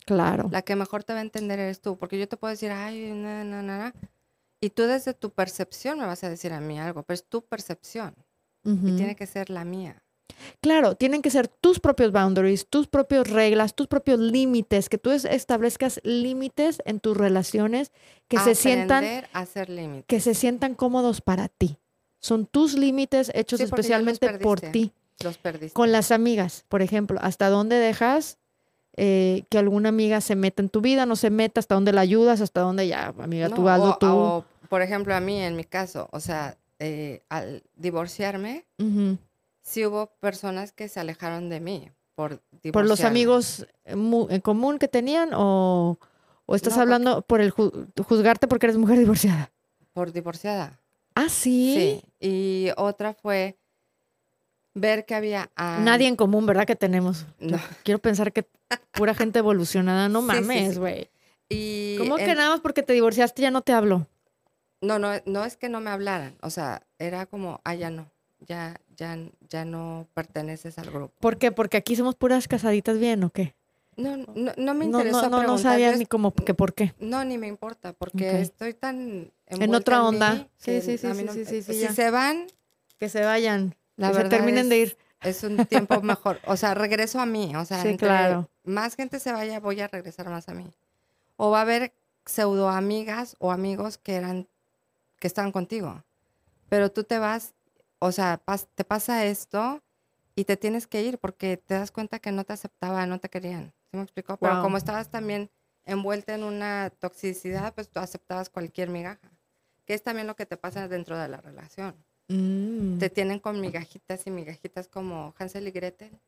Claro. 0.06 0.48
La 0.50 0.62
que 0.62 0.76
mejor 0.76 1.04
te 1.04 1.12
va 1.12 1.18
a 1.18 1.22
entender 1.22 1.58
eres 1.58 1.80
tú, 1.80 1.98
porque 1.98 2.18
yo 2.18 2.26
te 2.26 2.38
puedo 2.38 2.52
decir, 2.52 2.70
ay, 2.70 3.10
no, 3.12 3.44
no, 3.44 3.62
no, 3.62 3.92
y 4.60 4.70
tú 4.70 4.84
desde 4.84 5.12
tu 5.14 5.30
percepción 5.30 5.98
me 5.98 6.06
vas 6.06 6.24
a 6.24 6.30
decir 6.30 6.52
a 6.52 6.60
mí 6.60 6.80
algo, 6.80 7.02
pero 7.02 7.14
es 7.14 7.24
tu 7.24 7.44
percepción 7.44 8.14
y 8.64 8.96
tiene 8.96 9.14
que 9.14 9.26
ser 9.26 9.48
la 9.48 9.64
mía. 9.64 10.02
Claro, 10.60 10.96
tienen 10.96 11.22
que 11.22 11.30
ser 11.30 11.46
tus 11.46 11.78
propios 11.78 12.10
boundaries, 12.10 12.66
tus 12.66 12.88
propias 12.88 13.30
reglas, 13.30 13.76
tus 13.76 13.86
propios 13.86 14.18
límites, 14.18 14.88
que 14.88 14.98
tú 14.98 15.10
establezcas 15.10 16.00
límites 16.02 16.82
en 16.84 16.98
tus 16.98 17.16
relaciones 17.16 17.92
que 18.26 18.40
se 18.40 18.56
sientan 18.56 19.04
que 20.06 20.20
se 20.20 20.34
sientan 20.34 20.74
cómodos 20.74 21.20
para 21.20 21.48
ti. 21.48 21.78
Son 22.18 22.46
tus 22.46 22.74
límites 22.74 23.30
hechos 23.34 23.60
especialmente 23.60 24.38
por 24.38 24.60
ti. 24.60 24.92
Los 25.22 25.38
perdiste. 25.38 25.74
Con 25.74 25.92
las 25.92 26.10
amigas, 26.10 26.64
por 26.68 26.82
ejemplo, 26.82 27.18
¿hasta 27.22 27.48
dónde 27.48 27.76
dejas 27.76 28.38
eh, 28.96 29.44
que 29.50 29.58
alguna 29.58 29.90
amiga 29.90 30.20
se 30.20 30.36
meta 30.36 30.62
en 30.62 30.68
tu 30.68 30.80
vida, 30.80 31.06
no 31.06 31.16
se 31.16 31.30
meta, 31.30 31.60
hasta 31.60 31.74
dónde 31.74 31.92
la 31.92 32.00
ayudas, 32.00 32.40
hasta 32.40 32.60
dónde 32.60 32.88
ya, 32.88 33.14
amiga, 33.18 33.50
tú 33.50 33.68
algo, 33.68 33.96
tú. 33.98 34.44
por 34.68 34.82
ejemplo, 34.82 35.14
a 35.14 35.20
mí, 35.20 35.40
en 35.40 35.54
mi 35.56 35.64
caso, 35.64 36.08
o 36.12 36.20
sea, 36.20 36.56
eh, 36.78 37.22
al 37.28 37.62
divorciarme, 37.74 38.64
sí 39.62 39.84
hubo 39.84 40.06
personas 40.20 40.72
que 40.72 40.88
se 40.88 41.00
alejaron 41.00 41.48
de 41.48 41.60
mí 41.60 41.90
por 42.14 42.40
¿Por 42.72 42.86
los 42.86 43.02
amigos 43.02 43.66
en 43.84 44.40
común 44.40 44.78
que 44.78 44.88
tenían 44.88 45.30
o, 45.34 45.98
estás 46.48 46.78
hablando 46.78 47.22
por 47.22 47.40
el 47.40 47.50
juzgarte 47.50 48.48
porque 48.48 48.66
eres 48.66 48.78
mujer 48.78 48.98
divorciada? 48.98 49.52
Por 49.92 50.12
divorciada. 50.12 50.80
Ah, 51.14 51.28
sí. 51.28 52.00
Sí. 52.20 52.26
Y 52.26 52.70
otra 52.76 53.14
fue 53.14 53.58
ver 54.76 55.06
que 55.06 55.14
había... 55.14 55.50
Nadie 55.56 56.06
en 56.06 56.16
común, 56.16 56.46
¿verdad? 56.46 56.66
Que 56.66 56.76
tenemos. 56.76 57.26
No. 57.40 57.58
Quiero 57.82 57.98
pensar 57.98 58.32
que 58.32 58.46
pura 58.92 59.14
gente 59.14 59.40
evolucionada. 59.40 60.08
No 60.08 60.22
mames, 60.22 60.78
güey. 60.78 61.10
y 61.48 61.96
¿Cómo 61.98 62.16
que 62.16 62.34
nada 62.34 62.50
más 62.50 62.60
porque 62.60 62.82
te 62.82 62.92
divorciaste 62.92 63.42
ya 63.42 63.50
no 63.50 63.62
te 63.62 63.72
hablo? 63.72 64.06
No, 64.82 64.98
no, 64.98 65.10
no 65.24 65.44
es 65.44 65.56
que 65.56 65.68
no 65.68 65.80
me 65.80 65.90
hablaran. 65.90 66.36
O 66.42 66.50
sea, 66.50 66.82
era 66.98 67.26
como, 67.26 67.60
ah, 67.64 67.74
ya 67.74 67.90
no. 67.90 68.10
Ya, 68.40 68.78
ya, 68.96 69.18
ya 69.48 69.64
no 69.64 70.06
perteneces 70.12 70.78
al 70.78 70.90
grupo. 70.90 71.14
¿Por 71.20 71.38
qué? 71.38 71.50
Porque 71.50 71.78
aquí 71.78 71.96
somos 71.96 72.14
puras 72.14 72.46
casaditas 72.46 72.98
bien 72.98 73.24
o 73.24 73.30
qué? 73.30 73.54
No, 73.96 74.18
no, 74.18 74.52
no 74.58 74.74
me 74.74 74.84
interesa. 74.84 75.30
No, 75.30 75.40
no, 75.40 75.46
no 75.46 75.58
sabía 75.58 75.96
ni 75.96 76.04
cómo 76.04 76.34
que 76.34 76.52
por 76.52 76.74
qué. 76.74 76.92
No, 77.00 77.24
ni 77.24 77.38
me 77.38 77.46
importa, 77.46 77.94
porque 77.94 78.42
estoy 78.42 78.74
tan 78.74 79.32
en 79.46 79.74
otra 79.74 80.04
onda. 80.04 80.48
Sí, 80.58 80.82
sí, 80.82 80.98
sí, 80.98 81.08
sí, 81.14 81.44
sí, 81.46 81.62
sí, 81.62 81.86
Si 81.86 81.88
se 81.88 82.10
van, 82.10 82.46
que 82.98 83.08
se 83.08 83.24
vayan. 83.24 83.74
La 83.96 84.10
que 84.10 84.14
se 84.14 84.24
terminen 84.24 84.68
de 84.68 84.78
ir. 84.78 84.98
Es 85.22 85.42
un 85.42 85.64
tiempo 85.66 86.00
mejor. 86.02 86.40
O 86.46 86.56
sea, 86.56 86.74
regreso 86.74 87.20
a 87.20 87.26
mí. 87.26 87.54
O 87.56 87.64
sea, 87.64 87.82
sí, 87.82 87.96
claro. 87.96 88.48
más 88.64 88.96
gente 88.96 89.18
se 89.20 89.32
vaya, 89.32 89.60
voy 89.60 89.80
a 89.80 89.88
regresar 89.88 90.28
más 90.28 90.48
a 90.48 90.54
mí. 90.54 90.70
O 91.36 91.50
va 91.50 91.58
a 91.58 91.62
haber 91.62 91.94
pseudo 92.24 92.68
amigas 92.68 93.36
o 93.38 93.52
amigos 93.52 93.98
que 93.98 94.14
eran, 94.14 94.48
que 95.18 95.26
estaban 95.26 95.52
contigo. 95.52 96.02
Pero 96.68 96.90
tú 96.90 97.04
te 97.04 97.18
vas 97.18 97.54
o 97.98 98.12
sea, 98.12 98.40
te 98.74 98.84
pasa 98.84 99.24
esto 99.24 99.82
y 100.34 100.44
te 100.44 100.56
tienes 100.56 100.86
que 100.86 101.02
ir 101.02 101.18
porque 101.18 101.56
te 101.56 101.74
das 101.74 101.90
cuenta 101.90 102.18
que 102.18 102.32
no 102.32 102.44
te 102.44 102.52
aceptaban, 102.52 103.08
no 103.08 103.18
te 103.20 103.28
querían. 103.28 103.72
¿Sí 103.90 103.96
me 103.96 104.02
explicó? 104.02 104.36
Pero 104.36 104.62
como 104.62 104.76
estabas 104.76 105.10
también 105.10 105.50
envuelta 105.84 106.34
en 106.34 106.44
una 106.44 106.90
toxicidad, 106.98 107.74
pues 107.74 107.88
tú 107.88 108.00
aceptabas 108.00 108.50
cualquier 108.50 108.90
migaja. 108.90 109.30
Que 109.86 109.94
es 109.94 110.02
también 110.02 110.26
lo 110.26 110.36
que 110.36 110.46
te 110.46 110.56
pasa 110.56 110.88
dentro 110.88 111.16
de 111.16 111.28
la 111.28 111.40
relación. 111.40 111.94
Mm. 112.28 112.98
Te 112.98 113.10
tienen 113.10 113.38
con 113.38 113.60
migajitas 113.60 114.26
y 114.26 114.30
migajitas 114.30 114.88
como 114.88 115.34
Hansel 115.38 115.68
y 115.68 115.70
Gretel. 115.70 116.18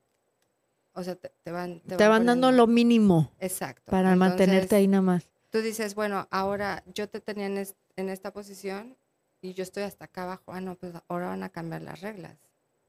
O 0.94 1.02
sea, 1.02 1.14
te, 1.14 1.50
van... 1.50 1.80
Te, 1.80 2.08
van, 2.08 2.26
dando 2.26 2.50
lo 2.50 2.66
mínimo. 2.66 3.30
Exacto. 3.38 3.90
Para 3.90 4.16
mantenerte 4.16 4.76
ahí 4.76 4.88
nada 4.88 5.02
más. 5.02 5.28
Tú 5.50 5.61
dices, 5.61 5.94
bueno, 5.94 6.26
ahora 6.30 6.82
yo 6.92 7.08
te 7.08 7.20
tenía 7.20 7.46
en 7.46 8.08
esta 8.08 8.32
posición 8.32 8.96
y 9.40 9.54
yo 9.54 9.62
estoy 9.62 9.84
hasta 9.84 10.06
acá 10.06 10.24
abajo, 10.24 10.52
ah, 10.52 10.61
no, 10.61 10.74
pues 10.74 10.92
ahora 11.08 11.28
van 11.28 11.42
a 11.42 11.48
cambiar 11.48 11.82
las 11.82 12.00
reglas, 12.00 12.37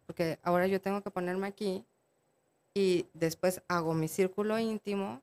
porque 0.05 0.39
ahora 0.43 0.67
yo 0.67 0.81
tengo 0.81 1.01
que 1.01 1.11
ponerme 1.11 1.47
aquí 1.47 1.85
y 2.73 3.05
después 3.13 3.61
hago 3.67 3.93
mi 3.93 4.07
círculo 4.07 4.57
íntimo, 4.59 5.21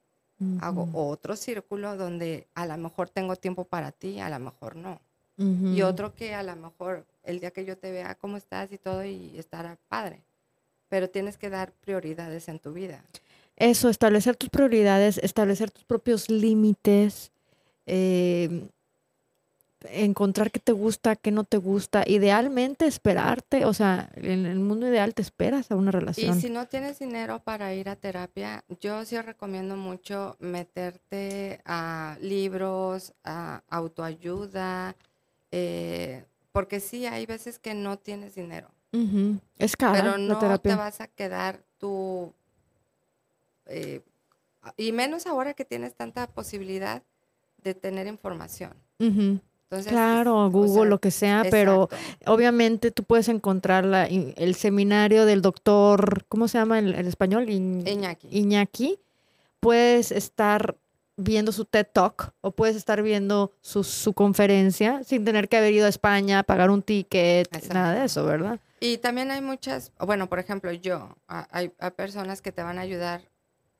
hago 0.60 0.88
otro 0.92 1.34
círculo 1.34 1.96
donde 1.96 2.46
a 2.54 2.66
lo 2.66 2.76
mejor 2.76 3.08
tengo 3.08 3.36
tiempo 3.36 3.64
para 3.64 3.90
ti, 3.90 4.20
a 4.20 4.28
lo 4.28 4.38
mejor 4.38 4.76
no. 4.76 5.00
Y 5.38 5.82
otro 5.82 6.14
que 6.14 6.34
a 6.34 6.42
lo 6.42 6.56
mejor 6.56 7.04
el 7.26 7.40
día 7.40 7.50
que 7.50 7.64
yo 7.64 7.76
te 7.76 7.90
vea 7.90 8.14
cómo 8.14 8.36
estás 8.36 8.72
y 8.72 8.78
todo 8.78 9.04
y 9.04 9.38
estará 9.38 9.78
padre. 9.88 10.22
Pero 10.88 11.10
tienes 11.10 11.36
que 11.36 11.50
dar 11.50 11.72
prioridades 11.72 12.48
en 12.48 12.58
tu 12.58 12.72
vida. 12.72 13.04
Eso, 13.56 13.88
establecer 13.88 14.36
tus 14.36 14.48
prioridades, 14.48 15.18
establecer 15.18 15.70
tus 15.70 15.84
propios 15.84 16.30
límites. 16.30 17.32
Eh, 17.86 18.68
encontrar 19.90 20.50
qué 20.50 20.60
te 20.60 20.72
gusta, 20.72 21.16
qué 21.16 21.30
no 21.30 21.44
te 21.44 21.58
gusta, 21.58 22.04
idealmente 22.06 22.86
esperarte, 22.86 23.64
o 23.64 23.74
sea, 23.74 24.10
en 24.16 24.46
el 24.46 24.58
mundo 24.58 24.88
ideal 24.88 25.14
te 25.14 25.22
esperas 25.22 25.70
a 25.70 25.76
una 25.76 25.90
relación. 25.90 26.36
Y 26.36 26.40
si 26.40 26.50
no 26.50 26.66
tienes 26.66 26.98
dinero 26.98 27.40
para 27.40 27.74
ir 27.74 27.88
a 27.88 27.96
terapia, 27.96 28.64
yo 28.80 29.04
sí 29.04 29.20
recomiendo 29.20 29.76
mucho 29.76 30.36
meterte 30.40 31.60
a 31.64 32.16
libros, 32.20 33.12
a 33.24 33.62
autoayuda, 33.68 34.96
eh, 35.52 36.24
porque 36.56 36.80
sí 36.80 37.06
hay 37.06 37.26
veces 37.26 37.58
que 37.58 37.74
no 37.74 37.98
tienes 37.98 38.34
dinero. 38.34 38.68
Es 39.58 39.76
caro. 39.76 39.92
Pero 39.92 40.18
no 40.18 40.58
te 40.58 40.74
vas 40.74 41.00
a 41.02 41.06
quedar 41.06 41.62
tú, 41.78 42.32
eh, 43.66 44.00
y 44.78 44.92
menos 44.92 45.26
ahora 45.26 45.52
que 45.52 45.66
tienes 45.66 45.94
tanta 45.94 46.26
posibilidad 46.26 47.02
de 47.62 47.74
tener 47.74 48.06
información 48.06 48.72
claro, 49.68 50.50
Google, 50.50 50.90
lo 50.90 51.00
que 51.00 51.10
sea, 51.10 51.44
pero 51.50 51.88
obviamente 52.26 52.90
tú 52.90 53.02
puedes 53.04 53.28
encontrar 53.28 53.84
el 54.10 54.54
seminario 54.54 55.26
del 55.26 55.42
doctor, 55.42 56.24
¿cómo 56.28 56.48
se 56.48 56.58
llama 56.58 56.78
en, 56.78 56.94
español? 57.06 57.48
Iñaki. 57.48 58.28
Iñaki. 58.30 58.98
Puedes 59.60 60.12
estar 60.12 60.76
viendo 61.16 61.52
su 61.52 61.64
TED 61.64 61.86
Talk 61.92 62.32
o 62.40 62.50
puedes 62.50 62.76
estar 62.76 63.02
viendo 63.02 63.52
su, 63.60 64.12
conferencia 64.12 65.02
sin 65.04 65.24
tener 65.24 65.48
que 65.48 65.56
haber 65.56 65.72
ido 65.72 65.86
a 65.86 65.88
España, 65.88 66.42
pagar 66.42 66.70
un 66.70 66.82
ticket, 66.82 67.48
nada 67.72 67.94
de 67.94 68.04
eso, 68.04 68.24
¿verdad? 68.24 68.60
Y 68.80 68.98
también 68.98 69.30
hay 69.30 69.40
muchas, 69.40 69.92
bueno, 69.98 70.28
por 70.28 70.38
ejemplo, 70.38 70.70
yo, 70.72 71.16
hay, 71.26 71.70
personas 71.96 72.42
que 72.42 72.52
te 72.52 72.62
van 72.62 72.78
a 72.78 72.82
ayudar 72.82 73.22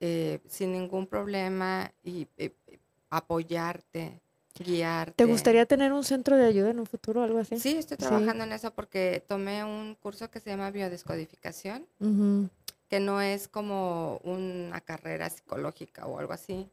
eh, 0.01 0.41
sin 0.49 0.73
ningún 0.73 1.07
problema 1.07 1.93
y, 2.03 2.27
y 2.39 2.53
apoyarte 3.11 4.21
guiarte. 4.59 5.15
¿Te 5.15 5.25
gustaría 5.25 5.67
tener 5.67 5.93
un 5.93 6.05
centro 6.05 6.37
de 6.37 6.47
ayuda 6.47 6.71
en 6.71 6.81
un 6.81 6.87
futuro 6.87 7.21
o 7.21 7.25
algo 7.25 7.39
así? 7.39 7.59
Sí, 7.59 7.77
estoy 7.77 7.97
trabajando 7.97 8.45
en 8.45 8.53
eso 8.53 8.73
porque 8.73 9.23
tomé 9.27 9.65
un 9.65 9.95
curso 9.97 10.31
que 10.31 10.41
se 10.41 10.51
llama 10.51 10.71
biodescodificación, 10.71 11.87
que 12.89 13.01
no 13.01 13.21
es 13.21 13.49
como 13.49 14.19
una 14.25 14.81
carrera 14.81 15.29
psicológica 15.31 16.07
o 16.07 16.19
algo 16.19 16.33
así. 16.33 16.71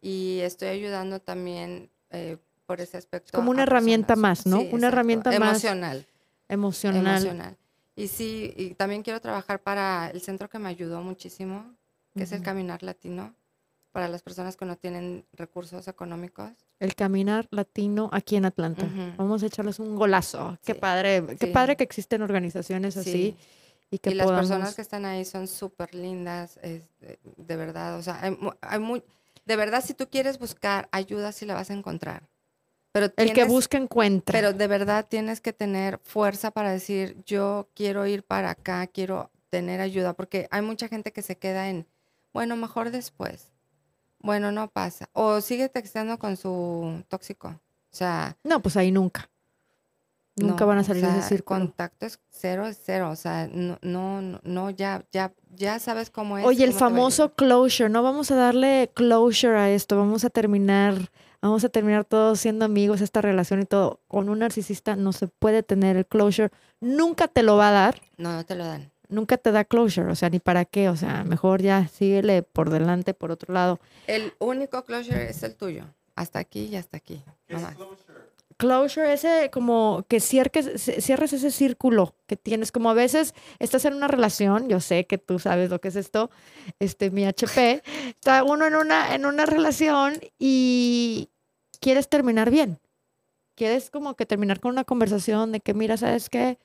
Y 0.00 0.40
estoy 0.40 0.68
ayudando 0.68 1.20
también 1.20 1.90
eh, 2.10 2.38
por 2.66 2.80
ese 2.80 2.96
aspecto. 2.96 3.36
Como 3.36 3.50
una 3.50 3.64
herramienta 3.64 4.16
más, 4.16 4.46
¿no? 4.46 4.60
una 4.60 4.88
herramienta 4.88 5.30
más. 5.38 5.64
Emocional. 5.64 6.06
Emocional. 6.48 7.06
Emocional. 7.06 7.56
Y 7.96 8.08
sí, 8.08 8.54
y 8.56 8.74
también 8.74 9.02
quiero 9.02 9.20
trabajar 9.20 9.62
para 9.62 10.10
el 10.10 10.20
centro 10.22 10.48
que 10.48 10.58
me 10.58 10.68
ayudó 10.68 11.02
muchísimo, 11.02 11.74
que 12.14 12.22
es 12.22 12.32
el 12.32 12.42
Caminar 12.42 12.82
Latino, 12.82 13.34
para 13.92 14.08
las 14.08 14.22
personas 14.22 14.56
que 14.56 14.64
no 14.64 14.76
tienen 14.76 15.26
recursos 15.32 15.86
económicos. 15.88 16.50
El 16.78 16.94
Caminar 16.94 17.46
Latino 17.50 18.08
aquí 18.12 18.36
en 18.36 18.46
Atlanta. 18.46 18.88
Vamos 19.16 19.42
a 19.42 19.46
echarles 19.46 19.78
un 19.78 19.96
golazo. 19.96 20.58
Qué 20.64 20.74
padre, 20.74 21.36
qué 21.38 21.48
padre 21.48 21.76
que 21.76 21.84
existen 21.84 22.22
organizaciones 22.22 22.96
así. 22.96 23.36
Y, 23.90 23.98
que 23.98 24.14
las 24.14 24.30
personas 24.30 24.74
que 24.74 24.82
están 24.82 25.04
ahí 25.04 25.24
son 25.24 25.48
súper 25.48 25.94
lindas, 25.94 26.58
de, 26.62 27.56
verdad. 27.56 27.98
O 27.98 28.02
sea, 28.02 28.20
hay, 28.22 28.78
muy, 28.78 29.02
de 29.50 29.56
verdad, 29.56 29.82
si 29.84 29.94
tú 29.94 30.08
quieres 30.08 30.38
buscar 30.38 30.88
ayuda, 30.92 31.32
sí 31.32 31.44
la 31.44 31.54
vas 31.54 31.70
a 31.70 31.72
encontrar. 31.72 32.28
Pero 32.92 33.12
el 33.16 33.32
que 33.32 33.42
busca 33.42 33.76
encuentra. 33.78 34.32
Pero 34.32 34.52
de 34.52 34.68
verdad 34.68 35.08
tienes 35.08 35.40
que 35.40 35.52
tener 35.52 35.98
fuerza 36.04 36.52
para 36.52 36.70
decir, 36.70 37.16
yo 37.26 37.68
quiero 37.74 38.06
ir 38.06 38.22
para 38.22 38.50
acá, 38.50 38.86
quiero 38.86 39.32
tener 39.48 39.80
ayuda, 39.80 40.12
porque 40.12 40.46
hay 40.52 40.62
mucha 40.62 40.86
gente 40.86 41.12
que 41.12 41.22
se 41.22 41.36
queda 41.36 41.68
en, 41.68 41.88
bueno, 42.32 42.54
mejor 42.54 42.92
después. 42.92 43.50
Bueno, 44.20 44.52
no 44.52 44.68
pasa. 44.68 45.10
O 45.14 45.40
sigue 45.40 45.68
texteando 45.68 46.16
con 46.20 46.36
su 46.36 47.02
tóxico. 47.08 47.48
O 47.48 47.96
sea. 47.96 48.36
No, 48.44 48.62
pues 48.62 48.76
ahí 48.76 48.92
nunca. 48.92 49.28
Nunca 50.46 50.64
van 50.64 50.78
a 50.78 50.84
salir 50.84 51.04
de 51.04 51.18
ese 51.18 51.28
círculo. 51.28 51.60
Contacto 51.60 52.06
es 52.06 52.20
cero, 52.30 52.66
es 52.66 52.80
cero. 52.84 53.10
O 53.10 53.16
sea, 53.16 53.48
no, 53.52 53.78
no, 53.82 54.40
no, 54.42 54.70
ya, 54.70 55.04
ya, 55.12 55.32
ya 55.54 55.78
sabes 55.78 56.10
cómo 56.10 56.38
es. 56.38 56.44
Oye, 56.44 56.64
el 56.64 56.72
famoso 56.72 57.34
closure, 57.34 57.90
no 57.90 58.02
vamos 58.02 58.30
a 58.30 58.36
darle 58.36 58.90
closure 58.94 59.58
a 59.58 59.70
esto, 59.70 59.96
vamos 59.96 60.24
a 60.24 60.30
terminar, 60.30 61.10
vamos 61.40 61.64
a 61.64 61.68
terminar 61.68 62.04
todos 62.04 62.40
siendo 62.40 62.64
amigos, 62.64 63.00
esta 63.00 63.20
relación 63.20 63.60
y 63.60 63.64
todo. 63.64 64.00
Con 64.08 64.28
un 64.28 64.40
narcisista 64.40 64.96
no 64.96 65.12
se 65.12 65.28
puede 65.28 65.62
tener 65.62 65.96
el 65.96 66.06
closure. 66.06 66.50
Nunca 66.80 67.28
te 67.28 67.42
lo 67.42 67.56
va 67.56 67.68
a 67.68 67.72
dar. 67.72 68.00
No, 68.16 68.32
no 68.32 68.44
te 68.44 68.54
lo 68.54 68.64
dan 68.64 68.90
nunca 69.10 69.36
te 69.36 69.52
da 69.52 69.64
closure, 69.64 70.10
o 70.10 70.14
sea, 70.14 70.30
ni 70.30 70.38
para 70.38 70.64
qué, 70.64 70.88
o 70.88 70.96
sea, 70.96 71.24
mejor 71.24 71.60
ya 71.60 71.88
síguele 71.88 72.42
por 72.42 72.70
delante, 72.70 73.12
por 73.12 73.30
otro 73.30 73.52
lado. 73.52 73.80
El 74.06 74.32
único 74.38 74.84
closure 74.84 75.28
es 75.28 75.42
el 75.42 75.56
tuyo, 75.56 75.84
hasta 76.14 76.38
aquí 76.38 76.66
y 76.66 76.76
hasta 76.76 76.96
aquí. 76.96 77.22
¿Qué 77.46 77.56
es 77.56 77.62
closure? 77.62 78.09
Closure, 78.60 79.10
ese 79.10 79.48
como 79.50 80.04
que 80.06 80.20
cierres, 80.20 80.70
cierres 81.02 81.32
ese 81.32 81.50
círculo 81.50 82.14
que 82.26 82.36
tienes, 82.36 82.72
como 82.72 82.90
a 82.90 82.94
veces 82.94 83.34
estás 83.58 83.86
en 83.86 83.94
una 83.94 84.06
relación, 84.06 84.68
yo 84.68 84.80
sé 84.80 85.06
que 85.06 85.16
tú 85.16 85.38
sabes 85.38 85.70
lo 85.70 85.80
que 85.80 85.88
es 85.88 85.96
esto, 85.96 86.30
este, 86.78 87.10
mi 87.10 87.24
HP, 87.24 87.82
está 88.10 88.44
uno 88.44 88.66
en 88.66 88.74
una, 88.74 89.14
en 89.14 89.24
una 89.24 89.46
relación 89.46 90.20
y 90.38 91.30
quieres 91.80 92.10
terminar 92.10 92.50
bien. 92.50 92.78
Quieres 93.54 93.88
como 93.88 94.14
que 94.14 94.26
terminar 94.26 94.60
con 94.60 94.72
una 94.72 94.84
conversación 94.84 95.52
de 95.52 95.60
que, 95.60 95.72
mira, 95.72 95.96
¿sabes 95.96 96.28
qué? 96.28 96.58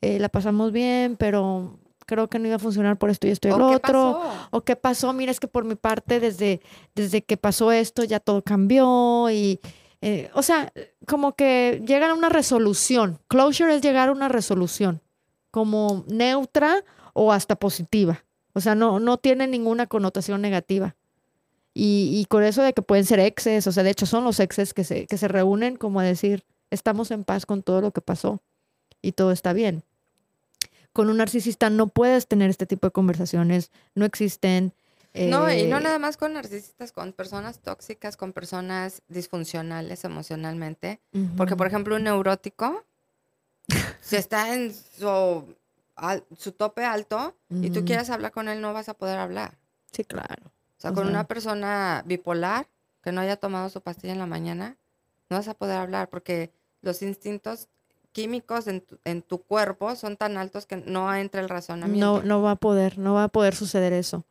Eh, 0.00 0.18
la 0.18 0.30
pasamos 0.30 0.72
bien, 0.72 1.16
pero 1.16 1.78
creo 2.06 2.30
que 2.30 2.38
no 2.38 2.46
iba 2.46 2.56
a 2.56 2.60
funcionar 2.60 2.96
por 2.96 3.10
esto 3.10 3.26
y 3.26 3.30
esto 3.30 3.48
y 3.48 3.50
lo 3.50 3.72
otro. 3.72 4.22
O 4.52 4.62
qué 4.62 4.74
pasó, 4.74 5.12
mira, 5.12 5.32
es 5.32 5.40
que 5.40 5.48
por 5.48 5.64
mi 5.64 5.74
parte, 5.74 6.18
desde, 6.18 6.62
desde 6.94 7.22
que 7.22 7.36
pasó 7.36 7.72
esto, 7.72 8.04
ya 8.04 8.20
todo 8.20 8.40
cambió 8.40 9.28
y, 9.30 9.60
eh, 10.00 10.30
o 10.34 10.42
sea, 10.42 10.72
como 11.06 11.34
que 11.34 11.82
llegan 11.86 12.10
a 12.10 12.14
una 12.14 12.28
resolución. 12.28 13.18
Closure 13.28 13.74
es 13.74 13.82
llegar 13.82 14.08
a 14.08 14.12
una 14.12 14.28
resolución, 14.28 15.00
como 15.50 16.04
neutra 16.08 16.84
o 17.12 17.32
hasta 17.32 17.56
positiva. 17.56 18.24
O 18.52 18.60
sea, 18.60 18.74
no, 18.74 19.00
no 19.00 19.18
tiene 19.18 19.46
ninguna 19.46 19.86
connotación 19.86 20.40
negativa. 20.40 20.96
Y, 21.74 22.10
y 22.14 22.24
con 22.26 22.42
eso 22.42 22.62
de 22.62 22.72
que 22.72 22.82
pueden 22.82 23.04
ser 23.04 23.20
exes, 23.20 23.66
o 23.66 23.72
sea, 23.72 23.82
de 23.82 23.90
hecho 23.90 24.06
son 24.06 24.24
los 24.24 24.40
exes 24.40 24.72
que 24.72 24.82
se, 24.84 25.06
que 25.06 25.18
se 25.18 25.28
reúnen 25.28 25.76
como 25.76 26.00
a 26.00 26.04
decir, 26.04 26.44
estamos 26.70 27.10
en 27.10 27.24
paz 27.24 27.44
con 27.44 27.62
todo 27.62 27.80
lo 27.80 27.90
que 27.92 28.00
pasó 28.00 28.40
y 29.02 29.12
todo 29.12 29.30
está 29.32 29.52
bien. 29.52 29.84
Con 30.92 31.10
un 31.10 31.18
narcisista 31.18 31.68
no 31.68 31.88
puedes 31.88 32.26
tener 32.26 32.48
este 32.48 32.64
tipo 32.64 32.86
de 32.86 32.92
conversaciones, 32.92 33.70
no 33.94 34.06
existen. 34.06 34.72
No, 35.18 35.52
y 35.52 35.64
no 35.64 35.78
eh, 35.78 35.82
nada 35.82 35.98
más 35.98 36.16
con 36.16 36.34
narcisistas, 36.34 36.92
con 36.92 37.12
personas 37.12 37.60
tóxicas, 37.60 38.16
con 38.16 38.32
personas 38.32 39.02
disfuncionales 39.08 40.04
emocionalmente. 40.04 41.00
Porque, 41.36 41.56
por 41.56 41.66
ejemplo, 41.66 41.96
un 41.96 42.04
neurótico, 42.04 42.84
si 44.00 44.16
está 44.16 44.54
en 44.54 44.74
su, 44.74 45.56
su 46.36 46.52
tope 46.52 46.84
alto 46.84 47.34
y 47.50 47.70
tú 47.70 47.84
quieres 47.84 48.10
hablar 48.10 48.32
con 48.32 48.48
él, 48.48 48.60
no 48.60 48.72
vas 48.72 48.88
a 48.88 48.94
poder 48.94 49.18
hablar. 49.18 49.58
Sí, 49.92 50.04
claro. 50.04 50.44
O 50.46 50.80
sea, 50.80 50.92
con 50.92 51.06
una 51.06 51.24
persona 51.24 52.02
bipolar 52.06 52.68
que 53.02 53.12
no 53.12 53.20
haya 53.20 53.36
tomado 53.36 53.68
su 53.70 53.80
pastilla 53.80 54.12
en 54.12 54.18
la 54.18 54.26
mañana, 54.26 54.76
no 55.30 55.36
vas 55.36 55.48
a 55.48 55.54
poder 55.54 55.78
hablar 55.78 56.08
porque 56.08 56.52
los 56.82 57.02
instintos 57.02 57.68
químicos 58.12 58.66
en 58.66 58.80
tu, 58.80 58.98
en 59.04 59.22
tu, 59.22 59.42
cuerpo 59.42 59.94
son 59.94 60.16
tan 60.16 60.38
altos 60.38 60.66
que 60.66 60.76
no 60.76 61.14
entra 61.14 61.40
el 61.40 61.48
razonamiento. 61.48 62.06
No, 62.06 62.22
no 62.22 62.42
va 62.42 62.52
a 62.52 62.56
poder, 62.56 62.98
no 62.98 63.14
va 63.14 63.24
a 63.24 63.28
poder 63.28 63.54
suceder 63.54 63.92
eso. 63.92 64.24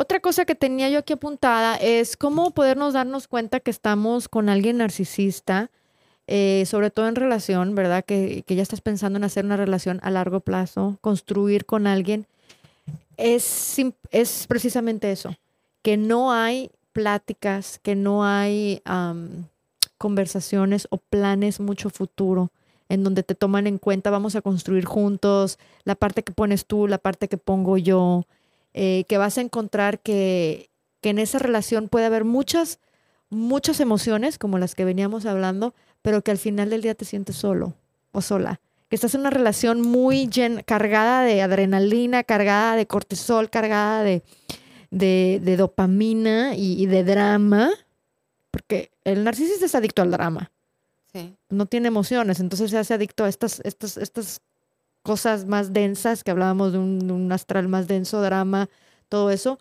Otra 0.00 0.20
cosa 0.20 0.44
que 0.44 0.54
tenía 0.54 0.88
yo 0.90 1.00
aquí 1.00 1.14
apuntada 1.14 1.74
es 1.74 2.16
cómo 2.16 2.52
podernos 2.52 2.92
darnos 2.92 3.26
cuenta 3.26 3.58
que 3.58 3.72
estamos 3.72 4.28
con 4.28 4.48
alguien 4.48 4.76
narcisista, 4.76 5.72
eh, 6.28 6.62
sobre 6.66 6.92
todo 6.92 7.08
en 7.08 7.16
relación, 7.16 7.74
¿verdad? 7.74 8.04
Que, 8.04 8.44
que, 8.46 8.54
ya 8.54 8.62
estás 8.62 8.80
pensando 8.80 9.16
en 9.16 9.24
hacer 9.24 9.44
una 9.44 9.56
relación 9.56 9.98
a 10.04 10.12
largo 10.12 10.38
plazo, 10.38 10.98
construir 11.00 11.66
con 11.66 11.88
alguien. 11.88 12.26
Es, 13.16 13.76
es 14.12 14.46
precisamente 14.46 15.10
eso, 15.10 15.34
que 15.82 15.96
no 15.96 16.32
hay 16.32 16.70
pláticas, 16.92 17.80
que 17.82 17.96
no 17.96 18.24
hay 18.24 18.80
conversaciones 19.98 20.86
o 20.90 20.98
planes 20.98 21.58
mucho 21.58 21.90
futuro 21.90 22.52
en 22.88 23.02
donde 23.02 23.24
te 23.24 23.34
toman 23.34 23.66
en 23.66 23.78
cuenta, 23.78 24.10
vamos 24.10 24.36
a 24.36 24.42
construir 24.42 24.84
juntos, 24.84 25.58
la 25.82 25.96
parte 25.96 26.22
que 26.22 26.32
pones 26.32 26.66
tú, 26.66 26.86
la 26.86 26.98
parte 26.98 27.26
que 27.26 27.36
pongo 27.36 27.78
yo, 27.78 28.26
eh, 28.80 29.06
que 29.08 29.18
vas 29.18 29.36
a 29.38 29.40
encontrar 29.40 29.98
que, 29.98 30.70
que 31.00 31.10
en 31.10 31.18
esa 31.18 31.40
relación 31.40 31.88
puede 31.88 32.06
haber 32.06 32.22
muchas, 32.22 32.78
muchas 33.28 33.80
emociones, 33.80 34.38
como 34.38 34.56
las 34.56 34.76
que 34.76 34.84
veníamos 34.84 35.26
hablando, 35.26 35.74
pero 36.00 36.22
que 36.22 36.30
al 36.30 36.38
final 36.38 36.70
del 36.70 36.82
día 36.82 36.94
te 36.94 37.04
sientes 37.04 37.34
solo 37.34 37.74
o 38.12 38.22
sola. 38.22 38.60
Que 38.88 38.94
estás 38.94 39.16
en 39.16 39.22
una 39.22 39.30
relación 39.30 39.80
muy 39.80 40.30
cargada 40.64 41.24
de 41.24 41.42
adrenalina, 41.42 42.22
cargada 42.22 42.76
de 42.76 42.86
cortisol, 42.86 43.50
cargada 43.50 44.04
de, 44.04 44.22
de, 44.92 45.56
dopamina 45.56 46.54
y, 46.54 46.80
y, 46.80 46.86
de 46.86 47.02
drama, 47.02 47.70
porque 48.52 48.92
el 49.02 49.24
narcisista 49.24 49.66
es 49.66 49.74
adicto 49.74 50.02
al 50.02 50.12
drama. 50.12 50.52
No 51.48 51.66
tiene 51.66 51.88
emociones, 51.88 52.38
entonces 52.38 52.70
se 52.70 52.78
hace 52.78 52.94
adicto 52.94 53.24
a 53.24 53.28
estas, 53.28 53.60
estas, 53.64 53.96
estas 53.96 54.40
cosas 55.08 55.46
más 55.46 55.72
densas, 55.72 56.22
que 56.22 56.30
hablábamos 56.30 56.72
de 56.72 56.78
un, 56.78 57.32
astral 57.32 57.66
más 57.66 57.88
denso, 57.88 58.20
drama, 58.20 58.68
todo 59.08 59.30
eso. 59.30 59.58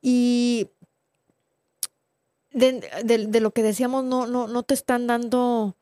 Y 0.00 0.70
de, 2.52 3.38
lo 3.38 3.50
que 3.50 3.62
decíamos, 3.62 4.04
no, 4.04 4.26
no, 4.26 4.48
no 4.48 4.62
te 4.62 4.72
están 4.72 5.06
dando 5.06 5.76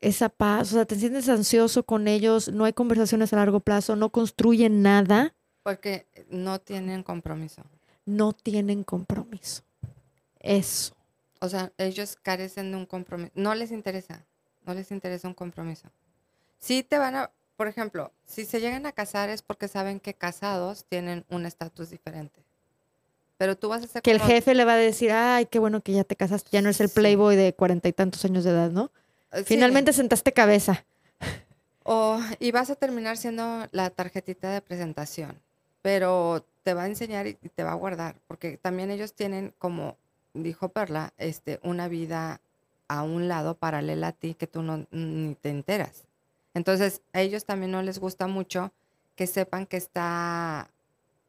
esa 0.00 0.28
paz, 0.28 0.70
o 0.70 0.74
sea, 0.76 0.84
te 0.84 0.94
sientes 0.94 1.28
ansioso 1.28 1.82
con 1.82 2.06
ellos, 2.06 2.52
no 2.52 2.66
hay 2.66 2.72
conversaciones 2.72 3.32
a 3.32 3.36
largo 3.36 3.58
plazo, 3.58 3.96
no 3.96 4.10
construyen 4.10 4.80
nada. 4.80 5.34
Porque 5.64 6.06
no 6.30 6.60
tienen 6.60 7.02
compromiso. 7.02 7.64
No 8.06 8.32
tienen 8.32 8.84
compromiso. 8.84 9.64
Eso. 10.38 10.94
O 11.40 11.48
sea, 11.48 11.72
ellos 11.78 12.16
carecen 12.22 12.70
de 12.70 12.76
un 12.76 12.86
compromiso. 12.86 13.32
No 13.34 13.56
les 13.56 13.72
interesa. 13.72 14.24
No 14.64 14.72
les 14.72 14.92
interesa 14.92 15.26
un 15.26 15.34
compromiso. 15.34 15.88
Si 16.58 16.84
te 16.84 16.96
van 16.96 17.16
a, 17.16 17.32
por 17.60 17.68
ejemplo, 17.68 18.10
si 18.24 18.46
se 18.46 18.58
llegan 18.58 18.86
a 18.86 18.92
casar 18.92 19.28
es 19.28 19.42
porque 19.42 19.68
saben 19.68 20.00
que 20.00 20.14
casados 20.14 20.86
tienen 20.86 21.26
un 21.28 21.44
estatus 21.44 21.90
diferente. 21.90 22.40
Pero 23.36 23.54
tú 23.54 23.68
vas 23.68 23.84
a 23.84 23.86
ser 23.86 24.00
Que 24.00 24.12
el 24.12 24.20
jefe 24.22 24.54
le 24.54 24.64
va 24.64 24.72
a 24.72 24.76
decir, 24.76 25.12
ay, 25.12 25.44
qué 25.44 25.58
bueno 25.58 25.82
que 25.82 25.92
ya 25.92 26.04
te 26.04 26.16
casaste, 26.16 26.48
ya 26.52 26.62
no 26.62 26.70
es 26.70 26.80
el 26.80 26.88
playboy 26.88 27.36
de 27.36 27.52
cuarenta 27.52 27.86
y 27.86 27.92
tantos 27.92 28.24
años 28.24 28.44
de 28.44 28.52
edad, 28.52 28.70
¿no? 28.70 28.90
Eh, 29.32 29.44
Finalmente 29.44 29.92
sentaste 29.92 30.32
cabeza. 30.32 30.86
O, 31.82 32.18
y 32.38 32.50
vas 32.50 32.70
a 32.70 32.76
terminar 32.76 33.18
siendo 33.18 33.66
la 33.72 33.90
tarjetita 33.90 34.50
de 34.52 34.62
presentación, 34.62 35.38
pero 35.82 36.46
te 36.62 36.72
va 36.72 36.84
a 36.84 36.86
enseñar 36.86 37.26
y 37.26 37.34
te 37.34 37.62
va 37.62 37.72
a 37.72 37.74
guardar, 37.74 38.16
porque 38.26 38.56
también 38.56 38.90
ellos 38.90 39.12
tienen 39.12 39.52
como 39.58 39.98
dijo 40.32 40.70
Perla, 40.70 41.12
este, 41.18 41.60
una 41.62 41.88
vida 41.88 42.40
a 42.88 43.02
un 43.02 43.28
lado 43.28 43.54
paralela 43.58 44.08
a 44.08 44.12
ti 44.12 44.32
que 44.32 44.46
tú 44.46 44.62
no 44.62 44.86
ni 44.90 45.34
te 45.34 45.50
enteras. 45.50 46.04
Entonces, 46.54 47.02
a 47.12 47.20
ellos 47.20 47.44
también 47.44 47.70
no 47.70 47.82
les 47.82 47.98
gusta 47.98 48.26
mucho 48.26 48.72
que 49.14 49.26
sepan 49.26 49.66
que 49.66 49.76
está 49.76 50.70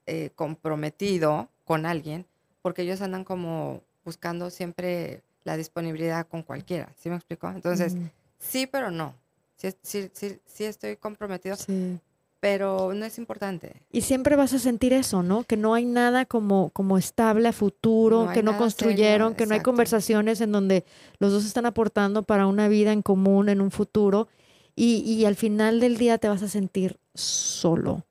eh, 0.06 0.32
comprometido 0.36 1.50
con 1.66 1.86
alguien, 1.86 2.26
porque 2.62 2.84
ellos 2.84 3.02
andan 3.02 3.24
como 3.24 3.82
buscando 4.04 4.50
siempre 4.50 5.22
la 5.44 5.58
disponibilidad 5.58 6.28
con 6.28 6.44
cualquiera. 6.44 6.90
¿Sí 6.98 7.10
me 7.10 7.16
explico? 7.16 7.50
Entonces, 7.50 7.96
sí, 8.40 8.68
pero 8.68 8.92
no. 8.92 9.14
Sí, 9.58 9.70
sí, 9.84 10.10
sí, 10.14 10.40
sí 10.46 10.66
estoy 10.66 10.98
comprometido. 10.98 11.56
Sí 11.56 12.00
pero 12.42 12.94
no 12.96 13.06
es 13.06 13.20
importante. 13.20 13.84
Y 13.92 14.02
siempre 14.02 14.36
vas 14.36 14.52
a 14.54 14.60
sentir 14.60 14.94
eso, 14.94 15.22
¿no? 15.22 15.44
Que 15.44 15.56
no 15.56 15.76
hay 15.76 15.86
nada 15.86 16.26
como, 16.26 16.72
como 16.72 16.98
estable 16.98 17.48
a 17.48 17.54
futuro, 17.54 18.30
que 18.34 18.42
no 18.42 18.58
construyeron, 18.58 19.36
que 19.36 19.46
no 19.46 19.54
hay 19.54 19.62
conversaciones 19.62 20.42
en 20.42 20.52
donde 20.52 20.84
los 21.20 21.32
dos 21.32 21.46
están 21.46 21.68
aportando 21.68 22.24
para 22.24 22.48
una 22.48 22.68
vida 22.68 22.94
en 22.94 23.04
común, 23.04 23.48
en 23.48 23.62
un 23.62 23.70
futuro, 23.70 24.28
y, 24.76 25.00
y 25.02 25.26
al 25.26 25.36
final 25.36 25.80
del 25.80 25.98
día 25.98 26.18
te 26.18 26.28
vas 26.28 26.44
a 26.44 26.48
sentir 26.48 27.00
solo, 27.14 28.06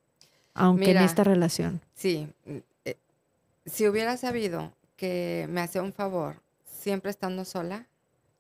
aunque 0.55 0.91
en 0.91 0.99
esta 0.99 1.25
relación. 1.25 1.81
Sí, 1.95 2.29
eh, 2.85 2.97
si 3.67 3.89
hubiera 3.89 4.17
sabido 4.17 4.73
que 4.97 5.47
me 5.51 5.61
hacía 5.61 5.83
un 5.83 5.93
favor 5.93 6.37
siempre 6.65 7.11
estando 7.11 7.45
sola, 7.45 7.87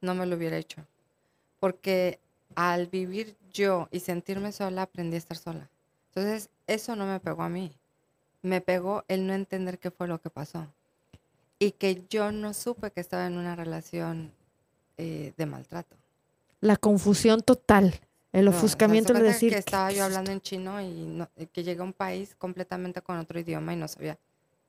no 0.00 0.14
me 0.14 0.26
lo 0.26 0.36
hubiera 0.36 0.56
hecho, 0.56 0.86
porque 1.58 2.18
al 2.54 2.86
vivir 2.86 3.36
yo 3.52 3.88
y 3.90 4.00
sentirme 4.00 4.52
sola, 4.52 4.82
aprendí 4.82 5.16
a 5.16 5.18
estar 5.18 5.36
sola. 5.36 5.68
Entonces, 6.08 6.50
eso 6.66 6.96
no 6.96 7.06
me 7.06 7.20
pegó 7.20 7.42
a 7.42 7.48
mí. 7.48 7.72
Me 8.42 8.60
pegó 8.60 9.04
el 9.08 9.26
no 9.26 9.34
entender 9.34 9.78
qué 9.78 9.90
fue 9.90 10.08
lo 10.08 10.20
que 10.20 10.30
pasó. 10.30 10.66
Y 11.58 11.72
que 11.72 12.04
yo 12.08 12.32
no 12.32 12.54
supe 12.54 12.90
que 12.90 13.00
estaba 13.00 13.26
en 13.26 13.36
una 13.36 13.54
relación 13.54 14.32
eh, 14.96 15.32
de 15.36 15.46
maltrato. 15.46 15.96
La 16.60 16.76
confusión 16.76 17.42
total, 17.42 18.00
el 18.32 18.48
ofuscamiento 18.48 19.12
de 19.12 19.22
decir... 19.22 19.52
Que 19.52 19.58
estaba 19.58 19.90
yo 19.92 20.04
hablando 20.04 20.30
en 20.30 20.40
chino 20.40 20.80
y, 20.80 21.26
que 21.52 21.62
llegué 21.62 21.80
a 21.80 21.84
un 21.84 21.92
país 21.92 22.34
completamente 22.36 23.02
con 23.02 23.18
otro 23.18 23.38
idioma 23.38 23.72
y 23.72 23.76
no 23.76 23.88
sabía 23.88 24.18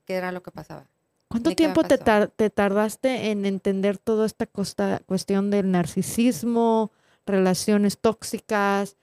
qué 0.06 0.16
era 0.16 0.32
lo 0.32 0.42
que 0.42 0.52
pasaba. 0.52 0.86
¿Cuánto 1.28 1.52
tiempo 1.52 1.84
te, 1.84 1.98
te, 1.98 2.50
tardaste 2.50 3.32
en 3.32 3.46
entender 3.46 3.98
toda 3.98 4.26
esta 4.26 4.46
cuestión 5.06 5.50
del 5.50 5.72
narcisismo, 5.72 6.92
relaciones 7.26 7.98
tóxicas, 7.98 8.98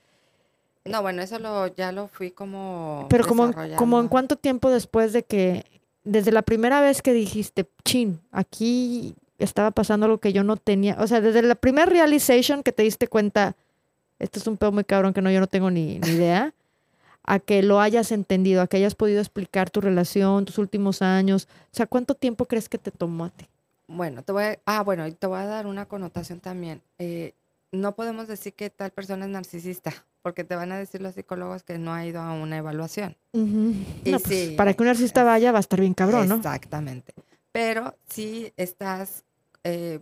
no, 0.89 1.03
bueno, 1.03 1.23
eso 1.23 1.39
lo, 1.39 1.67
ya 1.69 1.93
lo 1.93 2.09
fui 2.09 2.31
como. 2.31 3.07
Pero 3.11 3.27
como, 3.27 3.53
como 3.77 4.01
en 4.01 4.09
cuánto 4.09 4.37
tiempo 4.37 4.71
después 4.71 5.13
de 5.13 5.23
que, 5.23 5.65
desde 6.05 6.33
la 6.33 6.43
primera 6.43 6.81
vez 6.81 7.03
que 7.03 7.13
dijiste, 7.13 7.69
chin, 7.85 8.21
aquí 8.33 9.15
estaba 9.39 9.71
pasando 9.71 10.07
algo 10.07 10.19
que 10.19 10.33
yo 10.33 10.45
no 10.45 10.57
tenía, 10.57 10.97
o 10.99 11.07
sea, 11.07 11.21
desde 11.21 11.43
la 11.43 11.55
primera 11.55 11.87
realization 11.87 12.63
que 12.63 12.73
te 12.73 12.83
diste 12.83 13.07
cuenta, 13.07 13.57
esto 14.19 14.39
es 14.39 14.47
un 14.47 14.57
pedo 14.57 14.73
muy 14.73 14.85
cabrón 14.85 15.13
que 15.13 15.23
no, 15.23 15.31
yo 15.31 15.41
no 15.41 15.47
tengo 15.47 15.71
ni, 15.71 15.99
ni 15.99 16.09
idea, 16.09 16.55
a 17.25 17.39
que 17.39 17.63
lo 17.63 17.81
hayas 17.81 18.11
entendido, 18.13 18.63
a 18.63 18.67
que 18.67 18.79
hayas 18.79 18.95
podido 18.95 19.21
explicar 19.21 19.71
tu 19.71 19.81
relación, 19.81 20.45
tus 20.45 20.59
últimos 20.59 21.03
años, 21.03 21.49
o 21.73 21.77
sea, 21.77 21.87
¿cuánto 21.87 22.15
tiempo 22.15 22.47
crees 22.47 22.69
que 22.69 22.79
te 22.79 22.91
tomó 22.91 23.27
a 23.27 23.31
ti? 23.31 23.47
Bueno, 23.87 24.23
te 24.23 24.33
voy 24.33 24.45
a, 24.45 24.59
ah, 24.67 24.83
bueno, 24.83 25.11
te 25.13 25.27
voy 25.27 25.39
a 25.39 25.47
dar 25.47 25.67
una 25.67 25.87
connotación 25.87 26.41
también. 26.41 26.83
Eh, 26.99 27.33
no 27.73 27.95
podemos 27.95 28.29
decir 28.29 28.55
que 28.55 28.71
tal 28.71 28.91
persona 28.91 29.27
es 29.27 29.31
narcisista 29.31 29.93
porque 30.23 30.45
te 30.45 30.57
van 30.57 30.73
a 30.73 30.79
decir 30.79 31.01
los 31.01 31.15
psicólogos 31.15 31.63
que 31.63 31.79
no 31.79 31.95
ha 31.95 32.05
ido 32.05 32.21
a 32.21 32.33
una 32.33 32.59
evaluación. 32.59 33.17
Pues, 33.33 34.55
para 34.57 34.75
que 34.75 34.83
un 34.83 34.89
artista 34.89 35.25
vaya 35.25 35.53
va 35.53 35.59
a 35.59 35.61
estar 35.61 35.81
bien 35.81 35.95
cabrón, 35.95 36.29
¿no? 36.29 36.37
Exactamente. 36.37 37.15
Pero 37.53 37.95
si 38.09 38.53
estás, 38.57 39.25
eh, 39.65 40.01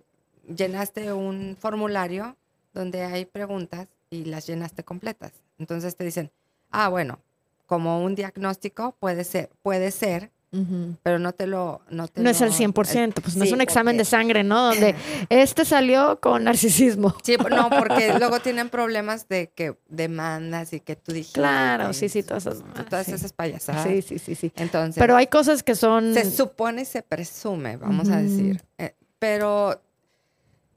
llenaste 0.49 1.13
un 1.13 1.57
formulario 1.59 2.37
donde 2.75 3.03
hay 3.03 3.25
preguntas 3.25 3.87
y 4.11 4.25
las 4.25 4.47
llenaste 4.47 4.85
completas. 4.85 5.33
Entonces 5.59 5.97
te 5.97 6.05
dicen, 6.05 6.31
ah, 6.71 6.89
bueno, 6.89 7.21
como 7.67 8.03
un 8.03 8.15
diagnóstico 8.15 8.97
puede 8.99 9.25
ser, 9.25 9.51
puede 9.63 9.91
ser 9.91 10.31
pero 11.03 11.19
no 11.19 11.33
te 11.33 11.47
lo... 11.47 11.83
No, 11.91 12.07
no 12.15 12.31
es 12.31 12.41
el 12.41 12.53
100%, 12.53 13.15
pues 13.21 13.37
no 13.37 13.45
es 13.45 13.53
un 13.53 13.61
examen 13.61 13.97
de 13.97 14.05
sangre, 14.05 14.43
¿no? 14.43 14.67
Donde 14.67 14.95
este 15.29 15.65
salió 15.65 16.21
con 16.21 16.45
narcisismo. 16.45 17.15
Sí, 17.23 17.37
no, 17.51 17.69
porque 17.71 18.15
luego 18.19 18.41
tienen 18.41 18.71
problemas 18.71 19.29
de 19.29 19.51
que 19.55 19.77
demandas 19.89 20.73
y 20.73 20.81
que 20.81 20.97
tú 20.97 21.13
dijiste. 21.13 21.41
Claro, 21.41 21.93
sí, 21.93 22.09
sí, 22.09 22.23
todas 22.23 22.47
esas, 22.47 22.65
todas 22.89 23.09
esas 23.09 23.33
payasadas. 23.33 23.87
Sí, 23.87 24.03
sí, 24.03 24.19
sí, 24.19 24.35
sí. 24.35 24.53
Entonces... 24.57 24.99
Pero 24.99 25.17
hay 25.17 25.27
cosas 25.27 25.63
que 25.63 25.75
son... 25.75 26.15
Se 26.15 26.31
supone, 26.31 26.85
se 26.85 27.03
presume, 27.03 27.77
vamos 27.77 28.09
a 28.09 28.23
decir. 28.23 28.63
Eh, 28.79 28.95
pero 29.19 29.81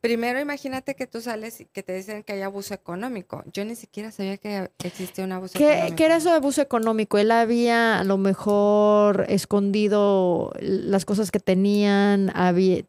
Primero 0.01 0.39
imagínate 0.39 0.95
que 0.95 1.07
tú 1.07 1.19
sales 1.19 1.59
y 1.59 1.65
que 1.65 1.83
te 1.83 1.93
dicen 1.93 2.23
que 2.23 2.33
hay 2.33 2.41
abuso 2.41 2.73
económico. 2.73 3.43
Yo 3.51 3.65
ni 3.65 3.75
siquiera 3.75 4.11
sabía 4.11 4.37
que 4.37 4.71
existía 4.83 5.25
un 5.25 5.33
abuso 5.33 5.57
económico. 5.57 5.95
¿Qué 5.95 6.05
era 6.05 6.17
eso 6.17 6.29
de 6.29 6.35
abuso 6.35 6.61
económico? 6.61 7.17
Él 7.17 7.31
había 7.31 7.99
a 7.99 8.03
lo 8.05 8.17
mejor 8.17 9.25
escondido 9.27 10.53
las 10.61 11.03
cosas 11.03 11.31
que 11.31 11.39
tenían, 11.39 12.31
había, 12.33 12.83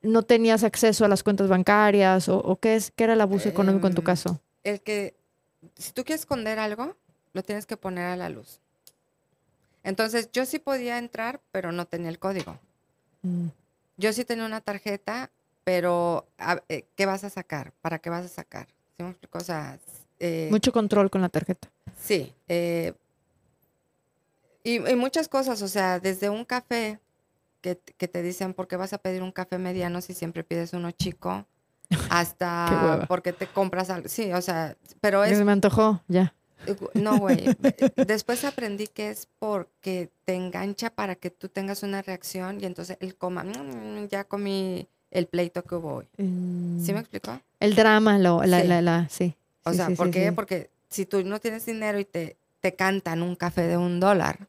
no 0.00 0.22
tenías 0.22 0.64
acceso 0.64 1.04
a 1.04 1.08
las 1.08 1.22
cuentas 1.22 1.48
bancarias 1.48 2.28
o, 2.28 2.58
qué 2.60 2.76
es 2.76 2.90
qué 2.90 3.04
era 3.04 3.12
el 3.12 3.20
abuso 3.20 3.48
económico 3.48 3.86
en 3.86 3.94
tu 3.94 4.00
em, 4.00 4.06
caso. 4.06 4.40
El 4.64 4.80
que 4.80 5.14
si 5.76 5.92
tú 5.92 6.04
quieres 6.04 6.20
esconder 6.20 6.58
algo, 6.58 6.96
lo 7.34 7.42
tienes 7.42 7.66
que 7.66 7.76
poner 7.76 8.06
a 8.06 8.16
la 8.16 8.30
luz. 8.30 8.60
Entonces 9.82 10.30
yo 10.32 10.46
sí 10.46 10.58
podía 10.58 10.98
entrar, 10.98 11.40
pero 11.52 11.72
no 11.72 11.86
tenía 11.86 12.08
el 12.08 12.18
código. 12.18 12.58
Mm. 13.22 13.48
Yo 14.00 14.14
sí 14.14 14.24
tenía 14.24 14.46
una 14.46 14.62
tarjeta, 14.62 15.30
pero 15.62 16.26
eh, 16.70 16.86
¿qué 16.96 17.04
vas 17.04 17.22
a 17.22 17.28
sacar? 17.28 17.74
¿Para 17.82 17.98
qué 17.98 18.08
vas 18.08 18.24
a 18.24 18.28
sacar? 18.28 18.66
¿Sí 18.96 19.02
me 19.02 19.10
explico? 19.10 19.36
O 19.36 19.42
sea, 19.42 19.78
eh, 20.18 20.48
Mucho 20.50 20.72
control 20.72 21.10
con 21.10 21.20
la 21.20 21.28
tarjeta. 21.28 21.68
Sí. 22.00 22.32
Eh, 22.48 22.94
y, 24.64 24.78
muchas 24.96 25.28
cosas, 25.28 25.60
o 25.60 25.68
sea, 25.68 26.00
desde 26.00 26.30
un 26.30 26.46
café 26.46 26.98
que, 27.60 27.74
te 27.74 28.22
dicen 28.22 28.54
por 28.54 28.68
qué 28.68 28.76
vas 28.76 28.94
a 28.94 28.98
pedir 28.98 29.22
un 29.22 29.32
café 29.32 29.58
mediano 29.58 30.00
si 30.00 30.14
siempre 30.14 30.44
pides 30.44 30.72
uno 30.72 30.90
chico, 30.92 31.44
hasta 32.10 33.04
porque 33.06 33.34
te 33.34 33.48
compras 33.48 33.90
algo. 33.90 34.08
Sí, 34.08 34.32
o 34.32 34.40
sea, 34.40 34.78
pero 35.02 35.24
es... 35.24 35.38
Me 35.44 35.52
antojó, 35.52 36.02
ya. 36.08 36.34
No, 36.94 37.18
güey. 37.18 37.56
Después 38.06 38.44
aprendí 38.44 38.86
que 38.86 39.10
es 39.10 39.28
porque 39.38 40.10
te 40.24 40.34
engancha 40.34 40.90
para 40.90 41.14
que 41.14 41.30
tú 41.30 41.48
tengas 41.48 41.82
una 41.82 42.02
reacción 42.02 42.60
y 42.60 42.66
entonces 42.66 42.96
él 43.00 43.16
coma, 43.16 43.44
mm, 43.44 44.08
ya 44.08 44.24
comí 44.24 44.86
el 45.10 45.26
pleito 45.26 45.62
que 45.62 45.74
hubo 45.74 45.94
hoy. 45.96 46.06
¿Sí 46.16 46.22
me 46.24 46.94
mm. 46.94 46.98
explicó? 46.98 47.40
El 47.58 47.74
drama, 47.74 48.18
lo, 48.18 48.42
la, 48.44 48.60
sí. 48.60 48.68
La, 48.68 48.82
la, 48.82 49.08
sí. 49.08 49.34
O 49.64 49.72
sea, 49.72 49.90
¿por 49.90 50.10
qué? 50.10 50.32
Porque 50.32 50.70
si 50.88 51.06
tú 51.06 51.22
no 51.24 51.40
tienes 51.40 51.66
dinero 51.66 51.98
y 51.98 52.04
te, 52.04 52.36
te 52.60 52.74
cantan 52.74 53.22
un 53.22 53.36
café 53.36 53.62
de 53.62 53.76
un 53.76 54.00
dólar, 54.00 54.48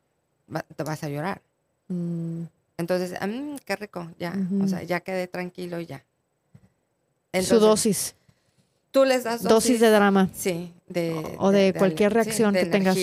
te 0.76 0.84
vas 0.84 1.04
a 1.04 1.10
llorar. 1.10 1.42
Mm. 1.88 2.44
Entonces, 2.78 3.14
mí, 3.28 3.58
qué 3.64 3.76
rico, 3.76 4.10
ya. 4.18 4.34
O 4.64 4.68
sea, 4.68 4.82
ya 4.84 5.02
quedé 5.02 5.28
tranquilo 5.28 5.80
y 5.80 5.86
ya. 5.86 6.04
Su 7.44 7.60
dosis. 7.60 8.16
Tú 8.92 9.06
les 9.06 9.24
das 9.24 9.42
dosis, 9.42 9.80
de 9.80 9.90
drama. 9.90 10.30
Sí, 10.34 10.74
de, 10.88 11.36
o 11.40 11.52
de, 11.52 11.74
cualquier 11.74 12.14
reacción 12.14 12.54
que 12.54 12.66
tengas. 12.66 12.98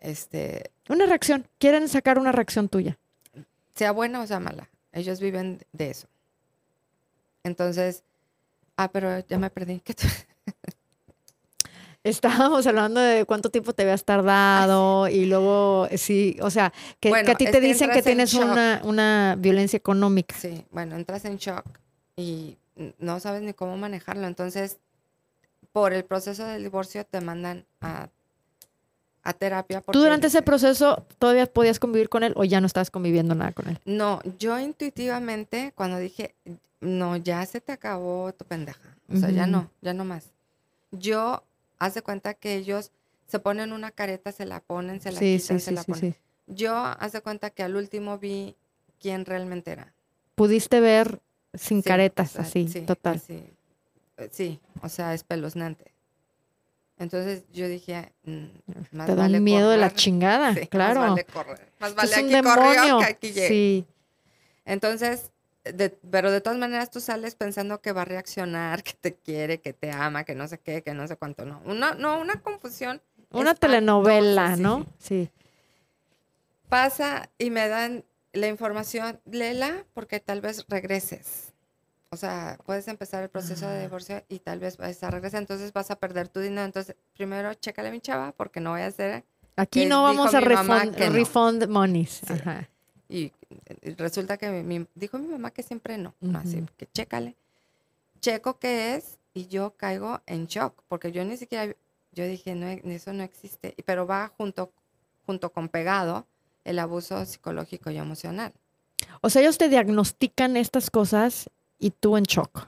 este, 0.00 0.70
una 0.88 1.06
reacción. 1.06 1.46
Quieren 1.58 1.88
sacar 1.88 2.18
una 2.18 2.32
reacción 2.32 2.68
tuya. 2.68 2.98
Sea 3.74 3.92
buena 3.92 4.22
o 4.22 4.26
sea 4.26 4.40
mala. 4.40 4.68
Ellos 4.92 5.20
viven 5.20 5.60
de 5.72 5.90
eso. 5.90 6.08
Entonces, 7.44 8.02
ah, 8.76 8.88
pero 8.90 9.18
ya 9.26 9.38
me 9.38 9.50
perdí. 9.50 9.82
Estábamos 12.02 12.66
hablando 12.66 13.00
de 13.00 13.24
cuánto 13.24 13.50
tiempo 13.50 13.72
te 13.72 13.82
habías 13.82 14.04
tardado 14.04 15.08
y 15.08 15.26
luego, 15.26 15.88
sí, 15.96 16.36
o 16.40 16.50
sea, 16.50 16.72
que, 17.00 17.12
a 17.12 17.34
ti 17.34 17.46
te 17.50 17.60
dicen 17.60 17.90
que 17.90 18.00
tienes 18.00 18.32
una, 18.34 18.80
una 18.84 19.34
violencia 19.36 19.76
económica. 19.76 20.36
Sí, 20.38 20.64
bueno, 20.70 20.94
entras 20.94 21.24
en 21.24 21.36
shock 21.36 21.66
y 22.16 22.56
no 22.98 23.18
sabes 23.20 23.42
ni 23.42 23.52
cómo 23.54 23.76
manejarlo. 23.76 24.26
Entonces, 24.26 24.78
por 25.76 25.92
el 25.92 26.06
proceso 26.06 26.46
del 26.46 26.62
divorcio 26.62 27.04
te 27.04 27.20
mandan 27.20 27.66
a, 27.82 28.08
terapia. 29.38 29.82
¿Tú 29.82 29.98
durante 29.98 30.28
ese 30.28 30.40
proceso 30.40 31.04
todavía 31.18 31.44
podías 31.44 31.78
convivir 31.78 32.08
con 32.08 32.22
él 32.22 32.32
o 32.34 32.44
ya 32.44 32.62
no 32.62 32.66
estabas 32.66 32.90
conviviendo 32.90 33.34
nada 33.34 33.52
con 33.52 33.68
él? 33.68 33.78
No, 33.84 34.22
yo 34.38 34.58
intuitivamente 34.58 35.74
cuando 35.74 35.98
dije, 35.98 36.34
no, 36.80 37.18
ya 37.18 37.44
se 37.44 37.60
te 37.60 37.72
acabó 37.72 38.32
tu 38.32 38.46
pendeja, 38.46 38.96
o 39.12 39.18
sea, 39.18 39.28
ya 39.28 39.46
no, 39.46 39.70
ya 39.82 39.92
no 39.92 40.06
más. 40.06 40.30
Yo, 40.92 41.42
haz 41.78 41.92
de 41.92 42.00
cuenta 42.00 42.32
que 42.32 42.54
ellos 42.54 42.90
se 43.26 43.38
ponen 43.38 43.74
una 43.74 43.90
careta, 43.90 44.32
se 44.32 44.46
la 44.46 44.60
ponen, 44.60 45.02
se 45.02 45.12
la 45.12 45.20
quitan, 45.20 45.60
se 45.60 45.72
la 45.72 45.82
ponen. 45.82 46.16
Yo, 46.46 46.74
haz 46.74 47.12
de 47.12 47.20
cuenta 47.20 47.50
que 47.50 47.62
al 47.62 47.76
último 47.76 48.16
vi 48.16 48.56
quién 48.98 49.26
realmente 49.26 49.72
era. 49.72 49.92
¿Pudiste 50.36 50.80
ver 50.80 51.20
sin 51.52 51.82
caretas, 51.82 52.36
así, 52.36 52.64
total? 52.86 53.20
Eh, 53.28 53.55
sí, 54.30 54.60
o 54.82 54.88
sea, 54.88 55.14
espeluznante. 55.14 55.92
Entonces 56.98 57.44
yo 57.52 57.68
dije, 57.68 58.12
mm, 58.24 58.44
más 58.92 59.06
Te 59.06 59.14
da 59.14 59.22
vale 59.22 59.40
miedo 59.40 59.70
de 59.70 59.76
la 59.76 59.92
chingada, 59.92 60.54
claro. 60.70 61.00
Más 61.00 61.10
vale 61.10 61.24
correr. 61.24 61.72
Más 61.78 61.94
vale 61.94 62.14
aquí 62.14 62.32
demonio. 62.32 62.98
que 62.98 63.04
aquí 63.04 63.32
llegue. 63.32 63.48
Sí. 63.48 63.86
Entonces, 64.64 65.30
pero 66.10 66.30
de 66.30 66.40
todas 66.40 66.58
maneras 66.58 66.90
tú 66.90 67.00
sales 67.00 67.34
pensando 67.34 67.80
que 67.80 67.92
va 67.92 68.02
a 68.02 68.06
reaccionar, 68.06 68.82
que 68.82 68.92
te 68.92 69.14
quiere, 69.14 69.60
que 69.60 69.72
te 69.72 69.90
ama, 69.90 70.24
que 70.24 70.34
no 70.34 70.48
sé 70.48 70.58
qué, 70.58 70.82
que 70.82 70.94
no 70.94 71.06
sé 71.06 71.16
cuánto, 71.16 71.44
no. 71.44 71.60
Una, 71.64 71.94
no, 71.94 72.20
una 72.20 72.40
confusión. 72.40 73.02
Una 73.30 73.54
telenovela, 73.54 74.56
¿no? 74.56 74.86
Sí. 74.98 75.30
Pasa 76.68 77.28
y 77.38 77.50
me 77.50 77.68
dan 77.68 78.04
la 78.32 78.48
información, 78.48 79.20
léela 79.24 79.84
porque 79.94 80.20
tal 80.20 80.40
vez 80.40 80.64
regreses. 80.68 81.45
O 82.10 82.16
sea, 82.16 82.58
puedes 82.64 82.86
empezar 82.88 83.22
el 83.22 83.28
proceso 83.28 83.68
de 83.68 83.82
divorcio 83.82 84.22
y 84.28 84.38
tal 84.38 84.60
vez 84.60 84.76
vas 84.76 85.02
a 85.02 85.10
regresar, 85.10 85.40
entonces 85.40 85.72
vas 85.72 85.90
a 85.90 85.96
perder 85.96 86.28
tu 86.28 86.40
dinero. 86.40 86.64
Entonces, 86.64 86.94
primero, 87.14 87.52
chécale 87.54 87.90
mi 87.90 88.00
chava 88.00 88.32
porque 88.32 88.60
no 88.60 88.70
voy 88.70 88.82
a 88.82 88.86
hacer... 88.86 89.24
Aquí 89.56 89.86
no 89.86 90.02
vamos 90.02 90.34
a 90.34 90.40
refund, 90.40 91.66
monies. 91.68 92.22
Y, 93.08 93.32
resulta 93.96 94.36
que 94.36 94.50
mi, 94.50 94.86
dijo 94.94 95.18
mi 95.18 95.28
mamá 95.28 95.50
que 95.50 95.62
siempre 95.62 95.96
no. 95.96 96.14
no 96.20 96.38
así 96.38 96.64
que 96.76 96.86
chécale. 96.92 97.36
Checo 98.20 98.58
qué 98.58 98.96
es 98.96 99.18
y 99.32 99.46
yo 99.46 99.76
caigo 99.76 100.20
en 100.26 100.46
shock 100.46 100.82
porque 100.88 101.12
yo 101.12 101.24
ni 101.24 101.36
siquiera, 101.36 101.74
yo 102.12 102.26
dije, 102.26 102.54
no, 102.54 102.66
eso 102.68 103.12
no 103.12 103.22
existe. 103.22 103.74
Pero 103.84 104.06
va 104.06 104.32
junto, 104.36 104.72
junto 105.24 105.52
con 105.52 105.68
pegado 105.68 106.26
el 106.64 106.78
abuso 106.78 107.24
psicológico 107.24 107.90
y 107.90 107.98
emocional. 107.98 108.52
O 109.20 109.30
sea, 109.30 109.42
ellos 109.42 109.58
te 109.58 109.68
diagnostican 109.68 110.56
estas 110.56 110.90
cosas 110.90 111.50
y 111.78 111.90
tú 111.90 112.16
en 112.16 112.24
shock 112.24 112.66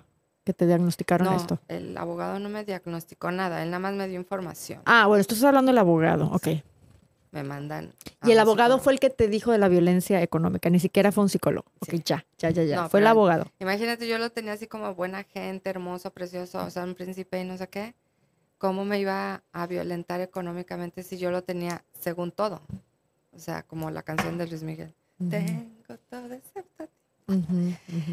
que 0.49 0.55
te 0.55 0.67
diagnosticaron 0.67 1.35
esto. 1.35 1.59
El 1.69 1.97
abogado 1.99 2.39
no 2.39 2.49
me 2.49 2.65
diagnosticó 2.65 3.31
nada, 3.31 3.63
él 3.63 3.71
nada 3.71 3.81
más 3.81 3.95
me 3.95 4.09
dio 4.09 4.19
información. 4.19 4.81
Ah, 4.87 5.07
bueno, 5.07 5.21
estás 5.21 5.43
hablando 5.45 5.71
del 5.71 5.79
abogado, 5.79 6.31
ok. 6.33 6.49
Me 7.33 7.43
mandan. 7.43 7.93
Y 8.25 8.31
el 8.33 8.39
abogado 8.39 8.79
fue 8.79 8.95
el 8.95 9.01
que 9.01 9.11
te 9.11 9.29
dijo 9.29 9.53
de 9.53 9.59
la 9.59 9.69
violencia 9.69 10.23
económica, 10.23 10.71
ni 10.71 10.81
siquiera 10.81 11.13
fue 11.13 11.25
un 11.25 11.29
psicólogo. 11.29 11.71
Ok, 11.81 11.97
ya, 12.03 12.25
ya, 12.39 12.49
ya, 12.49 12.65
ya. 12.65 12.89
fue 12.89 13.01
el 13.01 13.07
abogado. 13.07 13.45
Imagínate, 13.59 14.09
yo 14.09 14.17
lo 14.17 14.31
tenía 14.31 14.53
así 14.53 14.67
como 14.67 14.95
buena 14.95 15.23
gente, 15.25 15.69
hermoso, 15.69 16.11
precioso, 16.13 16.65
o 16.65 16.71
sea, 16.71 16.85
un 16.85 16.95
príncipe 16.95 17.39
y 17.39 17.45
no 17.45 17.59
sé 17.59 17.69
qué. 17.69 17.95
¿Cómo 18.57 18.87
me 18.87 18.99
iba 18.99 19.43
a 19.53 19.67
violentar 19.67 20.23
económicamente 20.23 21.03
si 21.03 21.19
yo 21.19 21.31
lo 21.31 21.43
tenía 21.43 21.85
según 22.01 22.33
todo? 22.33 22.63
O 23.33 23.39
sea, 23.39 23.63
como 23.65 23.91
la 23.91 24.03
canción 24.03 24.39
de 24.39 24.47
Luis 24.47 24.63
Miguel. 24.63 24.95
Tengo 25.19 25.99
todo 26.09 26.33
excepto 26.33 26.89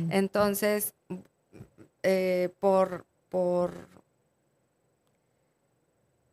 entonces, 0.10 0.94
eh, 2.04 2.50
por, 2.60 3.06
por, 3.30 3.74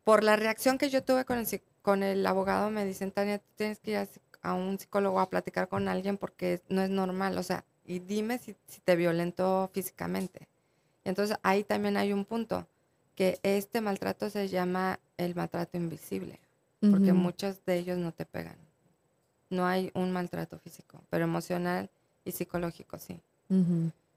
por 0.03 0.23
la 0.23 0.35
reacción 0.35 0.77
que 0.77 0.89
yo 0.89 1.03
tuve 1.03 1.23
con 1.25 1.37
el, 1.37 1.61
con 1.81 2.03
el 2.03 2.25
abogado, 2.25 2.69
me 2.69 2.85
dicen, 2.85 3.11
Tania, 3.11 3.41
tienes 3.55 3.79
que 3.79 3.91
ir 3.91 4.09
a, 4.41 4.53
un 4.53 4.77
psicólogo 4.77 5.19
a 5.19 5.29
platicar 5.29 5.69
con 5.69 5.87
alguien 5.87 6.17
porque 6.17 6.61
no 6.67 6.81
es 6.81 6.89
normal. 6.89 7.37
O 7.37 7.43
sea, 7.43 7.63
y 7.85 7.99
dime 7.99 8.37
si, 8.37 8.55
te 8.83 8.95
violentó 8.95 9.69
físicamente. 9.73 10.47
Y 11.05 11.09
entonces 11.09 11.37
ahí 11.41 11.63
también 11.63 11.97
hay 11.97 12.11
un 12.11 12.25
punto, 12.25 12.67
que 13.15 13.39
este 13.43 13.79
maltrato 13.79 14.29
se 14.29 14.47
llama 14.47 14.99
el 15.17 15.35
maltrato 15.35 15.77
invisible, 15.77 16.39
porque 16.79 17.13
muchos 17.13 17.63
de 17.65 17.77
ellos 17.77 17.97
no 17.97 18.11
te 18.11 18.25
pegan. 18.25 18.57
No 19.49 19.65
hay 19.65 19.91
un 19.93 20.11
maltrato 20.11 20.57
físico, 20.57 21.01
pero 21.09 21.23
emocional 21.25 21.89
y 22.25 22.31
psicológico, 22.31 22.97
sí. 22.97 23.19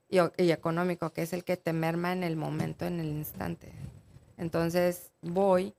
y, 0.09 0.51
económico, 0.51 1.11
que 1.11 1.23
es 1.23 1.33
el 1.33 1.43
que 1.43 1.57
te 1.57 1.73
merma 1.73 2.13
en 2.13 2.23
el 2.23 2.35
momento, 2.35 2.85
en 2.85 2.99
el 2.99 3.07
instante. 3.07 3.71
Entonces 4.37 5.11
voy 5.21 5.73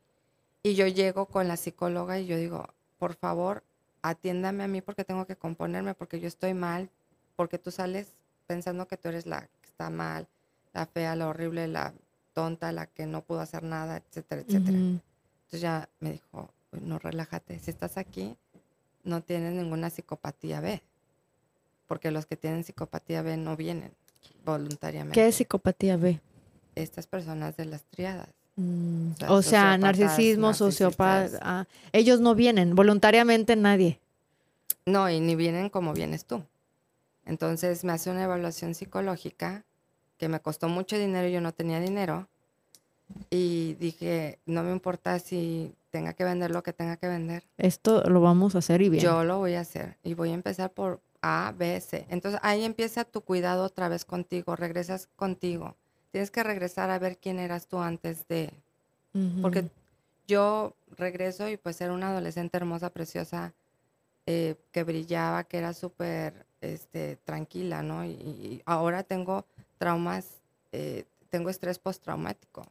y 0.63 0.75
yo 0.75 0.87
llego 0.87 1.27
con 1.27 1.49
la 1.49 1.57
psicóloga 1.57 2.19
y 2.19 2.27
yo 2.27 2.37
digo, 2.37 2.69
por 2.99 3.15
favor, 3.15 3.63
atiéndame 4.03 4.65
a 4.65 4.69
mí 4.69 4.81
porque 4.81 5.05
tengo 5.05 5.27
que 5.27 5.37
componerme, 5.37 5.95
porque 5.95 6.21
yo 6.21 6.29
estoy 6.29 6.55
mal, 6.55 6.91
porque 7.37 7.59
tú 7.59 7.71
sales 7.71 8.09
pensando 8.47 8.87
que 8.87 8.97
tú 8.97 9.09
eres 9.09 9.27
la 9.27 9.43
que 9.43 9.69
está 9.69 9.91
mal, 9.91 10.27
la 10.73 10.87
fea, 10.87 11.17
la 11.17 11.29
horrible, 11.29 11.69
la 11.69 11.95
tonta, 12.35 12.73
la 12.73 12.87
que 12.87 13.07
no 13.07 13.23
pudo 13.23 13.41
hacer 13.41 13.63
nada, 13.63 13.97
etcétera, 13.97 14.43
etcétera. 14.43 14.77
Entonces 14.77 15.61
ya 15.61 15.89
me 16.01 16.13
dijo, 16.13 16.51
no 16.73 16.99
relájate, 16.99 17.59
si 17.61 17.71
estás 17.71 17.97
aquí, 17.97 18.37
no 19.05 19.23
tienes 19.23 19.55
ninguna 19.55 19.91
psicopatía, 19.91 20.61
ve 20.61 20.83
porque 21.89 22.13
los 22.13 22.27
que 22.27 22.37
tienen 22.37 22.63
psicopatía 22.63 23.23
B 23.23 23.37
no 23.37 23.57
vienen 23.57 23.91
voluntariamente. 24.45 25.15
¿Qué 25.15 25.27
es 25.27 25.35
psicopatía 25.35 25.97
B? 25.97 26.21
Estas 26.77 27.09
personas 27.09 27.57
de 27.57 27.65
las 27.65 27.83
triadas. 27.83 28.29
Mm, 28.55 29.13
o 29.29 29.43
sea, 29.43 29.77
narcisismo, 29.79 30.55
sociópata. 30.55 31.39
Ah, 31.43 31.65
ellos 31.93 32.21
no 32.21 32.35
vienen, 32.35 32.77
voluntariamente 32.77 33.57
nadie. 33.57 33.99
No, 34.87 35.11
y 35.11 35.21
ni 35.21 35.35
vienen 35.35 35.71
como 35.71 35.93
vienes 35.93 36.25
tú. 36.25 36.43
Entonces 37.25 37.85
me 37.85 37.93
hace 37.93 38.11
una 38.11 38.25
evaluación 38.25 38.75
psicológica 38.75 39.65
que 40.19 40.29
me 40.29 40.41
costó 40.41 40.69
mucho 40.69 40.99
dinero 40.99 41.29
y 41.29 41.33
yo 41.33 41.41
no 41.41 41.53
tenía 41.53 41.81
dinero. 41.81 42.29
Y 43.31 43.75
dije, 43.75 44.39
no 44.47 44.63
me 44.63 44.73
importa 44.73 45.19
si 45.19 45.73
tenga 45.91 46.13
que 46.13 46.25
vender 46.25 46.51
lo 46.51 46.63
que 46.63 46.73
tenga 46.73 46.97
que 46.97 47.07
vender. 47.07 47.45
Esto 47.57 48.03
lo 48.05 48.21
vamos 48.21 48.55
a 48.55 48.59
hacer 48.59 48.83
y 48.83 48.89
bien. 48.89 49.03
Yo 49.03 49.25
lo 49.25 49.39
voy 49.39 49.55
a 49.55 49.61
hacer. 49.61 49.97
Y 50.03 50.15
voy 50.15 50.31
a 50.31 50.35
empezar 50.35 50.71
por, 50.71 51.01
a, 51.23 51.53
B, 51.57 51.81
C. 51.81 52.07
Entonces 52.09 52.41
ahí 52.43 52.65
empieza 52.65 53.05
tu 53.05 53.21
cuidado 53.23 53.65
otra 53.65 53.89
vez 53.89 54.05
contigo, 54.05 54.57
regresas 54.57 55.09
contigo. 55.17 55.77
Tienes 56.11 56.31
que 56.31 56.43
regresar 56.43 56.91
a 56.91 56.99
ver 56.99 57.19
quién 57.19 57.39
eras 57.39 57.67
tú 57.67 57.79
antes 57.79 58.27
de... 58.29 58.53
Porque 59.43 59.69
yo 60.29 60.75
regreso 60.97 61.49
y 61.49 61.57
pues 61.57 61.81
era 61.81 61.93
una 61.93 62.11
adolescente 62.11 62.57
hermosa, 62.57 62.91
preciosa, 62.91 63.53
eh, 64.27 64.55
que 64.71 64.85
brillaba, 64.85 65.43
que 65.45 65.59
era 65.59 65.73
súper 65.73 66.47
este, 66.61 67.17
tranquila, 67.25 67.83
¿no? 67.83 68.05
Y, 68.05 68.63
ahora 68.65 69.03
tengo 69.03 69.45
traumas, 69.79 70.27
eh, 70.71 71.05
tengo 71.31 71.51
estrés 71.51 71.79
postraumático. 71.79 72.65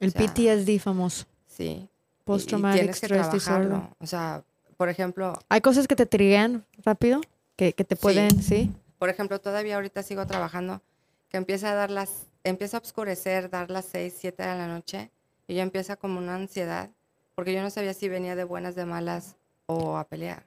El 0.00 0.12
PTSD 0.12 0.78
famoso. 0.78 1.24
Sí. 1.46 1.88
Post-traumatic 2.24 2.90
stress 2.90 3.30
disorder. 3.30 3.80
O 3.98 4.06
sea, 4.06 4.42
por 4.76 4.88
ejemplo... 4.88 5.38
¿Hay 5.48 5.60
cosas 5.60 5.86
que 5.86 5.96
te 5.96 6.04
triggean 6.04 6.64
rápido? 6.84 7.20
Que, 7.56 7.72
te 7.72 7.96
pueden, 7.96 8.42
sí. 8.42 8.70
Por 8.98 9.08
ejemplo, 9.08 9.40
todavía 9.40 9.76
ahorita 9.76 10.02
sigo 10.02 10.26
trabajando, 10.26 10.82
que 11.28 11.36
empieza 11.36 11.72
a 11.72 11.74
dar 11.74 11.90
las, 11.90 12.26
empieza 12.42 12.78
a 12.78 12.80
oscurecer, 12.80 13.50
dar 13.50 13.70
las 13.70 13.86
6, 13.86 14.14
7 14.16 14.42
de 14.42 14.48
la 14.48 14.66
noche, 14.66 15.10
y 15.46 15.54
ya 15.54 15.62
empieza 15.62 15.96
como 15.96 16.18
una 16.18 16.34
ansiedad, 16.34 16.90
porque 17.34 17.52
yo 17.52 17.62
no 17.62 17.70
sabía 17.70 17.94
si 17.94 18.08
venía 18.08 18.36
de 18.36 18.44
buenas, 18.44 18.74
de 18.74 18.86
malas 18.86 19.36
o 19.66 19.96
a 19.96 20.04
pelear. 20.04 20.44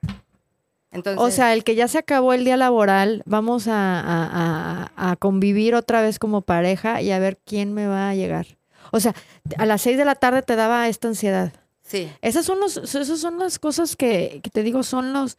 Entonces, 0.91 1.21
o 1.21 1.29
sea, 1.31 1.53
el 1.53 1.63
que 1.63 1.75
ya 1.75 1.87
se 1.87 1.97
acabó 1.97 2.33
el 2.33 2.45
día 2.45 2.55
laboral, 2.55 3.21
vamos 3.25 3.67
a, 3.67 4.89
a, 4.95 5.15
convivir 5.17 5.75
otra 5.75 6.01
vez 6.01 6.17
como 6.17 6.41
pareja 6.41 7.01
y 7.01 7.11
a 7.11 7.19
ver 7.19 7.37
quién 7.45 7.73
me 7.73 7.87
va 7.87 8.09
a 8.09 8.15
llegar. 8.15 8.57
O 8.91 8.99
sea, 8.99 9.13
a 9.57 9.65
las 9.65 9.81
6 9.81 9.97
de 9.97 10.05
la 10.05 10.15
tarde 10.15 10.41
te 10.43 10.55
daba 10.55 10.87
esta 10.87 11.09
ansiedad. 11.09 11.51
Sí. 11.83 12.09
Esas 12.21 12.45
son, 12.45 12.59
los, 12.59 12.77
esas 12.77 13.19
son 13.19 13.37
las 13.37 13.59
cosas 13.59 13.95
que, 13.95 14.39
que 14.41 14.49
te 14.49 14.63
digo, 14.63 14.81
son 14.83 15.11
los, 15.11 15.37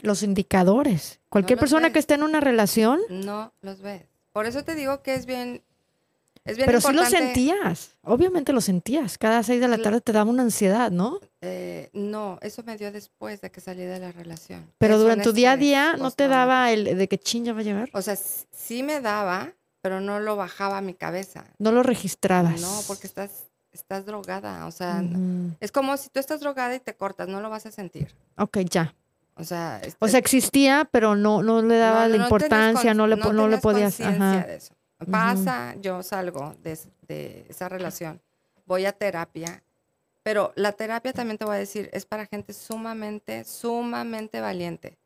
los 0.00 0.22
indicadores. 0.22 1.20
Cualquier 1.28 1.58
persona 1.58 1.92
que 1.92 1.98
esté 1.98 2.14
en 2.14 2.22
una 2.22 2.40
relación. 2.40 3.00
No 3.08 3.52
los 3.62 3.80
ves. 3.80 4.02
Por 4.32 4.46
eso 4.46 4.64
te 4.64 4.74
digo 4.74 5.02
que 5.02 5.14
es 5.14 5.26
bien. 5.26 5.62
Es 6.44 6.56
bien 6.56 6.66
Pero 6.66 6.80
sí 6.80 6.92
lo 6.92 7.04
sentías. 7.06 7.94
Obviamente 8.02 8.52
lo 8.52 8.60
sentías. 8.60 9.16
Cada 9.16 9.42
seis 9.42 9.60
de 9.60 9.68
la 9.68 9.78
tarde 9.78 10.00
te 10.00 10.12
daba 10.12 10.28
una 10.28 10.42
ansiedad, 10.42 10.90
¿no? 10.90 11.20
Eh, 11.40 11.88
no, 11.94 12.38
eso 12.42 12.62
me 12.64 12.76
dio 12.76 12.92
después 12.92 13.40
de 13.40 13.50
que 13.50 13.60
salí 13.60 13.82
de 13.82 13.98
la 13.98 14.12
relación. 14.12 14.70
Pero 14.78 14.98
durante 14.98 15.24
tu 15.24 15.32
día 15.32 15.52
a 15.52 15.56
día 15.56 15.96
no 15.96 16.10
te 16.10 16.28
daba 16.28 16.70
el 16.70 16.98
de 16.98 17.08
que 17.08 17.18
chin 17.18 17.44
ya 17.44 17.54
va 17.54 17.60
a 17.60 17.62
llegar. 17.62 17.88
O 17.92 18.02
sea, 18.02 18.16
sí 18.16 18.82
me 18.82 19.00
daba, 19.00 19.52
pero 19.80 20.00
no 20.00 20.20
lo 20.20 20.36
bajaba 20.36 20.78
a 20.78 20.80
mi 20.82 20.94
cabeza. 20.94 21.44
No 21.58 21.72
lo 21.72 21.82
registrabas. 21.82 22.60
No, 22.60 22.80
porque 22.88 23.06
estás, 23.06 23.44
estás 23.72 24.04
drogada. 24.04 24.66
O 24.66 24.70
sea, 24.70 25.02
es 25.60 25.72
como 25.72 25.96
si 25.96 26.10
tú 26.10 26.20
estás 26.20 26.40
drogada 26.40 26.74
y 26.74 26.80
te 26.80 26.94
cortas, 26.94 27.28
no 27.28 27.40
lo 27.40 27.48
vas 27.48 27.66
a 27.66 27.70
sentir. 27.70 28.14
Ok, 28.36 28.58
ya. 28.68 28.94
O 29.36 29.42
sea, 29.42 29.80
o 29.98 30.06
sea, 30.06 30.20
existía, 30.20 30.88
pero 30.90 31.16
no, 31.16 31.42
no 31.42 31.60
le 31.60 31.76
daba 31.76 32.06
la 32.06 32.16
importancia, 32.16 32.94
no 32.94 33.06
le, 33.08 33.16
no, 33.16 33.48
le 33.48 33.58
podías. 33.58 33.98
De 33.98 34.56
eso. 34.56 34.74
Pasa, 35.10 35.74
yo 35.80 36.02
salgo 36.02 36.54
de, 36.62 36.78
de, 37.08 37.46
esa 37.48 37.68
relación, 37.68 38.22
voy 38.64 38.86
a 38.86 38.92
terapia, 38.92 39.62
pero 40.22 40.52
la 40.54 40.72
terapia 40.72 41.12
también 41.12 41.36
te 41.36 41.44
voy 41.44 41.56
a 41.56 41.58
decir, 41.58 41.90
es 41.92 42.06
para 42.06 42.26
gente 42.26 42.52
sumamente, 42.52 43.44
sumamente 43.44 44.40
valiente. 44.40 44.98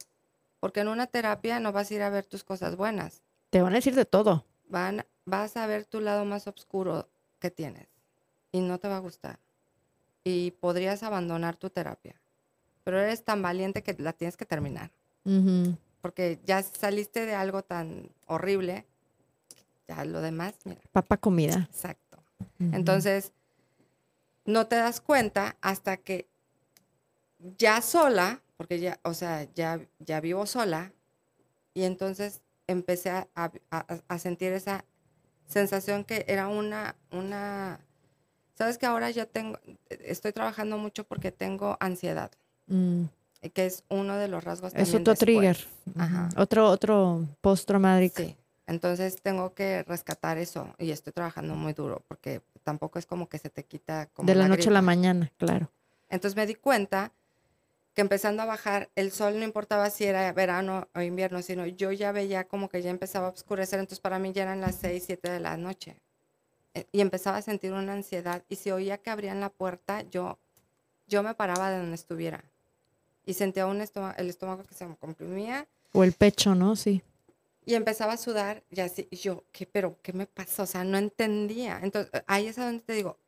Porque 0.61 0.81
en 0.81 0.89
una 0.89 1.07
terapia 1.07 1.59
no 1.59 1.72
vas 1.72 1.91
a 1.91 1.95
ir 1.95 2.03
a 2.03 2.11
ver 2.11 2.26
tus 2.26 2.45
cosas 2.45 2.76
buenas. 2.76 3.22
Te 3.51 3.62
van 3.62 3.72
a 3.72 3.76
decir 3.76 3.95
de 3.95 4.05
todo. 4.05 4.45
Van, 4.68 5.05
vas 5.24 5.57
a 5.57 5.66
ver 5.66 5.87
tu 5.87 6.01
lado 6.01 6.24
más 6.24 6.47
oscuro 6.47 7.09
que 7.39 7.51
tienes 7.51 7.89
y 8.53 8.61
no 8.61 8.79
te 8.79 8.89
va 8.89 8.97
a 8.97 9.01
gustar. 9.01 9.39
Y 10.22 10.51
podrías 10.53 11.03
abandonar 11.03 11.57
tu 11.57 11.70
terapia 11.70 12.20
pero 12.89 13.03
eres 13.03 13.22
tan 13.22 13.43
valiente 13.43 13.82
que 13.82 13.95
la 13.99 14.14
tienes 14.14 14.39
que 14.39 14.47
terminar. 14.47 14.91
Porque 16.01 16.39
ya 16.47 16.62
saliste 16.62 17.26
de 17.26 17.34
algo 17.34 17.62
tan 17.62 18.09
horrible, 18.24 18.86
ya 19.86 20.07
lo 20.07 20.22
demás, 20.22 20.55
mira. 20.64 20.80
Papa 20.91 21.18
comida. 21.18 21.68
Exacto. 21.70 22.16
Entonces, 22.59 23.32
no 24.47 24.68
te 24.68 24.76
das 24.76 25.03
cuenta 25.03 25.59
hasta 25.61 25.99
que 25.99 26.28
ya 27.59 27.82
sola, 27.82 28.41
porque 28.57 28.80
ya, 28.80 28.99
o 29.03 29.12
sea, 29.12 29.47
ya, 29.53 29.86
ya 29.99 30.22
vivo 30.22 30.47
sola, 30.47 30.91
y 31.74 31.82
entonces 31.82 32.41
empecé 32.66 33.11
a, 33.11 33.28
a, 33.34 34.18
sentir 34.18 34.55
esa 34.55 34.86
sensación 35.47 36.05
que 36.05 36.24
era 36.26 36.49
una, 36.49 36.97
una, 37.11 37.80
sabes 38.55 38.78
que 38.78 38.86
ahora 38.86 39.11
ya 39.11 39.26
tengo, 39.26 39.59
estoy 39.91 40.32
trabajando 40.32 40.78
mucho 40.78 41.05
porque 41.05 41.32
tengo 41.32 41.76
ansiedad. 41.80 42.30
Mm. 42.69 43.05
que 43.55 43.66
es 43.66 43.85
uno 43.89 44.16
de 44.16 44.29
los 44.29 44.45
rasgos 44.45 44.73
Es 44.75 44.95
otro 44.95 45.14
trigger. 45.14 45.59
Otro, 46.37 46.69
otro 46.69 47.27
post-traumático. 47.41 48.23
Sí. 48.23 48.37
Entonces 48.69 49.16
tengo 49.23 49.55
que 49.55 49.83
rescatar 49.85 50.37
eso 50.37 50.75
y 50.79 50.91
estoy 50.91 51.14
trabajando 51.14 51.55
muy 51.55 51.73
duro 51.73 52.05
porque 52.07 52.43
tampoco 52.64 52.99
es 52.99 53.07
como 53.07 53.27
que 53.27 53.39
se 53.39 53.49
te 53.49 53.64
quita 53.64 54.11
como 54.12 54.27
de 54.27 54.35
la, 54.35 54.47
noche 54.47 54.69
a 54.69 54.73
la 54.73 54.83
mañana, 54.83 55.33
claro. 55.39 55.71
Entonces 56.11 56.37
me 56.37 56.47
di 56.47 56.55
cuenta 56.55 57.11
que 57.95 58.03
empezando 58.03 58.43
a 58.43 58.47
bajar, 58.47 58.91
el 58.95 59.11
sol 59.11 59.39
no 59.39 59.45
importaba 59.45 59.89
si 59.89 60.05
era 60.05 60.31
verano 60.35 60.87
o 60.95 61.01
invierno, 61.01 61.41
sino 61.41 61.66
yo 61.66 61.93
ya 61.93 62.12
veía 62.12 62.45
como 62.45 62.69
que 62.69 62.83
ya 62.83 62.91
empezaba 62.91 63.29
a 63.29 63.31
oscurecer, 63.31 63.81
entonces 63.81 64.01
para 64.01 64.19
mí 64.19 64.33
ya 64.33 64.43
eran 64.43 64.61
las 64.61 64.75
6, 64.77 65.03
7 65.07 65.31
de 65.31 65.41
la 65.41 65.57
noche. 65.57 65.97
Eh, 66.75 66.85
y 66.93 67.01
empezaba 67.01 67.39
a 67.39 67.43
sentir 67.43 67.73
una 67.73 67.95
ansiedad 67.95 68.45
y 68.51 68.57
si 68.57 68.71
oía 68.71 68.99
que 68.99 69.09
abrían 69.09 69.41
la 69.41 69.49
puerta, 69.49 70.03
yo, 70.03 70.39
yo 71.07 71.23
me 71.23 71.33
paraba 71.33 71.71
de 71.71 71.79
donde 71.79 71.95
estuviera 71.95 72.45
y 73.29 73.35
sentía 73.35 73.66
un 73.66 73.83
estómago, 73.83 74.14
el 74.16 74.31
estómago 74.31 74.64
que 74.64 74.74
se 74.74 74.87
me 74.87 74.97
comprimía. 74.97 75.68
O 75.93 76.03
el 76.03 76.14
pecho, 76.14 76.55
¿no? 76.55 76.76
Sí. 76.76 77.03
Y 77.66 77.74
empezaba 77.74 78.14
a 78.14 78.16
sudar 78.16 78.62
y 78.70 78.81
así, 78.81 79.07
y 79.11 79.16
yo, 79.16 79.45
¿qué, 79.53 79.66
pero 79.66 79.99
qué 80.01 80.14
me 80.14 80.24
pasó? 80.24 80.62
O 80.62 80.66
sea, 80.66 80.83
no 80.83 80.97
entendía. 80.97 81.79
Entonces, 81.83 82.11
ahí 82.26 82.47
es 82.47 82.59
a 82.59 82.64
donde 82.64 82.83
te 82.83 82.95
digo, 82.95 83.18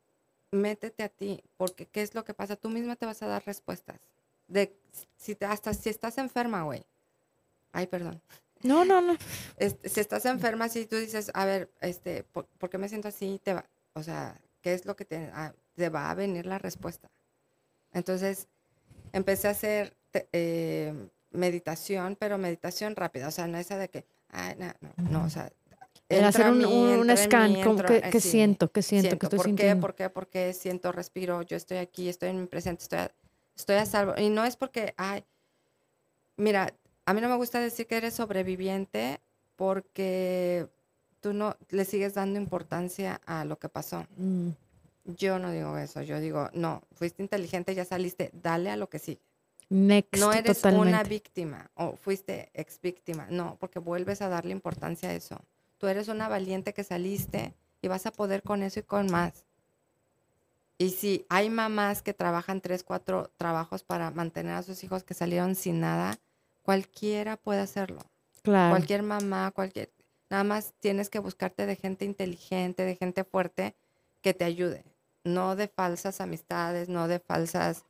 métete 0.49 1.03
a 1.03 1.09
ti, 1.09 1.43
porque 1.55 1.85
¿qué 1.85 2.01
es 2.01 2.15
lo 2.15 2.25
que 2.25 2.33
pasa? 2.33 2.55
Tú 2.55 2.67
misma 2.69 2.95
te 2.95 3.05
vas 3.05 3.21
a 3.21 3.27
dar 3.27 3.45
respuestas. 3.45 3.99
De, 4.47 4.75
si 5.17 5.35
te, 5.35 5.45
hasta 5.45 5.71
si 5.75 5.89
estás 5.89 6.17
enferma, 6.17 6.63
güey. 6.63 6.83
Ay, 7.71 7.85
perdón. 7.85 8.19
No, 8.63 8.83
no, 8.83 9.01
no. 9.01 9.15
Este, 9.57 9.87
si 9.87 9.99
estás 9.99 10.25
enferma, 10.25 10.67
si 10.67 10.87
tú 10.87 10.95
dices, 10.95 11.29
a 11.35 11.45
ver, 11.45 11.69
este, 11.79 12.23
¿por, 12.23 12.47
qué 12.71 12.79
me 12.79 12.89
siento 12.89 13.09
así? 13.09 13.39
Te 13.43 13.53
va, 13.53 13.65
o 13.93 14.01
sea, 14.01 14.41
¿qué 14.61 14.73
es 14.73 14.87
lo 14.87 14.95
que 14.95 15.05
te, 15.05 15.29
ah, 15.35 15.53
te 15.75 15.89
va 15.89 16.09
a 16.09 16.15
venir 16.15 16.47
la 16.47 16.57
respuesta? 16.57 17.11
Entonces, 17.93 18.47
empecé 19.13 19.47
a 19.47 19.51
hacer 19.51 19.95
eh, 20.31 20.93
meditación, 21.31 22.17
pero 22.19 22.37
meditación 22.37 22.95
rápida, 22.95 23.27
o 23.27 23.31
sea, 23.31 23.47
no 23.47 23.57
esa 23.57 23.77
de 23.77 23.89
que, 23.89 24.05
no, 24.57 24.73
no, 25.09 25.25
o 25.25 25.29
sea, 25.29 25.51
el 26.09 26.25
hacer 26.25 26.49
un, 26.49 26.65
un 26.65 27.17
scan, 27.17 27.55
¿qué, 28.11 28.19
siento? 28.19 28.69
¿Qué 28.71 28.81
siento? 28.81 29.17
¿Qué 29.17 29.27
estoy 29.27 29.39
¿Por 29.39 29.55
qué? 29.55 29.75
¿Por 29.75 29.95
qué? 29.95 30.09
Porque 30.09 30.53
siento, 30.53 30.91
respiro, 30.91 31.41
yo 31.41 31.55
estoy 31.55 31.77
aquí, 31.77 32.09
estoy 32.09 32.29
en 32.29 32.41
mi 32.41 32.47
presente, 32.47 32.83
estoy 32.83 32.99
a, 32.99 33.11
estoy 33.55 33.75
a 33.77 33.85
salvo. 33.85 34.13
Y 34.17 34.29
no 34.29 34.43
es 34.43 34.57
porque, 34.57 34.93
ay, 34.97 35.23
mira, 36.35 36.73
a 37.05 37.13
mí 37.13 37.21
no 37.21 37.29
me 37.29 37.37
gusta 37.37 37.59
decir 37.59 37.87
que 37.87 37.95
eres 37.95 38.13
sobreviviente 38.13 39.21
porque 39.55 40.67
tú 41.21 41.33
no 41.33 41.55
le 41.69 41.85
sigues 41.85 42.13
dando 42.13 42.39
importancia 42.39 43.21
a 43.25 43.45
lo 43.45 43.57
que 43.57 43.69
pasó. 43.69 44.05
Mm. 44.17 44.49
Yo 45.05 45.39
no 45.39 45.51
digo 45.51 45.77
eso, 45.77 46.01
yo 46.01 46.19
digo, 46.19 46.49
no, 46.53 46.83
fuiste 46.93 47.23
inteligente, 47.23 47.73
ya 47.73 47.85
saliste, 47.85 48.29
dale 48.33 48.69
a 48.69 48.77
lo 48.77 48.89
que 48.89 48.99
sigue. 48.99 49.21
Next, 49.69 50.19
no 50.19 50.33
eres 50.33 50.63
una 50.65 51.03
víctima 51.03 51.71
o 51.75 51.95
fuiste 51.95 52.51
ex 52.53 52.79
víctima, 52.81 53.27
no, 53.29 53.55
porque 53.59 53.79
vuelves 53.79 54.21
a 54.21 54.27
darle 54.27 54.51
importancia 54.51 55.09
a 55.09 55.13
eso. 55.13 55.39
Tú 55.77 55.87
eres 55.87 56.09
una 56.09 56.27
valiente 56.27 56.73
que 56.73 56.83
saliste 56.83 57.53
y 57.81 57.87
vas 57.87 58.05
a 58.05 58.11
poder 58.11 58.43
con 58.43 58.63
eso 58.63 58.81
y 58.81 58.83
con 58.83 59.09
más. 59.09 59.45
Y 60.77 60.89
si 60.89 61.25
hay 61.29 61.49
mamás 61.49 62.01
que 62.01 62.13
trabajan 62.13 62.59
tres, 62.59 62.83
cuatro 62.83 63.31
trabajos 63.37 63.83
para 63.83 64.11
mantener 64.11 64.53
a 64.53 64.63
sus 64.63 64.83
hijos 64.83 65.03
que 65.03 65.13
salieron 65.13 65.55
sin 65.55 65.79
nada, 65.79 66.19
cualquiera 66.63 67.37
puede 67.37 67.61
hacerlo. 67.61 68.01
Claro. 68.41 68.71
Cualquier 68.71 69.03
mamá, 69.03 69.51
cualquier. 69.51 69.91
Nada 70.29 70.43
más 70.43 70.73
tienes 70.79 71.09
que 71.09 71.19
buscarte 71.19 71.65
de 71.65 71.75
gente 71.75 72.03
inteligente, 72.03 72.83
de 72.83 72.95
gente 72.95 73.23
fuerte 73.23 73.75
que 74.21 74.33
te 74.33 74.43
ayude. 74.43 74.83
No 75.23 75.55
de 75.55 75.67
falsas 75.67 76.21
amistades, 76.21 76.89
no 76.89 77.07
de 77.07 77.19
falsas 77.19 77.85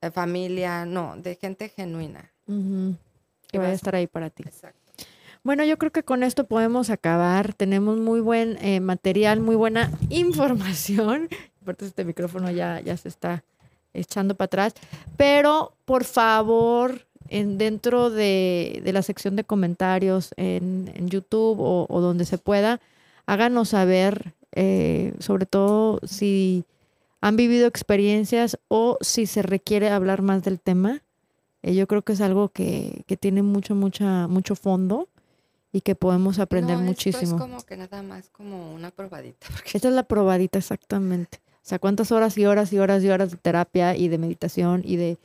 de 0.00 0.10
familia, 0.10 0.86
no, 0.86 1.16
de 1.16 1.34
gente 1.34 1.68
genuina. 1.68 2.30
Que 2.46 3.58
vaya 3.58 3.70
a 3.70 3.74
estar 3.74 3.94
ahí 3.94 4.06
para 4.06 4.30
ti. 4.30 4.42
Exacto. 4.46 4.78
Bueno, 5.42 5.64
yo 5.64 5.78
creo 5.78 5.90
que 5.90 6.02
con 6.02 6.22
esto 6.22 6.44
podemos 6.44 6.90
acabar. 6.90 7.54
Tenemos 7.54 7.98
muy 7.98 8.20
buen 8.20 8.58
eh, 8.62 8.80
material, 8.80 9.40
muy 9.40 9.56
buena 9.56 9.90
información. 10.10 11.28
Aparte 11.62 11.86
este 11.86 12.04
micrófono 12.04 12.50
ya, 12.50 12.80
ya 12.80 12.96
se 12.96 13.08
está 13.08 13.42
echando 13.94 14.34
para 14.34 14.46
atrás. 14.46 14.74
Pero 15.16 15.74
por 15.84 16.04
favor, 16.04 17.06
en, 17.28 17.58
dentro 17.58 18.10
de, 18.10 18.82
la 18.92 19.02
sección 19.02 19.36
de 19.36 19.44
comentarios 19.44 20.34
en, 20.36 21.08
YouTube 21.08 21.58
o, 21.60 22.00
donde 22.00 22.26
se 22.26 22.38
pueda, 22.38 22.80
háganos 23.24 23.70
saber, 23.70 24.34
eh, 24.52 25.14
sobre 25.18 25.46
todo 25.46 26.00
si 26.04 26.64
han 27.20 27.36
vivido 27.36 27.66
experiencias 27.66 28.58
o 28.68 28.98
si 29.00 29.26
se 29.26 29.42
requiere 29.42 29.90
hablar 29.90 30.22
más 30.22 30.42
del 30.42 30.60
tema. 30.60 31.02
Eh, 31.62 31.74
yo 31.74 31.86
creo 31.86 32.02
que 32.02 32.14
es 32.14 32.20
algo 32.20 32.48
que, 32.48 33.04
tiene 33.20 33.42
mucho, 33.42 33.74
mucha, 33.74 34.26
mucho 34.26 34.56
fondo 34.56 35.08
y 35.72 35.82
que 35.82 35.94
podemos 35.94 36.38
aprender 36.38 36.78
muchísimo. 36.78 37.36
es 37.36 37.40
como 37.40 37.60
que 37.62 37.76
nada 37.76 38.02
más 38.02 38.30
como 38.30 38.74
una 38.74 38.90
probadita. 38.90 39.46
Esta 39.72 39.88
es 39.88 39.94
la 39.94 40.04
probadita 40.04 40.58
exactamente. 40.58 41.40
O 41.56 41.68
sea, 41.70 41.78
cuántas 41.78 42.10
horas 42.10 42.36
y 42.38 42.46
horas 42.46 42.72
y 42.72 42.78
horas 42.78 43.04
y 43.04 43.10
horas 43.10 43.30
de 43.30 43.36
terapia 43.36 43.94
y 43.94 44.08
de 44.08 44.18
meditación 44.18 44.82
y 44.84 44.96
de, 44.96 45.18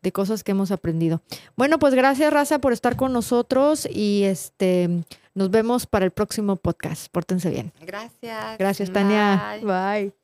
de 0.00 0.12
cosas 0.12 0.42
que 0.42 0.52
hemos 0.52 0.70
aprendido. 0.70 1.20
Bueno, 1.54 1.78
pues 1.78 1.94
gracias 1.94 2.32
Raza 2.32 2.58
por 2.58 2.72
estar 2.72 2.96
con 2.96 3.12
nosotros 3.12 3.86
y 3.90 4.24
este 4.24 5.04
nos 5.34 5.50
vemos 5.50 5.86
para 5.86 6.04
el 6.04 6.10
próximo 6.10 6.56
podcast. 6.56 7.08
Pórtense 7.10 7.50
bien. 7.50 7.72
Gracias. 7.80 8.58
Gracias, 8.58 8.92
Tania. 8.92 9.60
Bye. 9.62 10.21